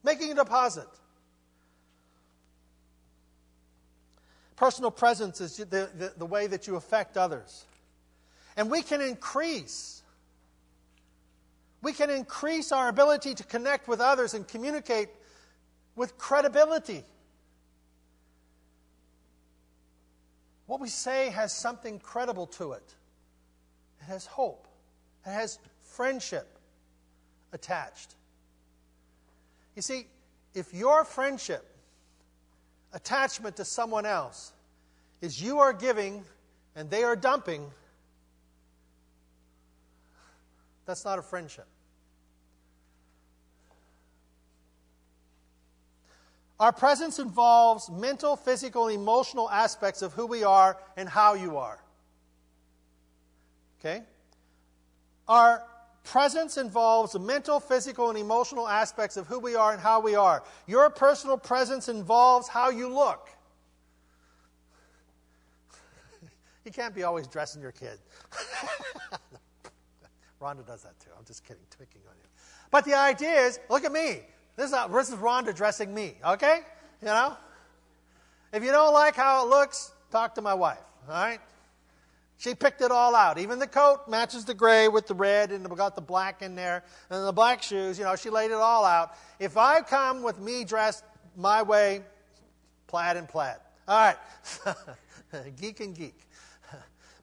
Making 0.03 0.33
a 0.33 0.35
deposit. 0.35 0.89
Personal 4.57 4.91
presence 4.91 5.41
is 5.41 5.57
the, 5.57 5.65
the, 5.95 6.13
the 6.17 6.27
way 6.27 6.47
that 6.47 6.67
you 6.67 6.77
affect 6.77 7.17
others. 7.17 7.65
And 8.57 8.71
we 8.71 8.83
can 8.83 9.01
increase. 9.01 10.03
We 11.83 11.93
can 11.93 12.11
increase 12.11 12.73
our 12.73 12.89
ability 12.89 13.35
to 13.35 13.45
connect 13.45 13.89
with 13.89 14.01
others 14.01 14.35
and 14.35 14.47
communicate 14.47 15.09
with 15.97 16.19
credibility. 16.19 17.05
What 20.67 20.81
we 20.81 20.89
say 20.89 21.31
has 21.31 21.53
something 21.53 21.99
credible 21.99 22.47
to 22.47 22.73
it. 22.73 22.95
Has 24.11 24.27
hope, 24.27 24.67
it 25.25 25.31
has 25.31 25.61
friendship 25.83 26.49
attached. 27.53 28.17
You 29.77 29.83
see, 29.83 30.09
if 30.53 30.75
your 30.75 31.05
friendship, 31.05 31.65
attachment 32.93 33.55
to 33.59 33.65
someone 33.65 34.05
else, 34.05 34.53
is 35.21 35.41
you 35.41 35.61
are 35.61 35.73
giving 35.73 36.25
and 36.75 36.91
they 36.91 37.05
are 37.05 37.15
dumping, 37.15 37.65
that's 40.87 41.05
not 41.05 41.21
a 41.21 41.23
friendship. 41.23 41.69
Our 46.59 46.73
presence 46.73 47.21
involves 47.21 47.89
mental, 47.89 48.35
physical, 48.35 48.89
and 48.89 48.97
emotional 48.97 49.49
aspects 49.49 50.03
of 50.03 50.15
who 50.15 50.27
we 50.27 50.43
are 50.43 50.77
and 50.97 51.09
how 51.09 51.35
you 51.35 51.59
are. 51.59 51.79
Okay? 53.81 54.03
Our 55.27 55.65
presence 56.05 56.57
involves 56.59 57.13
the 57.13 57.19
mental, 57.19 57.61
physical, 57.61 58.11
and 58.11 58.19
emotional 58.19 58.69
aspects 58.69 59.17
of 59.17 59.27
who 59.27 59.39
we 59.39 59.55
are 59.55 59.73
and 59.73 59.81
how 59.81 60.01
we 60.01 60.15
are. 60.15 60.43
Your 60.67 60.91
personal 60.91 61.39
presence 61.39 61.89
involves 61.89 62.49
how 62.49 62.71
you 62.71 62.93
look. 62.93 63.31
you 66.65 66.73
can't 66.73 66.95
be 66.95 67.05
always 67.05 67.27
dressing 67.27 67.63
your 67.63 67.73
kid. 67.73 67.99
Rhonda 70.41 70.67
does 70.67 70.83
that 70.83 70.99
too. 71.01 71.11
I'm 71.19 71.25
just 71.25 71.45
kidding, 71.45 71.63
picking 71.79 72.01
on 72.09 72.15
you. 72.17 72.29
But 72.71 72.85
the 72.85 72.95
idea 72.95 73.43
is 73.43 73.61
look 73.69 73.85
at 73.85 73.93
me. 73.93 74.21
This 74.57 74.67
is, 74.67 74.73
not, 74.73 74.93
this 74.93 75.09
is 75.09 75.15
Rhonda 75.15 75.55
dressing 75.55 75.95
me, 75.95 76.15
okay? 76.25 76.61
You 77.01 77.07
know? 77.07 77.37
If 78.53 78.65
you 78.65 78.73
don't 78.73 78.93
like 78.93 79.15
how 79.15 79.47
it 79.47 79.49
looks, 79.49 79.93
talk 80.11 80.35
to 80.35 80.43
my 80.43 80.55
wife, 80.55 80.81
all 81.09 81.15
right? 81.15 81.41
She 82.41 82.55
picked 82.55 82.81
it 82.81 82.91
all 82.91 83.15
out. 83.15 83.37
Even 83.39 83.59
the 83.59 83.67
coat 83.67 84.09
matches 84.09 84.47
the 84.47 84.55
gray 84.55 84.89
with 84.89 85.07
the 85.07 85.13
red, 85.13 85.53
and 85.53 85.69
got 85.77 85.95
the 85.95 86.01
black 86.01 86.41
in 86.41 86.55
there, 86.55 86.83
and 87.11 87.27
the 87.27 87.33
black 87.33 87.63
shoes. 87.63 87.99
You 87.99 88.05
know, 88.05 88.17
she 88.17 88.31
laid 88.31 88.51
it 88.51 88.55
all 88.55 88.87
out. 88.87 89.15
If 89.39 89.59
I 89.59 89.83
come 89.83 90.23
with 90.23 90.41
me 90.41 90.65
dressed 90.65 91.05
my 91.37 91.63
way, 91.63 92.01
plaid 92.87 93.19
and 93.19 93.29
plaid. 93.29 93.57
All 93.87 94.15
right, 95.35 95.57
geek 95.61 95.81
and 95.81 95.95
geek. 95.95 96.19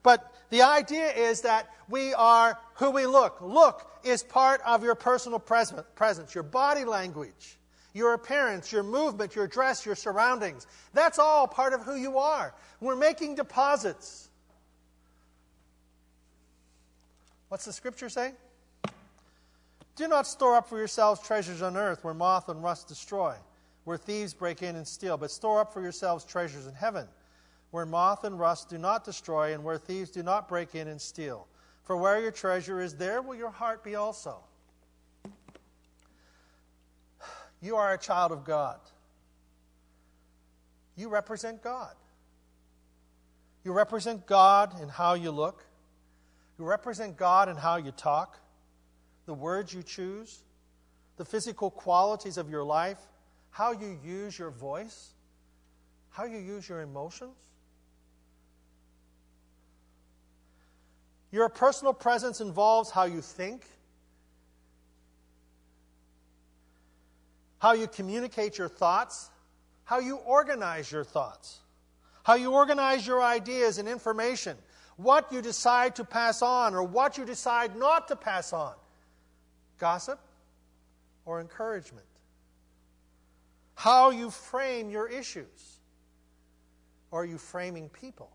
But 0.04 0.32
the 0.50 0.62
idea 0.62 1.10
is 1.10 1.40
that 1.40 1.68
we 1.88 2.14
are 2.14 2.56
who 2.74 2.90
we 2.90 3.04
look. 3.04 3.40
Look 3.40 3.90
is 4.04 4.22
part 4.22 4.60
of 4.64 4.84
your 4.84 4.94
personal 4.94 5.40
presence, 5.40 6.32
your 6.32 6.44
body 6.44 6.84
language, 6.84 7.58
your 7.92 8.14
appearance, 8.14 8.70
your 8.70 8.84
movement, 8.84 9.34
your 9.34 9.48
dress, 9.48 9.84
your 9.84 9.96
surroundings. 9.96 10.68
That's 10.94 11.18
all 11.18 11.48
part 11.48 11.72
of 11.72 11.82
who 11.82 11.96
you 11.96 12.18
are. 12.18 12.54
We're 12.80 12.94
making 12.94 13.34
deposits. 13.34 14.27
What's 17.48 17.64
the 17.64 17.72
scripture 17.72 18.08
say? 18.08 18.32
Do 19.96 20.06
not 20.06 20.26
store 20.26 20.56
up 20.56 20.68
for 20.68 20.78
yourselves 20.78 21.20
treasures 21.20 21.62
on 21.62 21.76
earth 21.76 22.04
where 22.04 22.14
moth 22.14 22.48
and 22.48 22.62
rust 22.62 22.88
destroy, 22.88 23.34
where 23.84 23.96
thieves 23.96 24.32
break 24.32 24.62
in 24.62 24.76
and 24.76 24.86
steal, 24.86 25.16
but 25.16 25.30
store 25.30 25.60
up 25.60 25.72
for 25.72 25.82
yourselves 25.82 26.24
treasures 26.24 26.66
in 26.66 26.74
heaven, 26.74 27.08
where 27.70 27.84
moth 27.84 28.24
and 28.24 28.38
rust 28.38 28.68
do 28.68 28.78
not 28.78 29.04
destroy, 29.04 29.54
and 29.54 29.64
where 29.64 29.78
thieves 29.78 30.10
do 30.10 30.22
not 30.22 30.48
break 30.48 30.74
in 30.74 30.88
and 30.88 31.00
steal. 31.00 31.48
For 31.82 31.96
where 31.96 32.20
your 32.20 32.30
treasure 32.30 32.80
is, 32.80 32.94
there 32.94 33.22
will 33.22 33.34
your 33.34 33.50
heart 33.50 33.82
be 33.82 33.96
also. 33.96 34.38
You 37.60 37.76
are 37.76 37.92
a 37.94 37.98
child 37.98 38.30
of 38.30 38.44
God. 38.44 38.78
You 40.96 41.08
represent 41.08 41.62
God. 41.62 41.94
You 43.64 43.72
represent 43.72 44.26
God 44.26 44.80
in 44.80 44.88
how 44.88 45.14
you 45.14 45.30
look. 45.30 45.64
You 46.58 46.64
represent 46.64 47.16
God 47.16 47.48
in 47.48 47.56
how 47.56 47.76
you 47.76 47.92
talk, 47.92 48.38
the 49.26 49.34
words 49.34 49.72
you 49.72 49.82
choose, 49.82 50.42
the 51.16 51.24
physical 51.24 51.70
qualities 51.70 52.36
of 52.36 52.50
your 52.50 52.64
life, 52.64 52.98
how 53.50 53.72
you 53.72 53.98
use 54.04 54.38
your 54.38 54.50
voice, 54.50 55.10
how 56.10 56.24
you 56.24 56.38
use 56.38 56.68
your 56.68 56.80
emotions. 56.80 57.36
Your 61.30 61.48
personal 61.48 61.92
presence 61.92 62.40
involves 62.40 62.90
how 62.90 63.04
you 63.04 63.20
think, 63.20 63.66
how 67.58 67.72
you 67.72 67.86
communicate 67.86 68.56
your 68.58 68.68
thoughts, 68.68 69.30
how 69.84 69.98
you 69.98 70.16
organize 70.16 70.90
your 70.90 71.04
thoughts, 71.04 71.58
how 72.22 72.34
you 72.34 72.52
organize 72.52 73.06
your 73.06 73.22
ideas 73.22 73.78
and 73.78 73.88
information, 73.88 74.56
what 74.98 75.32
you 75.32 75.40
decide 75.40 75.94
to 75.96 76.04
pass 76.04 76.42
on 76.42 76.74
or 76.74 76.82
what 76.82 77.16
you 77.16 77.24
decide 77.24 77.76
not 77.76 78.08
to 78.08 78.16
pass 78.16 78.52
on. 78.52 78.74
Gossip 79.78 80.18
or 81.24 81.40
encouragement. 81.40 82.04
How 83.76 84.10
you 84.10 84.30
frame 84.30 84.90
your 84.90 85.08
issues. 85.08 85.78
Or 87.12 87.22
are 87.22 87.24
you 87.24 87.38
framing 87.38 87.88
people? 87.88 88.28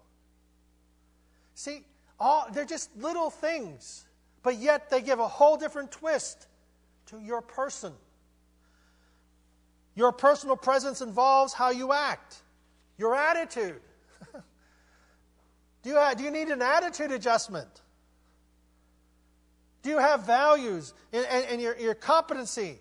See, 1.53 1.83
all, 2.17 2.47
they're 2.53 2.65
just 2.65 2.95
little 2.97 3.29
things, 3.29 4.05
but 4.41 4.55
yet 4.55 4.89
they 4.89 5.01
give 5.01 5.19
a 5.19 5.27
whole 5.27 5.57
different 5.57 5.91
twist 5.91 6.47
to 7.07 7.19
your 7.19 7.41
person. 7.41 7.91
Your 9.95 10.13
personal 10.13 10.55
presence 10.55 11.01
involves 11.01 11.51
how 11.53 11.71
you 11.71 11.91
act, 11.91 12.37
your 12.97 13.15
attitude. 13.15 13.81
do, 15.83 15.89
you 15.89 15.95
have, 15.95 16.17
do 16.17 16.23
you 16.23 16.31
need 16.31 16.47
an 16.47 16.61
attitude 16.61 17.11
adjustment? 17.11 17.69
Do 19.81 19.89
you 19.89 19.99
have 19.99 20.25
values 20.25 20.93
and, 21.11 21.25
and, 21.25 21.45
and 21.45 21.61
your, 21.61 21.77
your 21.77 21.93
competency? 21.93 22.79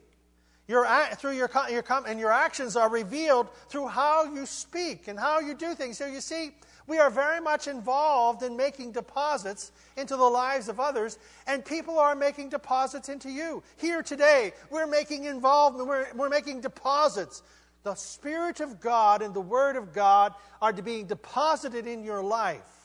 Your, 0.68 0.86
through 1.16 1.32
your, 1.32 1.50
your, 1.70 1.84
and 2.06 2.20
your 2.20 2.32
actions 2.32 2.76
are 2.76 2.88
revealed 2.88 3.48
through 3.68 3.88
how 3.88 4.32
you 4.32 4.46
speak 4.46 5.08
and 5.08 5.18
how 5.18 5.40
you 5.40 5.54
do 5.54 5.74
things. 5.74 5.98
So 5.98 6.06
you 6.06 6.20
see, 6.20 6.52
we 6.86 6.98
are 6.98 7.10
very 7.10 7.40
much 7.40 7.68
involved 7.68 8.42
in 8.42 8.56
making 8.56 8.92
deposits 8.92 9.72
into 9.96 10.16
the 10.16 10.24
lives 10.24 10.68
of 10.68 10.80
others, 10.80 11.18
and 11.46 11.64
people 11.64 11.98
are 11.98 12.14
making 12.14 12.48
deposits 12.48 13.08
into 13.08 13.30
you. 13.30 13.62
Here 13.76 14.02
today, 14.02 14.52
we're 14.70 14.86
making 14.86 15.24
involvement, 15.24 15.88
we're, 15.88 16.06
we're 16.14 16.28
making 16.28 16.60
deposits. 16.60 17.42
The 17.82 17.94
Spirit 17.94 18.60
of 18.60 18.80
God 18.80 19.22
and 19.22 19.34
the 19.34 19.40
Word 19.40 19.76
of 19.76 19.92
God 19.92 20.34
are 20.60 20.72
being 20.72 21.06
deposited 21.06 21.86
in 21.86 22.04
your 22.04 22.22
life, 22.22 22.81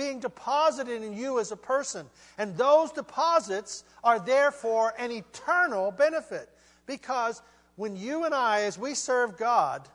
being 0.00 0.18
deposited 0.18 1.02
in 1.02 1.12
you 1.12 1.38
as 1.38 1.52
a 1.52 1.56
person. 1.56 2.06
And 2.38 2.56
those 2.56 2.90
deposits 2.90 3.84
are 4.02 4.18
therefore 4.18 4.94
an 4.98 5.10
eternal 5.10 5.90
benefit. 5.90 6.48
Because 6.86 7.42
when 7.76 7.96
you 7.96 8.24
and 8.24 8.34
I, 8.34 8.62
as 8.62 8.78
we 8.78 8.94
serve 8.94 9.36
God, 9.36 9.86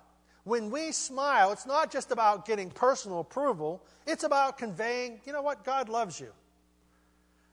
when 0.44 0.70
we 0.70 0.92
smile, 0.92 1.52
it's 1.52 1.66
not 1.66 1.92
just 1.92 2.12
about 2.12 2.46
getting 2.46 2.70
personal 2.70 3.20
approval, 3.20 3.82
it's 4.06 4.24
about 4.24 4.60
conveying, 4.60 5.20
you 5.26 5.34
know 5.34 5.42
what, 5.42 5.64
God 5.64 5.90
loves 5.90 6.20
you. 6.20 6.32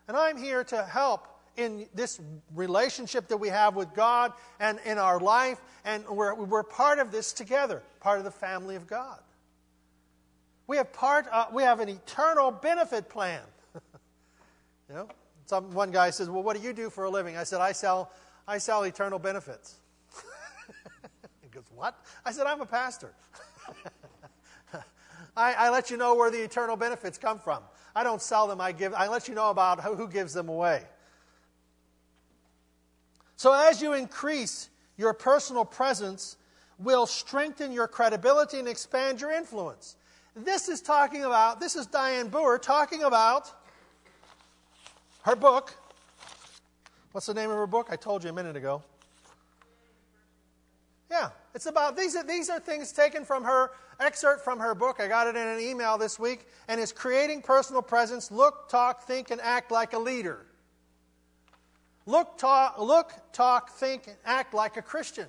And 0.07 0.15
I'm 0.15 0.37
here 0.37 0.63
to 0.65 0.85
help 0.85 1.27
in 1.57 1.87
this 1.95 2.21
relationship 2.55 3.29
that 3.29 3.39
we 3.39 3.49
have 3.49 3.77
with 3.77 3.95
God 3.95 4.35
and 4.61 4.79
in 4.85 4.99
our 4.99 5.19
life, 5.19 5.59
and 5.87 6.07
we're, 6.07 6.35
we're 6.35 6.63
part 6.63 6.99
of 6.99 7.13
this 7.13 7.33
together, 7.33 7.83
part 8.01 8.19
of 8.19 8.25
the 8.25 8.31
family 8.31 8.77
of 8.77 8.87
God. 8.87 9.21
We 10.67 10.77
have, 10.77 10.93
part, 10.93 11.27
uh, 11.31 11.47
we 11.53 11.63
have 11.63 11.81
an 11.81 11.89
eternal 11.89 12.51
benefit 12.51 13.09
plan. 13.09 13.43
you 14.89 14.95
know, 14.95 15.09
some, 15.47 15.71
one 15.73 15.91
guy 15.91 16.11
says, 16.11 16.31
Well, 16.31 16.43
what 16.43 16.57
do 16.57 16.63
you 16.63 16.73
do 16.73 16.89
for 16.89 17.05
a 17.05 17.11
living? 17.11 17.37
I 17.37 17.45
said, 17.45 17.61
I 17.61 17.73
sell, 17.73 18.13
I 18.47 18.59
sell 18.59 18.85
eternal 18.85 19.19
benefits 19.19 19.77
he 21.43 21.49
goes, 21.49 21.65
What? 21.75 21.99
I 22.25 22.33
said, 22.33 22.47
I'm 22.47 22.61
a 22.61 22.67
pastor. 22.67 23.13
I, 25.37 25.55
I, 25.55 25.71
let 25.71 25.91
you 25.91 25.97
know 25.97 26.15
where 26.15 26.31
the 26.31 26.43
eternal 26.43 26.77
benefits 26.77 27.17
come 27.17 27.39
from. 27.39 27.63
I 27.95 28.05
don't 28.05 28.21
sell 28.21 28.47
them, 28.47 28.61
I, 28.61 28.73
give, 28.73 28.93
I 28.93 29.09
let 29.09 29.29
you 29.29 29.35
know 29.35 29.51
about 29.51 29.81
who, 29.81 29.95
who 29.95 30.09
gives 30.09 30.35
them 30.35 30.49
away. 30.49 30.83
So, 33.37 33.53
as 33.53 33.83
you 33.83 33.95
increase 33.95 34.69
your 34.97 35.15
personal 35.15 35.65
presence, 35.65 36.37
will 36.79 37.07
strengthen 37.07 37.73
your 37.73 37.89
credibility 37.89 38.59
and 38.59 38.69
expand 38.69 39.21
your 39.21 39.33
influence. 39.33 39.97
This 40.35 40.69
is 40.69 40.81
talking 40.81 41.25
about, 41.25 41.61
this 41.61 41.77
is 41.77 41.87
Diane 41.87 42.31
Booher 42.31 42.61
talking 42.61 43.03
about 43.03 43.53
her 45.23 45.37
book. 45.37 45.75
What's 47.13 47.27
the 47.27 47.35
name 47.35 47.51
of 47.51 47.57
her 47.57 47.67
book? 47.67 47.89
I 47.91 47.97
told 47.97 48.25
you 48.25 48.31
a 48.31 48.33
minute 48.33 48.57
ago. 48.57 48.83
Yeah, 51.11 51.29
it's 51.55 51.67
about 51.67 51.95
these 51.95 52.17
are 52.17 52.25
these 52.25 52.49
are 52.49 52.59
things 52.59 52.91
taken 52.91 53.27
from 53.27 53.45
her 53.45 53.73
excerpt 54.01 54.43
from 54.43 54.59
her 54.59 54.75
book. 54.75 54.99
I 54.99 55.09
got 55.09 55.27
it 55.27 55.37
in 55.37 55.47
an 55.47 55.61
email 55.61 55.99
this 55.99 56.19
week, 56.19 56.47
and 56.69 56.81
it's 56.81 56.91
creating 56.91 57.43
personal 57.43 57.83
presence. 57.83 58.31
Look, 58.31 58.71
talk, 58.71 59.07
think, 59.07 59.31
and 59.31 59.39
act 59.43 59.71
like 59.71 59.93
a 59.93 59.99
leader. 59.99 60.47
Look, 62.07 62.39
talk, 62.39 62.81
look, 62.81 63.13
talk, 63.35 63.73
think, 63.73 64.07
and 64.07 64.17
act 64.25 64.55
like 64.55 64.79
a 64.79 64.83
Christian. 64.83 65.27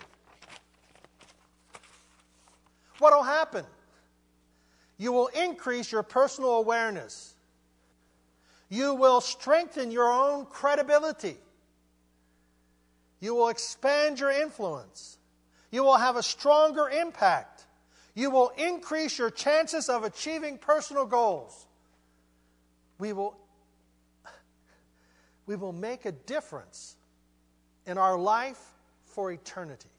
What 3.00 3.14
will 3.14 3.24
happen? 3.24 3.66
You 5.04 5.12
will 5.12 5.28
increase 5.28 5.92
your 5.92 6.02
personal 6.02 6.52
awareness. 6.52 7.36
You 8.70 8.94
will 8.94 9.20
strengthen 9.20 9.92
your 9.92 10.10
own 10.10 10.46
credibility. 10.46 11.36
You 13.20 13.36
will 13.36 13.50
expand 13.50 14.22
your 14.22 14.32
influence. 14.32 15.18
You 15.72 15.84
will 15.84 15.98
have 15.98 16.16
a 16.16 16.24
stronger 16.24 16.88
impact. 16.88 17.66
You 18.16 18.32
will 18.32 18.54
increase 18.58 19.20
your 19.20 19.30
chances 19.30 19.90
of 19.90 20.06
achieving 20.06 20.58
personal 20.58 21.06
goals. 21.06 21.68
We 22.98 23.12
will, 23.12 23.36
we 25.46 25.58
will 25.58 25.74
make 25.74 26.06
a 26.06 26.14
difference 26.14 26.96
in 27.86 27.98
our 27.98 28.18
life 28.18 28.62
for 29.08 29.34
eternity. 29.34 29.90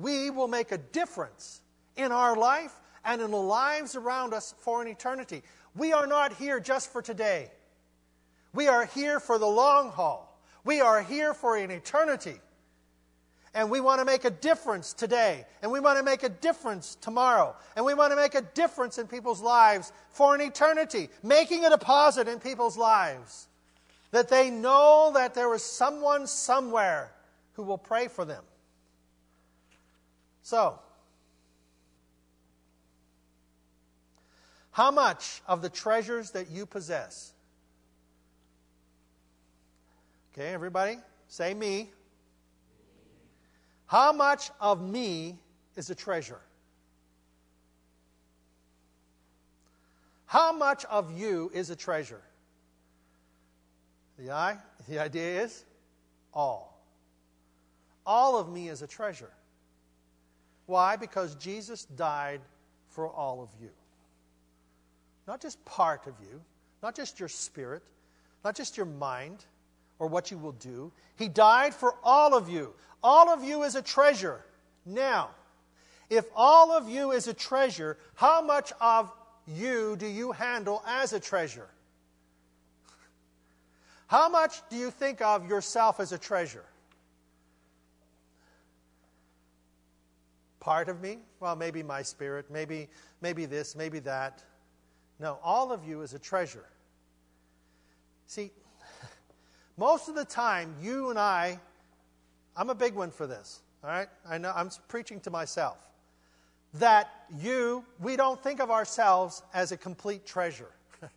We 0.00 0.30
will 0.30 0.48
make 0.48 0.72
a 0.72 0.78
difference 0.78 1.60
in 1.96 2.12
our 2.12 2.36
life 2.36 2.72
and 3.04 3.20
in 3.20 3.30
the 3.30 3.36
lives 3.36 3.96
around 3.96 4.34
us 4.34 4.54
for 4.58 4.82
an 4.82 4.88
eternity. 4.88 5.42
We 5.76 5.92
are 5.92 6.06
not 6.06 6.34
here 6.34 6.60
just 6.60 6.92
for 6.92 7.02
today. 7.02 7.50
We 8.52 8.68
are 8.68 8.86
here 8.86 9.20
for 9.20 9.38
the 9.38 9.46
long 9.46 9.90
haul. 9.90 10.38
We 10.64 10.80
are 10.80 11.02
here 11.02 11.34
for 11.34 11.56
an 11.56 11.70
eternity. 11.70 12.36
And 13.54 13.70
we 13.70 13.80
want 13.80 14.00
to 14.00 14.04
make 14.04 14.24
a 14.24 14.30
difference 14.30 14.92
today. 14.92 15.44
And 15.62 15.72
we 15.72 15.80
want 15.80 15.98
to 15.98 16.04
make 16.04 16.22
a 16.22 16.28
difference 16.28 16.96
tomorrow. 17.00 17.56
And 17.74 17.84
we 17.84 17.94
want 17.94 18.12
to 18.12 18.16
make 18.16 18.34
a 18.34 18.42
difference 18.42 18.98
in 18.98 19.06
people's 19.06 19.40
lives 19.40 19.92
for 20.10 20.34
an 20.34 20.40
eternity. 20.40 21.08
Making 21.22 21.64
a 21.64 21.70
deposit 21.70 22.28
in 22.28 22.38
people's 22.38 22.76
lives. 22.76 23.48
That 24.12 24.28
they 24.28 24.50
know 24.50 25.12
that 25.14 25.34
there 25.34 25.52
is 25.54 25.62
someone 25.62 26.26
somewhere 26.26 27.12
who 27.54 27.62
will 27.62 27.78
pray 27.78 28.08
for 28.08 28.24
them. 28.24 28.42
So, 30.50 30.80
how 34.72 34.90
much 34.90 35.42
of 35.46 35.62
the 35.62 35.68
treasures 35.68 36.32
that 36.32 36.50
you 36.50 36.66
possess 36.66 37.32
Okay, 40.32 40.48
everybody, 40.48 40.96
say 41.28 41.54
me. 41.54 41.90
How 43.86 44.12
much 44.12 44.50
of 44.60 44.82
me 44.82 45.38
is 45.76 45.88
a 45.88 45.94
treasure? 45.94 46.40
How 50.26 50.52
much 50.52 50.84
of 50.86 51.16
you 51.16 51.52
is 51.54 51.70
a 51.70 51.76
treasure? 51.76 52.22
The, 54.18 54.32
I, 54.32 54.56
the 54.88 54.98
idea 54.98 55.44
is 55.44 55.64
all. 56.34 56.82
All 58.04 58.36
of 58.36 58.48
me 58.48 58.68
is 58.68 58.82
a 58.82 58.88
treasure. 58.88 59.30
Why? 60.70 60.94
Because 60.94 61.34
Jesus 61.34 61.84
died 61.84 62.40
for 62.90 63.08
all 63.08 63.42
of 63.42 63.48
you. 63.60 63.70
Not 65.26 65.42
just 65.42 65.62
part 65.64 66.06
of 66.06 66.14
you, 66.20 66.40
not 66.80 66.94
just 66.94 67.18
your 67.18 67.28
spirit, 67.28 67.82
not 68.44 68.54
just 68.54 68.76
your 68.76 68.86
mind 68.86 69.44
or 69.98 70.06
what 70.06 70.30
you 70.30 70.38
will 70.38 70.52
do. 70.52 70.92
He 71.16 71.26
died 71.26 71.74
for 71.74 71.96
all 72.04 72.36
of 72.36 72.48
you. 72.48 72.72
All 73.02 73.30
of 73.30 73.42
you 73.42 73.64
is 73.64 73.74
a 73.74 73.82
treasure. 73.82 74.44
Now, 74.86 75.30
if 76.08 76.26
all 76.36 76.70
of 76.70 76.88
you 76.88 77.10
is 77.10 77.26
a 77.26 77.34
treasure, 77.34 77.98
how 78.14 78.40
much 78.40 78.72
of 78.80 79.12
you 79.48 79.96
do 79.96 80.06
you 80.06 80.30
handle 80.30 80.84
as 80.86 81.12
a 81.12 81.18
treasure? 81.18 81.66
How 84.06 84.28
much 84.28 84.62
do 84.70 84.76
you 84.76 84.92
think 84.92 85.20
of 85.20 85.48
yourself 85.48 85.98
as 85.98 86.12
a 86.12 86.18
treasure? 86.18 86.69
Part 90.60 90.88
of 90.88 91.00
me? 91.00 91.18
Well, 91.40 91.56
maybe 91.56 91.82
my 91.82 92.02
spirit, 92.02 92.46
maybe, 92.50 92.88
maybe 93.22 93.46
this, 93.46 93.74
maybe 93.74 93.98
that. 94.00 94.42
No, 95.18 95.38
all 95.42 95.72
of 95.72 95.84
you 95.84 96.02
is 96.02 96.14
a 96.14 96.18
treasure. 96.18 96.66
See, 98.26 98.52
most 99.76 100.08
of 100.08 100.14
the 100.14 100.24
time, 100.24 100.74
you 100.80 101.10
and 101.10 101.18
I, 101.18 101.58
I'm 102.56 102.70
a 102.70 102.74
big 102.74 102.94
one 102.94 103.10
for 103.10 103.26
this, 103.26 103.60
all 103.82 103.90
right? 103.90 104.08
I 104.28 104.38
know 104.38 104.52
I'm 104.54 104.70
preaching 104.88 105.20
to 105.20 105.30
myself. 105.30 105.78
that 106.74 107.10
you, 107.38 107.84
we 107.98 108.16
don't 108.16 108.40
think 108.42 108.60
of 108.60 108.70
ourselves 108.70 109.42
as 109.52 109.72
a 109.72 109.76
complete 109.76 110.24
treasure. 110.24 110.70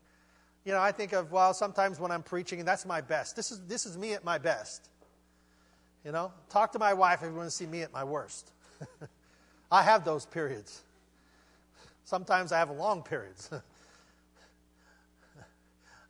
you 0.65 0.71
know, 0.71 0.79
I 0.79 0.91
think 0.91 1.13
of, 1.13 1.31
well, 1.31 1.53
sometimes 1.53 1.99
when 1.99 2.11
I'm 2.11 2.23
preaching, 2.23 2.59
and 2.59 2.67
that's 2.67 2.85
my 2.85 3.01
best. 3.01 3.35
This 3.35 3.51
is, 3.51 3.61
this 3.67 3.85
is 3.85 3.97
me 3.97 4.13
at 4.13 4.23
my 4.23 4.37
best. 4.37 4.89
You 6.03 6.11
know, 6.11 6.31
talk 6.49 6.71
to 6.71 6.79
my 6.79 6.93
wife 6.93 7.21
if 7.21 7.29
you 7.29 7.35
want 7.35 7.49
to 7.49 7.55
see 7.55 7.65
me 7.65 7.81
at 7.81 7.93
my 7.93 8.03
worst. 8.03 8.51
I 9.73 9.81
have 9.81 10.05
those 10.05 10.27
periods. 10.27 10.83
Sometimes 12.03 12.51
I 12.51 12.59
have 12.59 12.69
long 12.69 13.01
periods. 13.01 13.49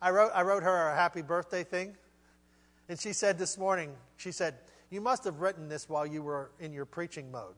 I, 0.02 0.10
wrote, 0.10 0.32
I 0.34 0.42
wrote 0.42 0.62
her 0.62 0.90
a 0.90 0.94
happy 0.94 1.22
birthday 1.22 1.64
thing, 1.64 1.96
and 2.90 3.00
she 3.00 3.14
said 3.14 3.38
this 3.38 3.56
morning, 3.56 3.94
she 4.18 4.32
said, 4.32 4.56
You 4.90 5.00
must 5.00 5.24
have 5.24 5.40
written 5.40 5.70
this 5.70 5.88
while 5.88 6.04
you 6.04 6.22
were 6.22 6.50
in 6.60 6.74
your 6.74 6.84
preaching 6.84 7.32
mode. 7.32 7.54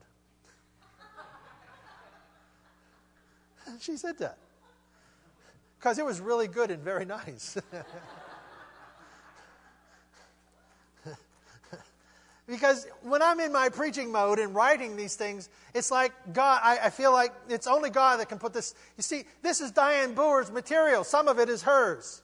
she 3.80 3.96
said 3.96 4.16
that. 4.18 4.38
Because 5.76 5.98
it 5.98 6.04
was 6.04 6.20
really 6.20 6.46
good 6.46 6.70
and 6.70 6.84
very 6.84 7.04
nice. 7.04 7.58
because 12.46 12.86
when 13.02 13.22
I'm 13.22 13.40
in 13.40 13.52
my 13.52 13.68
preaching 13.68 14.12
mode 14.12 14.38
and 14.38 14.54
writing 14.54 14.96
these 14.96 15.16
things, 15.16 15.48
it's 15.74 15.90
like 15.90 16.12
God, 16.32 16.60
I, 16.62 16.78
I, 16.84 16.90
feel 16.90 17.12
like 17.12 17.32
it's 17.48 17.66
only 17.66 17.90
God 17.90 18.20
that 18.20 18.28
can 18.28 18.38
put 18.38 18.52
this. 18.52 18.74
You 18.96 19.02
see, 19.02 19.24
this 19.42 19.60
is 19.60 19.72
Diane 19.72 20.14
Booher's 20.14 20.52
material. 20.52 21.02
Some 21.02 21.26
of 21.26 21.40
it 21.40 21.48
is 21.48 21.62
hers. 21.62 22.22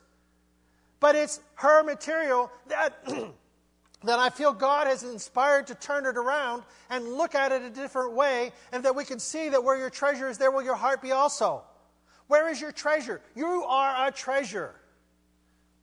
But 1.01 1.17
it's 1.17 1.41
her 1.57 1.83
material 1.83 2.53
that, 2.69 3.05
that 4.05 4.19
I 4.21 4.31
feel 4.31 4.53
God 4.53 4.87
has 4.87 5.03
inspired 5.03 5.67
to 5.67 5.75
turn 5.75 6.07
it 6.07 6.17
around 6.17 6.63
and 6.89 7.05
look 7.15 7.35
at 7.35 7.51
it 7.51 7.63
a 7.63 7.71
different 7.71 8.15
way, 8.15 8.53
and 8.71 8.85
that 8.85 8.95
we 8.95 9.05
can 9.05 9.19
see 9.19 9.49
that 9.49 9.65
where 9.65 9.77
your 9.77 9.91
treasure 9.91 10.29
is, 10.29 10.39
there 10.39 10.53
will 10.53 10.63
your 10.63 10.77
heart 10.77 11.03
be 11.03 11.11
also. 11.11 11.65
Where 12.29 12.49
is 12.49 12.61
your 12.61 12.71
treasure? 12.71 13.21
You 13.35 13.65
are 13.65 14.07
a 14.07 14.13
treasure. 14.13 14.77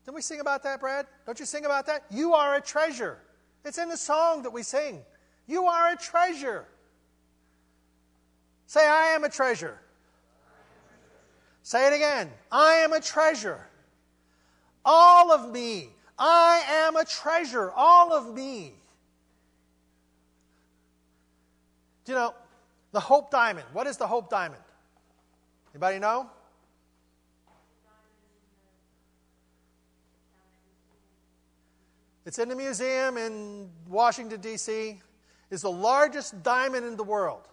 Didn't 0.06 0.16
we 0.16 0.22
sing 0.22 0.40
about 0.40 0.64
that, 0.64 0.80
Brad? 0.80 1.08
Don't 1.26 1.40
you 1.40 1.46
sing 1.46 1.66
about 1.66 1.86
that? 1.88 2.06
You 2.10 2.34
are 2.34 2.56
a 2.56 2.62
treasure. 2.62 3.20
It's 3.66 3.78
in 3.78 3.90
the 3.90 3.98
song 3.98 4.44
that 4.44 4.52
we 4.52 4.64
sing. 4.64 5.02
You 5.48 5.66
are 5.66 5.92
a 5.92 5.98
treasure. 5.98 6.66
Say, 8.68 8.88
I 8.88 9.08
am 9.08 9.24
a 9.24 9.30
treasure. 9.30 9.80
Say 11.64 11.88
it 11.88 11.94
again. 11.94 12.30
I 12.52 12.76
am 12.76 12.94
a 12.94 13.00
treasure. 13.00 13.68
All 14.86 15.32
of 15.32 15.52
me. 15.52 15.90
I 16.18 16.64
am 16.86 16.96
a 16.96 17.06
treasure. 17.06 17.72
All 17.72 18.14
of 18.14 18.34
me. 18.34 18.74
Do 22.06 22.12
you 22.14 22.18
know 22.18 22.34
the 22.92 23.00
Hope 23.00 23.30
Diamond? 23.30 23.68
What 23.74 23.88
is 23.88 23.98
the 23.98 24.08
Hope 24.08 24.30
Diamond? 24.30 24.62
Anybody 25.74 26.00
know? 26.00 26.30
It's 32.26 32.40
in 32.40 32.50
the 32.50 32.56
museum 32.56 33.18
in 33.18 33.70
Washington, 33.88 34.42
D.C. 34.42 35.00
It's 35.50 35.62
the 35.64 35.72
largest 35.72 36.44
diamond 36.44 36.86
in 36.86 36.96
the 36.96 37.04
world. 37.04 37.48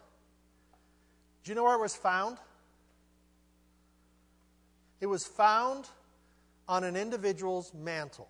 Do 1.44 1.50
you 1.50 1.54
know 1.54 1.64
where 1.64 1.76
it 1.76 1.80
was 1.80 1.94
found? 1.94 2.38
It 5.00 5.06
was 5.06 5.24
found 5.24 5.88
on 6.68 6.84
an 6.84 6.96
individual's 6.96 7.72
mantle. 7.74 8.28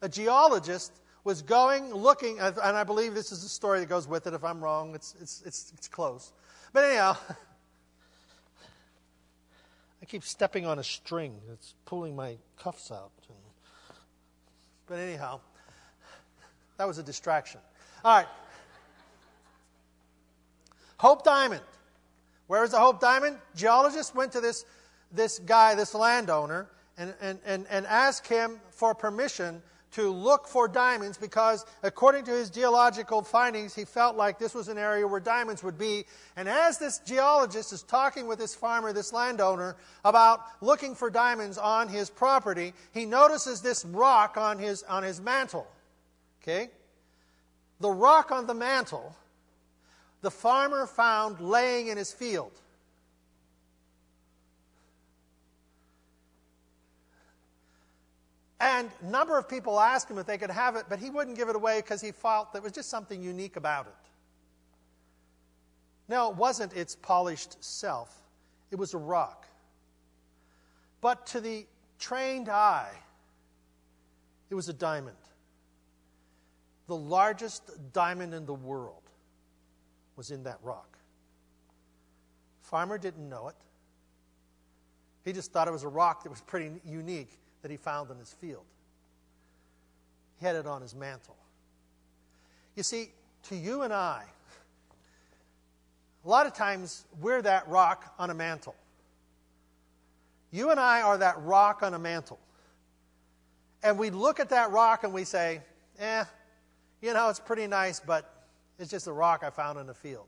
A 0.00 0.08
geologist 0.08 0.92
was 1.24 1.42
going, 1.42 1.92
looking, 1.92 2.38
and 2.38 2.58
I 2.58 2.84
believe 2.84 3.14
this 3.14 3.32
is 3.32 3.42
the 3.42 3.48
story 3.48 3.80
that 3.80 3.88
goes 3.88 4.08
with 4.08 4.26
it. 4.26 4.32
If 4.32 4.44
I'm 4.44 4.62
wrong, 4.62 4.94
it's, 4.94 5.14
it's, 5.20 5.42
it's, 5.44 5.72
it's 5.76 5.88
close. 5.88 6.32
But 6.72 6.84
anyhow, 6.84 7.16
keep 10.08 10.24
stepping 10.24 10.66
on 10.66 10.78
a 10.78 10.84
string 10.84 11.34
that's 11.48 11.74
pulling 11.84 12.16
my 12.16 12.36
cuffs 12.58 12.90
out. 12.90 13.10
But 14.86 14.98
anyhow, 14.98 15.40
that 16.78 16.86
was 16.86 16.96
a 16.96 17.02
distraction. 17.02 17.60
All 18.04 18.16
right. 18.16 18.26
Hope 20.96 21.24
Diamond. 21.24 21.62
Where 22.46 22.64
is 22.64 22.70
the 22.70 22.78
Hope 22.78 23.00
Diamond? 23.00 23.36
Geologist 23.54 24.14
went 24.14 24.32
to 24.32 24.40
this, 24.40 24.64
this 25.12 25.38
guy, 25.40 25.74
this 25.74 25.94
landowner, 25.94 26.68
and, 26.96 27.14
and, 27.20 27.38
and, 27.44 27.66
and 27.68 27.86
asked 27.86 28.26
him 28.26 28.58
for 28.70 28.94
permission 28.94 29.62
to 29.92 30.10
look 30.10 30.46
for 30.46 30.68
diamonds 30.68 31.16
because, 31.16 31.64
according 31.82 32.24
to 32.26 32.30
his 32.30 32.50
geological 32.50 33.22
findings, 33.22 33.74
he 33.74 33.84
felt 33.84 34.16
like 34.16 34.38
this 34.38 34.54
was 34.54 34.68
an 34.68 34.78
area 34.78 35.06
where 35.06 35.20
diamonds 35.20 35.62
would 35.62 35.78
be. 35.78 36.04
And 36.36 36.48
as 36.48 36.78
this 36.78 36.98
geologist 36.98 37.72
is 37.72 37.82
talking 37.82 38.26
with 38.26 38.38
this 38.38 38.54
farmer, 38.54 38.92
this 38.92 39.12
landowner, 39.12 39.76
about 40.04 40.40
looking 40.60 40.94
for 40.94 41.10
diamonds 41.10 41.56
on 41.56 41.88
his 41.88 42.10
property, 42.10 42.74
he 42.92 43.06
notices 43.06 43.62
this 43.62 43.84
rock 43.84 44.36
on 44.36 44.58
his, 44.58 44.82
on 44.84 45.02
his 45.02 45.20
mantle. 45.20 45.66
Okay? 46.42 46.68
The 47.80 47.90
rock 47.90 48.30
on 48.30 48.46
the 48.46 48.54
mantle, 48.54 49.16
the 50.20 50.30
farmer 50.30 50.86
found 50.86 51.40
laying 51.40 51.86
in 51.88 51.96
his 51.96 52.12
field. 52.12 52.52
And 58.60 58.90
a 59.02 59.06
number 59.06 59.38
of 59.38 59.48
people 59.48 59.78
asked 59.78 60.10
him 60.10 60.18
if 60.18 60.26
they 60.26 60.38
could 60.38 60.50
have 60.50 60.74
it, 60.74 60.86
but 60.88 60.98
he 60.98 61.10
wouldn't 61.10 61.36
give 61.36 61.48
it 61.48 61.54
away 61.54 61.80
because 61.80 62.00
he 62.00 62.10
felt 62.10 62.52
there 62.52 62.62
was 62.62 62.72
just 62.72 62.90
something 62.90 63.22
unique 63.22 63.56
about 63.56 63.86
it. 63.86 63.92
No, 66.08 66.30
it 66.30 66.36
wasn't 66.36 66.74
its 66.74 66.96
polished 66.96 67.62
self, 67.62 68.22
it 68.70 68.76
was 68.76 68.94
a 68.94 68.98
rock. 68.98 69.46
But 71.00 71.26
to 71.28 71.40
the 71.40 71.66
trained 72.00 72.48
eye, 72.48 72.90
it 74.50 74.54
was 74.54 74.68
a 74.68 74.72
diamond. 74.72 75.16
The 76.88 76.96
largest 76.96 77.70
diamond 77.92 78.34
in 78.34 78.46
the 78.46 78.54
world 78.54 79.02
was 80.16 80.30
in 80.30 80.42
that 80.44 80.58
rock. 80.62 80.98
Farmer 82.62 82.98
didn't 82.98 83.28
know 83.28 83.48
it. 83.48 83.54
He 85.24 85.32
just 85.32 85.52
thought 85.52 85.68
it 85.68 85.70
was 85.70 85.84
a 85.84 85.88
rock 85.88 86.24
that 86.24 86.30
was 86.30 86.40
pretty 86.40 86.72
unique 86.84 87.38
that 87.62 87.70
he 87.70 87.76
found 87.76 88.10
in 88.10 88.18
his 88.18 88.32
field. 88.32 88.64
He 90.38 90.46
had 90.46 90.56
it 90.56 90.66
on 90.66 90.82
his 90.82 90.94
mantle. 90.94 91.36
You 92.76 92.82
see, 92.82 93.10
to 93.48 93.56
you 93.56 93.82
and 93.82 93.92
I, 93.92 94.24
a 96.24 96.28
lot 96.28 96.46
of 96.46 96.54
times 96.54 97.04
we're 97.20 97.42
that 97.42 97.66
rock 97.68 98.14
on 98.18 98.30
a 98.30 98.34
mantle. 98.34 98.76
You 100.50 100.70
and 100.70 100.78
I 100.78 101.02
are 101.02 101.18
that 101.18 101.40
rock 101.42 101.82
on 101.82 101.94
a 101.94 101.98
mantle. 101.98 102.38
And 103.82 103.98
we 103.98 104.10
look 104.10 104.40
at 104.40 104.50
that 104.50 104.70
rock 104.70 105.04
and 105.04 105.12
we 105.12 105.24
say, 105.24 105.60
eh, 105.98 106.24
you 107.00 107.12
know, 107.14 107.28
it's 107.28 107.40
pretty 107.40 107.66
nice, 107.66 108.00
but 108.00 108.32
it's 108.78 108.90
just 108.90 109.06
a 109.06 109.12
rock 109.12 109.42
I 109.44 109.50
found 109.50 109.78
in 109.78 109.86
the 109.86 109.94
field. 109.94 110.26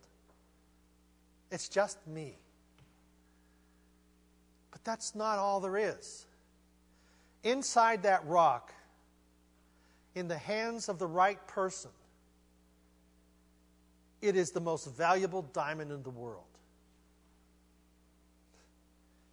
It's 1.51 1.69
just 1.69 1.99
me. 2.07 2.37
But 4.71 4.85
that's 4.85 5.15
not 5.15 5.39
all 5.39 5.61
there 5.61 5.77
is. 5.77 6.27
Inside 7.43 8.03
that 8.03 8.27
rock, 8.27 8.73
in 10.15 10.29
the 10.29 10.37
hands 10.37 10.89
of 10.89 10.99
the 10.99 11.07
right 11.07 11.45
person, 11.47 11.91
it 14.21 14.37
is 14.37 14.51
the 14.51 14.61
most 14.61 14.87
valuable 14.97 15.43
diamond 15.43 15.93
in 15.93 16.03
the 16.03 16.11
world. 16.11 16.45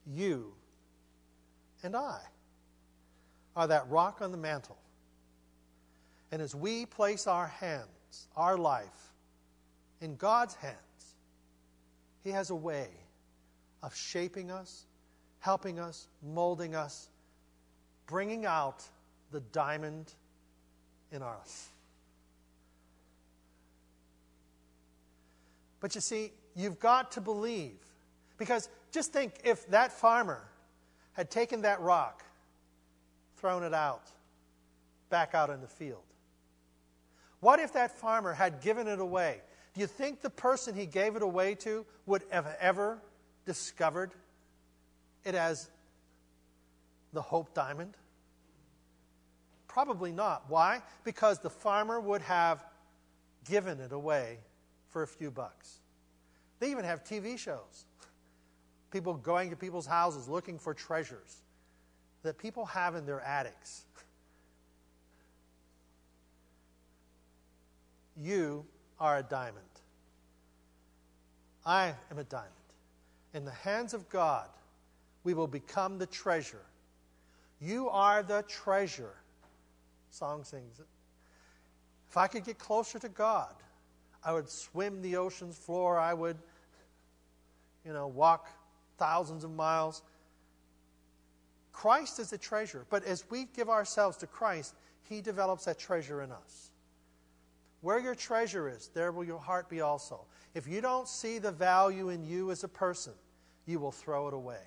You 0.05 0.53
and 1.83 1.95
I 1.95 2.19
are 3.55 3.67
that 3.67 3.89
rock 3.89 4.21
on 4.21 4.31
the 4.31 4.37
mantle. 4.37 4.77
And 6.31 6.41
as 6.41 6.55
we 6.55 6.85
place 6.85 7.27
our 7.27 7.47
hands, 7.47 8.27
our 8.35 8.57
life, 8.57 9.11
in 9.99 10.15
God's 10.15 10.55
hands, 10.55 10.77
He 12.23 12.29
has 12.29 12.49
a 12.49 12.55
way 12.55 12.87
of 13.83 13.95
shaping 13.95 14.51
us, 14.51 14.85
helping 15.39 15.79
us, 15.79 16.07
molding 16.21 16.75
us, 16.75 17.09
bringing 18.07 18.45
out 18.45 18.83
the 19.31 19.39
diamond 19.39 20.11
in 21.11 21.21
us. 21.21 21.69
But 25.79 25.93
you 25.93 26.01
see, 26.01 26.31
you've 26.55 26.79
got 26.79 27.11
to 27.13 27.21
believe. 27.21 27.77
Because 28.37 28.69
just 28.91 29.13
think 29.13 29.33
if 29.43 29.67
that 29.67 29.91
farmer 29.91 30.41
had 31.13 31.29
taken 31.29 31.61
that 31.61 31.81
rock, 31.81 32.23
thrown 33.37 33.63
it 33.63 33.73
out, 33.73 34.09
back 35.09 35.33
out 35.33 35.49
in 35.49 35.61
the 35.61 35.67
field. 35.67 36.03
What 37.39 37.59
if 37.59 37.73
that 37.73 37.91
farmer 37.91 38.33
had 38.33 38.61
given 38.61 38.87
it 38.87 38.99
away? 38.99 39.41
Do 39.73 39.81
you 39.81 39.87
think 39.87 40.21
the 40.21 40.29
person 40.29 40.75
he 40.75 40.85
gave 40.85 41.15
it 41.15 41.21
away 41.21 41.55
to 41.55 41.85
would 42.05 42.23
have 42.31 42.47
ever 42.59 42.99
discovered 43.45 44.11
it 45.23 45.35
as 45.35 45.69
the 47.18 47.22
Hope 47.24 47.51
Diamond? 47.55 47.97
Probably 49.68 50.11
not. 50.11 50.43
Why? 50.49 50.84
Because 51.03 51.39
the 51.39 51.49
farmer 51.49 51.99
would 51.99 52.22
have 52.22 52.63
given 53.49 53.80
it 53.80 53.91
away 53.91 54.38
for 54.89 55.01
a 55.01 55.07
few 55.07 55.32
bucks. 55.32 55.80
They 56.59 56.70
even 56.70 56.86
have 56.86 57.03
TV 57.03 57.36
shows. 57.36 57.86
People 58.91 59.15
going 59.15 59.49
to 59.49 59.55
people's 59.55 59.88
houses 59.88 60.28
looking 60.28 60.59
for 60.59 60.76
treasures 60.76 61.38
that 62.22 62.38
people 62.38 62.68
have 62.68 62.93
in 62.93 63.07
their 63.07 63.22
attics. 63.22 63.86
You 68.15 68.63
are 68.99 69.18
a 69.18 69.24
diamond. 69.24 69.65
I 71.65 71.95
am 72.11 72.20
a 72.20 72.24
diamond. 72.24 72.51
In 73.34 73.43
the 73.43 73.49
hands 73.49 73.95
of 73.95 74.07
God, 74.07 74.49
we 75.24 75.34
will 75.34 75.47
become 75.47 75.97
the 75.97 76.05
treasure. 76.05 76.66
You 77.59 77.89
are 77.89 78.23
the 78.23 78.43
treasure. 78.47 79.15
Song 80.09 80.43
sings 80.43 80.79
it. 80.79 80.85
If 82.09 82.17
I 82.17 82.27
could 82.27 82.45
get 82.45 82.57
closer 82.57 82.99
to 82.99 83.09
God, 83.09 83.53
I 84.23 84.33
would 84.33 84.49
swim 84.49 85.01
the 85.01 85.17
ocean's 85.17 85.57
floor. 85.57 85.99
I 85.99 86.13
would, 86.13 86.37
you 87.85 87.93
know, 87.93 88.07
walk 88.07 88.47
thousands 88.97 89.43
of 89.43 89.51
miles. 89.51 90.03
Christ 91.71 92.19
is 92.19 92.29
the 92.29 92.37
treasure. 92.37 92.85
But 92.89 93.03
as 93.05 93.23
we 93.29 93.45
give 93.55 93.69
ourselves 93.69 94.17
to 94.17 94.27
Christ, 94.27 94.75
He 95.03 95.21
develops 95.21 95.65
that 95.65 95.77
treasure 95.77 96.21
in 96.21 96.31
us. 96.31 96.71
Where 97.81 97.99
your 97.99 98.15
treasure 98.15 98.67
is, 98.67 98.89
there 98.93 99.11
will 99.11 99.23
your 99.23 99.39
heart 99.39 99.69
be 99.69 99.81
also. 99.81 100.21
If 100.55 100.67
you 100.67 100.81
don't 100.81 101.07
see 101.07 101.37
the 101.37 101.51
value 101.51 102.09
in 102.09 102.23
you 102.23 102.49
as 102.49 102.63
a 102.63 102.67
person, 102.67 103.13
you 103.65 103.79
will 103.79 103.91
throw 103.91 104.27
it 104.27 104.33
away. 104.33 104.63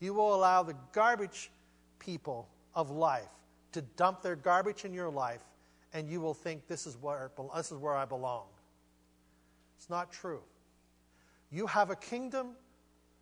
You 0.00 0.12
will 0.14 0.34
allow 0.34 0.62
the 0.62 0.76
garbage 0.92 1.50
people 1.98 2.48
of 2.74 2.90
life 2.90 3.28
to 3.72 3.82
dump 3.82 4.22
their 4.22 4.36
garbage 4.36 4.84
in 4.84 4.92
your 4.92 5.10
life, 5.10 5.42
and 5.92 6.08
you 6.08 6.20
will 6.20 6.34
think 6.34 6.66
this 6.66 6.86
is 6.86 6.96
where, 6.96 7.30
this 7.56 7.72
is 7.72 7.78
where 7.78 7.94
I 7.94 8.04
belong. 8.04 8.46
It's 9.76 9.90
not 9.90 10.12
true. 10.12 10.40
You 11.50 11.66
have 11.66 11.90
a 11.90 11.96
kingdom, 11.96 12.48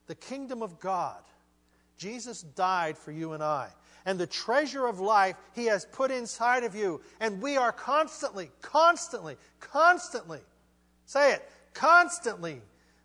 the 0.07 0.15
kingdom 0.15 0.63
of 0.63 0.81
God. 0.81 1.23
Jesus 1.97 2.43
died 2.43 2.99
for 2.99 3.13
you 3.13 3.33
and 3.33 3.43
I. 3.43 3.69
And 4.05 4.19
the 4.19 4.27
treasure 4.27 4.87
of 4.87 5.01
life 5.01 5.37
He 5.55 5.67
has 5.67 5.85
put 5.87 6.11
inside 6.11 6.65
of 6.65 6.75
you. 6.75 7.01
And 7.21 7.43
we 7.43 7.57
are 7.57 7.73
constantly, 7.73 8.51
constantly, 8.63 9.37
constantly, 9.61 10.41
say 11.07 11.33
it, 11.33 11.49
constantly 11.75 12.61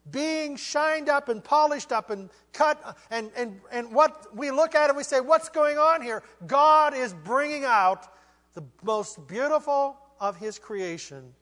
being 0.09 0.55
shined 0.55 1.09
up 1.09 1.29
and 1.29 1.43
polished 1.43 1.91
up 1.91 2.09
and 2.09 2.29
cut. 2.53 2.97
And, 3.11 3.29
and, 3.35 3.59
and 3.71 3.93
what 3.93 4.35
we 4.35 4.49
look 4.49 4.73
at 4.73 4.89
and 4.89 4.97
we 4.97 5.03
say, 5.03 5.21
what's 5.21 5.49
going 5.49 5.77
on 5.77 6.01
here? 6.01 6.23
God 6.47 6.95
is 6.95 7.13
bringing 7.13 7.65
out 7.65 8.07
the 8.53 8.63
most 8.83 9.27
beautiful 9.27 9.97
of 10.19 10.37
His 10.37 10.57
creation 10.57 11.33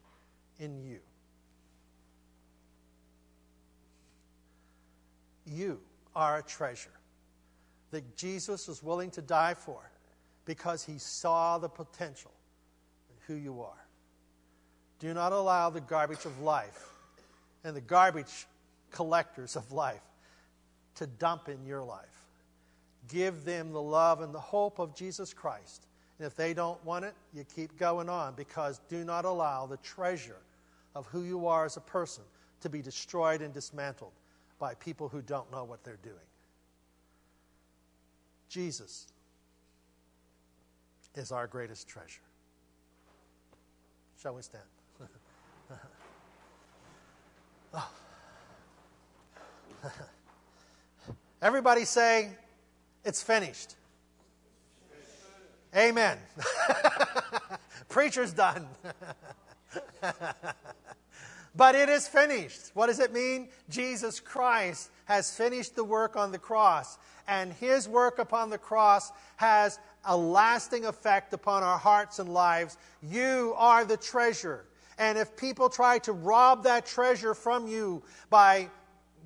in 0.59 0.83
you. 0.83 0.99
You 5.45 5.79
are 6.15 6.39
a 6.39 6.43
treasure 6.43 6.91
that 7.91 8.15
Jesus 8.15 8.67
was 8.67 8.83
willing 8.83 9.09
to 9.11 9.21
die 9.21 9.55
for 9.55 9.89
because 10.45 10.83
he 10.83 10.97
saw 10.97 11.57
the 11.57 11.69
potential 11.69 12.31
in 13.09 13.15
who 13.25 13.39
you 13.39 13.61
are. 13.61 13.87
Do 14.99 15.13
not 15.13 15.31
allow 15.31 15.69
the 15.69 15.81
garbage 15.81 16.25
of 16.25 16.39
life 16.41 16.93
and 17.63 17.75
the 17.75 17.81
garbage 17.81 18.47
collectors 18.91 19.55
of 19.55 19.71
life 19.71 20.01
to 20.95 21.07
dump 21.07 21.49
in 21.49 21.65
your 21.65 21.83
life. 21.83 22.27
Give 23.07 23.43
them 23.45 23.71
the 23.71 23.81
love 23.81 24.21
and 24.21 24.33
the 24.33 24.39
hope 24.39 24.79
of 24.79 24.95
Jesus 24.95 25.33
Christ. 25.33 25.87
And 26.17 26.27
if 26.27 26.35
they 26.35 26.53
don't 26.53 26.83
want 26.85 27.05
it, 27.05 27.13
you 27.33 27.45
keep 27.55 27.77
going 27.77 28.09
on 28.09 28.33
because 28.35 28.81
do 28.89 29.03
not 29.05 29.25
allow 29.25 29.65
the 29.65 29.77
treasure 29.77 30.41
of 30.95 31.05
who 31.07 31.23
you 31.23 31.47
are 31.47 31.65
as 31.65 31.77
a 31.77 31.81
person 31.81 32.23
to 32.61 32.69
be 32.69 32.81
destroyed 32.81 33.41
and 33.41 33.53
dismantled 33.53 34.11
by 34.59 34.73
people 34.75 35.07
who 35.07 35.21
don't 35.21 35.49
know 35.51 35.63
what 35.63 35.83
they're 35.83 35.99
doing. 36.03 36.15
Jesus 38.49 39.07
is 41.15 41.31
our 41.31 41.47
greatest 41.47 41.87
treasure. 41.87 42.21
Shall 44.21 44.35
we 44.35 44.41
stand? 44.41 44.63
oh. 47.73 47.91
Everybody 51.41 51.85
say, 51.85 52.31
It's 53.03 53.21
finished. 53.23 53.75
Amen. 55.75 56.17
Preacher's 57.89 58.33
done. 58.33 58.67
but 61.55 61.75
it 61.75 61.89
is 61.89 62.07
finished. 62.07 62.71
What 62.73 62.87
does 62.87 62.99
it 62.99 63.13
mean? 63.13 63.49
Jesus 63.69 64.19
Christ 64.19 64.89
has 65.05 65.35
finished 65.35 65.75
the 65.75 65.83
work 65.83 66.15
on 66.15 66.31
the 66.31 66.39
cross, 66.39 66.97
and 67.27 67.53
his 67.53 67.87
work 67.87 68.19
upon 68.19 68.49
the 68.49 68.57
cross 68.57 69.11
has 69.37 69.79
a 70.05 70.17
lasting 70.17 70.85
effect 70.85 71.33
upon 71.33 71.61
our 71.63 71.77
hearts 71.77 72.19
and 72.19 72.29
lives. 72.29 72.77
You 73.01 73.53
are 73.57 73.85
the 73.85 73.97
treasure. 73.97 74.65
And 74.99 75.17
if 75.17 75.35
people 75.35 75.69
try 75.69 75.97
to 75.99 76.11
rob 76.11 76.63
that 76.65 76.85
treasure 76.85 77.33
from 77.33 77.67
you 77.67 78.03
by 78.29 78.69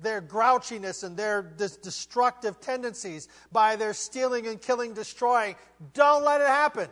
their 0.02 0.22
grouchiness 0.22 1.04
and 1.04 1.16
their 1.16 1.42
destructive 1.42 2.60
tendencies 2.60 3.28
by 3.52 3.76
their 3.76 3.92
stealing 3.92 4.46
and 4.46 4.60
killing, 4.60 4.94
destroying. 4.94 5.56
Don't 5.92 6.24
let 6.24 6.40
it 6.40 6.46
happen. 6.46 6.88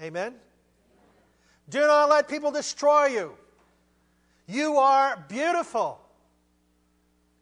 Amen? 0.00 0.34
Do 1.68 1.80
not 1.80 2.10
let 2.10 2.28
people 2.28 2.50
destroy 2.50 3.06
you. 3.06 3.32
You 4.46 4.76
are 4.78 5.24
beautiful. 5.28 6.00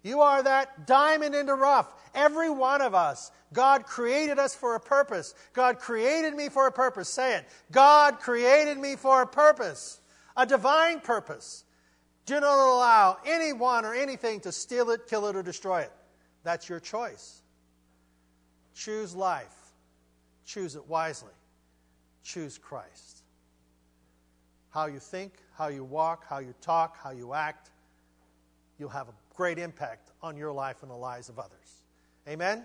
You 0.02 0.20
are 0.20 0.42
that 0.42 0.86
diamond 0.86 1.34
in 1.34 1.46
the 1.46 1.54
rough. 1.54 1.92
Every 2.14 2.50
one 2.50 2.80
of 2.80 2.94
us. 2.94 3.30
God 3.52 3.84
created 3.84 4.38
us 4.38 4.54
for 4.54 4.74
a 4.74 4.80
purpose. 4.80 5.34
God 5.52 5.78
created 5.78 6.34
me 6.34 6.48
for 6.48 6.66
a 6.66 6.72
purpose. 6.72 7.08
Say 7.08 7.36
it. 7.36 7.44
God 7.72 8.20
created 8.20 8.78
me 8.78 8.96
for 8.96 9.22
a 9.22 9.26
purpose, 9.26 10.00
a 10.36 10.46
divine 10.46 11.00
purpose. 11.00 11.64
Do 12.26 12.38
not 12.38 12.58
allow 12.58 13.18
anyone 13.26 13.84
or 13.84 13.94
anything 13.94 14.40
to 14.40 14.52
steal 14.52 14.90
it, 14.90 15.08
kill 15.08 15.26
it, 15.26 15.34
or 15.34 15.42
destroy 15.42 15.80
it. 15.80 15.92
That's 16.44 16.68
your 16.68 16.80
choice. 16.80 17.42
Choose 18.74 19.14
life. 19.14 19.56
Choose 20.44 20.76
it 20.76 20.86
wisely. 20.86 21.32
Choose 22.22 22.56
Christ. 22.56 23.22
How 24.70 24.86
you 24.86 25.00
think, 25.00 25.32
how 25.56 25.68
you 25.68 25.82
walk, 25.82 26.24
how 26.28 26.38
you 26.38 26.54
talk, 26.60 26.96
how 27.02 27.10
you 27.10 27.34
act, 27.34 27.70
you'll 28.78 28.88
have 28.90 29.08
a 29.08 29.14
great 29.34 29.58
impact 29.58 30.12
on 30.22 30.36
your 30.36 30.52
life 30.52 30.82
and 30.82 30.90
the 30.90 30.96
lives 30.96 31.28
of 31.28 31.38
others. 31.38 31.79
Amen? 32.28 32.64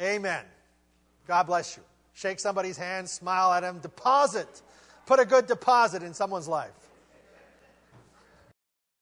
Amen. 0.00 0.44
God 1.26 1.44
bless 1.44 1.76
you. 1.76 1.82
Shake 2.14 2.40
somebody's 2.40 2.76
hand, 2.76 3.08
smile 3.08 3.52
at 3.52 3.60
them, 3.60 3.78
deposit. 3.80 4.62
Put 5.06 5.20
a 5.20 5.24
good 5.24 5.46
deposit 5.46 6.02
in 6.02 6.14
someone's 6.14 6.48
life. 6.48 6.85